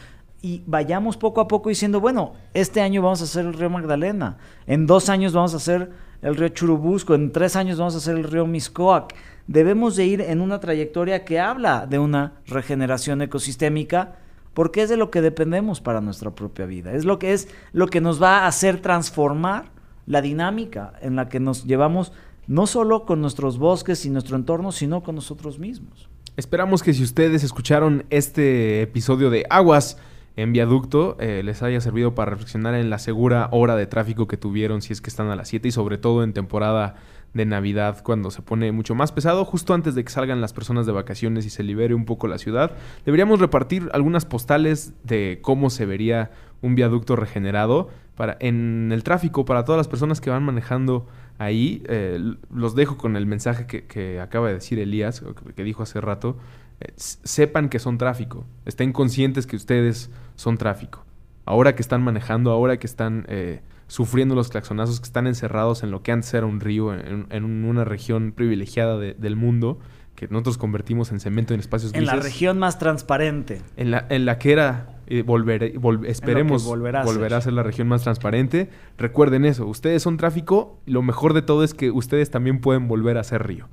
Y 0.46 0.62
vayamos 0.68 1.18
poco 1.18 1.42
a 1.42 1.48
poco 1.48 1.70
diciendo, 1.70 2.00
bueno, 2.00 2.34
este 2.54 2.80
año 2.80 3.02
vamos 3.02 3.20
a 3.22 3.24
hacer 3.24 3.48
el 3.48 3.56
río 3.56 3.68
Magdalena, 3.72 4.38
en 4.68 4.86
dos 4.86 5.10
años 5.10 5.34
vamos 5.34 5.56
a 5.56 5.58
hacer 5.58 5.90
el 6.22 6.36
río 6.36 6.50
Churubusco, 6.50 7.16
en 7.16 7.32
tres 7.32 7.56
años 7.56 7.80
vamos 7.80 7.96
a 7.96 7.98
hacer 7.98 8.16
el 8.16 8.26
río 8.26 8.46
Miscoac. 8.46 9.16
Debemos 9.48 9.96
de 9.96 10.06
ir 10.06 10.22
en 10.22 10.42
una 10.42 10.60
trayectoria 10.60 11.26
que 11.26 11.40
habla 11.40 11.88
de 11.88 11.98
una 11.98 12.34
regeneración 12.46 13.24
ecosistémica 13.24 14.18
porque 14.54 14.84
es 14.84 14.90
de 14.90 14.98
lo 14.98 15.10
que 15.10 15.22
dependemos 15.22 15.82
para 15.82 16.00
nuestra 16.00 16.30
propia 16.30 16.68
vida. 16.68 16.94
Es 16.94 17.06
lo 17.06 17.18
que 17.18 17.34
es 17.34 17.48
lo 17.74 17.88
que 17.88 18.00
nos 18.00 18.22
va 18.22 18.42
a 18.42 18.48
hacer 18.48 18.84
transformar 18.84 19.72
la 20.06 20.22
dinámica 20.22 20.94
en 21.02 21.16
la 21.16 21.28
que 21.28 21.40
nos 21.40 21.66
llevamos 21.66 22.12
no 22.46 22.68
solo 22.68 23.08
con 23.08 23.20
nuestros 23.20 23.58
bosques 23.58 24.06
y 24.06 24.12
nuestro 24.12 24.36
entorno, 24.36 24.72
sino 24.72 25.02
con 25.02 25.16
nosotros 25.16 25.58
mismos. 25.58 26.08
Esperamos 26.38 26.84
que 26.84 26.94
si 26.94 27.02
ustedes 27.02 27.44
escucharon 27.44 28.06
este 28.12 28.84
episodio 28.84 29.32
de 29.32 29.48
Aguas 29.50 29.98
en 30.36 30.52
Viaducto, 30.52 31.16
eh, 31.20 31.42
les 31.44 31.64
haya 31.64 31.80
servido 31.80 32.14
para 32.14 32.32
reflexionar 32.32 32.76
en 32.76 32.90
la 32.90 33.00
segura 33.00 33.48
hora 33.52 33.76
de 33.76 33.88
tráfico 33.88 34.28
que 34.28 34.38
tuvieron 34.38 34.82
si 34.82 34.92
es 34.92 35.02
que 35.02 35.10
están 35.10 35.30
a 35.30 35.36
las 35.36 35.48
7 35.48 35.70
y 35.70 35.72
sobre 35.72 35.98
todo 35.98 36.24
en 36.24 36.34
temporada 36.34 36.96
de 37.34 37.46
Navidad 37.46 38.02
cuando 38.04 38.32
se 38.32 38.42
pone 38.42 38.72
mucho 38.72 38.96
más 38.96 39.12
pesado, 39.12 39.46
justo 39.46 39.74
antes 39.74 39.94
de 39.94 40.04
que 40.04 40.10
salgan 40.10 40.42
las 40.42 40.54
personas 40.54 40.86
de 40.86 40.94
vacaciones 40.94 41.46
y 41.46 41.50
se 41.50 41.64
libere 41.64 41.94
un 41.94 42.06
poco 42.06 42.28
la 42.28 42.38
ciudad. 42.38 42.72
Deberíamos 43.06 43.40
repartir 43.40 43.90
algunas 43.94 44.26
postales 44.26 44.94
de 45.04 45.40
cómo 45.42 45.70
se 45.70 45.86
vería 45.86 46.32
un 46.62 46.76
viaducto 46.76 47.16
regenerado 47.16 47.90
para, 48.16 48.38
en 48.40 48.92
el 48.94 49.04
tráfico 49.04 49.46
para 49.46 49.66
todas 49.66 49.78
las 49.78 49.90
personas 49.90 50.22
que 50.22 50.30
van 50.30 50.44
manejando 50.44 51.06
ahí. 51.38 51.84
Eh, 51.88 52.36
los 52.54 52.76
dejo 52.76 52.98
con 52.98 53.18
el 53.18 53.26
mensaje 53.26 53.68
que, 53.68 53.86
que, 53.86 54.22
acaba 54.22 54.48
de 54.48 54.56
decir 54.56 54.80
Elías, 54.80 55.24
que 55.56 55.64
dijo 55.64 55.84
hace 55.84 56.00
rato. 56.00 56.38
Eh, 56.80 56.94
sepan 56.96 57.70
que 57.70 57.80
son 57.80 57.98
tráfico, 57.98 58.46
estén 58.66 58.92
conscientes 58.92 59.48
que 59.48 59.56
ustedes 59.56 60.10
son 60.36 60.58
tráfico. 60.58 61.06
Ahora 61.46 61.76
que 61.76 61.82
están 61.82 62.04
manejando, 62.04 62.52
ahora 62.52 62.78
que 62.78 62.88
están... 62.88 63.26
Eh, 63.28 63.62
sufriendo 63.88 64.36
los 64.36 64.50
claxonazos, 64.50 65.00
que 65.00 65.06
están 65.06 65.28
encerrados 65.28 65.84
en 65.84 65.92
lo 65.92 66.02
que 66.02 66.12
antes 66.12 66.34
era 66.34 66.46
un 66.46 66.60
río, 66.60 66.94
en, 66.94 67.44
una 67.44 67.86
región 67.86 68.32
privilegiada 68.32 68.98
del 68.98 69.36
mundo, 69.36 69.80
que 70.16 70.28
nosotros 70.28 70.58
convertimos 70.58 71.12
en 71.12 71.20
cemento 71.20 71.54
en 71.54 71.60
espacios 71.60 71.92
grises. 71.92 72.10
En 72.10 72.18
la 72.18 72.24
región 72.24 72.58
más 72.58 72.80
transparente. 72.80 73.62
En 73.76 73.92
la, 73.92 74.06
en 74.10 74.26
la 74.26 74.40
que 74.40 74.54
era, 74.54 74.88
eh, 75.08 75.22
volver, 75.24 75.64
esperemos, 76.06 76.64
volverá, 76.64 77.02
a, 77.02 77.42
ser. 77.42 77.54
la 77.54 77.64
región 77.64 77.88
más 77.88 78.04
transparente. 78.04 78.70
Recuerden 78.98 79.46
eso, 79.46 79.68
ustedes 79.68 80.02
son 80.02 80.18
tráfico, 80.18 80.80
lo 80.86 81.02
mejor 81.02 81.34
de 81.34 81.42
todo 81.42 81.64
es 81.64 81.74
que 81.74 81.92
ustedes 81.92 82.32
también 82.32 82.62
pueden 82.62 82.88
volver 82.88 83.18
a 83.18 83.24
ser 83.24 83.46
río. 83.46 83.68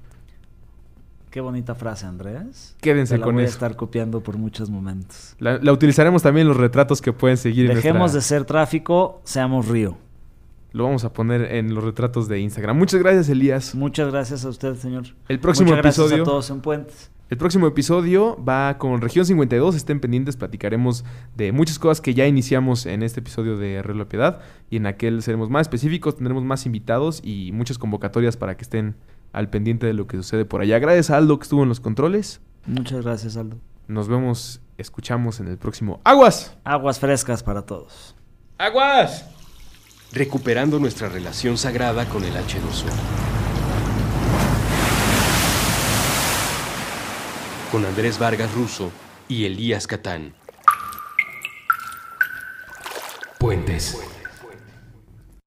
Qué 1.33 1.41
bonita 1.41 1.74
frase, 1.74 2.05
Andrés. 2.05 2.76
Quédense 2.83 3.16
la 3.16 3.24
con 3.24 3.37
voy 3.37 3.45
a 3.45 3.47
estar 3.47 3.74
copiando 3.74 4.22
por 4.22 4.37
muchos 4.37 4.68
momentos. 4.68 5.35
La, 5.39 5.72
utilizaremos 5.72 6.22
también 6.22 6.43
en 6.43 6.49
los 6.49 6.59
retratos 6.59 7.01
que 7.01 7.14
pueden 7.14 7.39
seguir. 7.39 7.74
Dejemos 7.74 8.12
de 8.12 8.20
ser 8.20 8.45
tráfico, 8.45 9.22
seamos 9.24 9.66
río. 9.66 9.97
Lo 10.72 10.85
vamos 10.85 11.05
a 11.05 11.12
poner 11.14 11.55
en 11.55 11.74
los 11.74 11.83
retratos 11.83 12.28
de 12.28 12.39
Instagram. 12.39 12.76
Muchas 12.76 13.01
gracias, 13.01 13.30
Elías. 13.30 13.74
Muchas 13.74 14.12
gracias 14.12 14.45
a 14.45 14.51
usted, 14.51 14.74
señor. 14.74 15.05
El 15.26 15.41
próximo 15.41 15.70
Muchas 15.70 15.87
episodio. 15.87 16.09
Gracias 16.09 16.28
a 16.28 16.30
todos 16.30 16.51
en 16.51 16.61
Puentes. 16.61 17.11
El 17.30 17.39
próximo 17.39 17.66
episodio 17.66 18.37
va 18.45 18.76
con 18.76 19.01
Región 19.01 19.24
52. 19.24 19.74
Estén 19.74 20.01
pendientes, 20.01 20.37
platicaremos 20.37 21.03
de 21.35 21.51
muchas 21.51 21.78
cosas 21.78 22.03
que 22.03 22.12
ya 22.12 22.26
iniciamos 22.26 22.85
en 22.85 23.03
este 23.03 23.20
episodio 23.20 23.57
de 23.57 23.78
Arreglo 23.78 24.05
de 24.05 24.11
Piedad. 24.11 24.43
Y 24.68 24.76
en 24.76 24.85
aquel 24.85 25.22
seremos 25.22 25.49
más 25.49 25.62
específicos, 25.62 26.16
tendremos 26.16 26.45
más 26.45 26.66
invitados 26.66 27.22
y 27.24 27.53
muchas 27.53 27.78
convocatorias 27.78 28.37
para 28.37 28.59
que 28.59 28.64
estén 28.64 28.97
al 29.33 29.49
pendiente 29.51 29.87
de 29.87 29.95
lo 29.95 30.07
que 30.07 30.16
sucede 30.16 30.45
por 30.45 30.61
allá. 30.61 30.78
Gracias 30.78 31.11
a 31.11 31.16
Aldo 31.16 31.39
que 31.39 31.45
estuvo 31.45 31.62
en 31.62 31.68
los 31.68 31.80
controles. 31.80 32.41
Muchas 32.66 33.05
gracias, 33.05 33.37
Aldo. 33.37 33.57
Nos 33.89 34.09
vemos, 34.09 34.61
escuchamos 34.78 35.41
en 35.41 35.49
el 35.49 35.59
próximo. 35.59 36.01
¡Aguas! 36.05 36.57
Aguas 36.64 36.99
frescas 37.01 37.43
para 37.43 37.62
todos. 37.62 38.14
¡Aguas! 38.59 39.26
Recuperando 40.12 40.78
nuestra 40.78 41.09
relación 41.09 41.57
sagrada 41.57 42.05
con 42.09 42.24
el 42.24 42.35
H2O. 42.35 42.85
Con 47.70 47.85
Andrés 47.87 48.18
Vargas 48.18 48.53
Russo 48.55 48.93
y 49.28 49.47
Elías 49.47 49.87
Catán. 49.87 50.35
Puentes. 53.39 54.11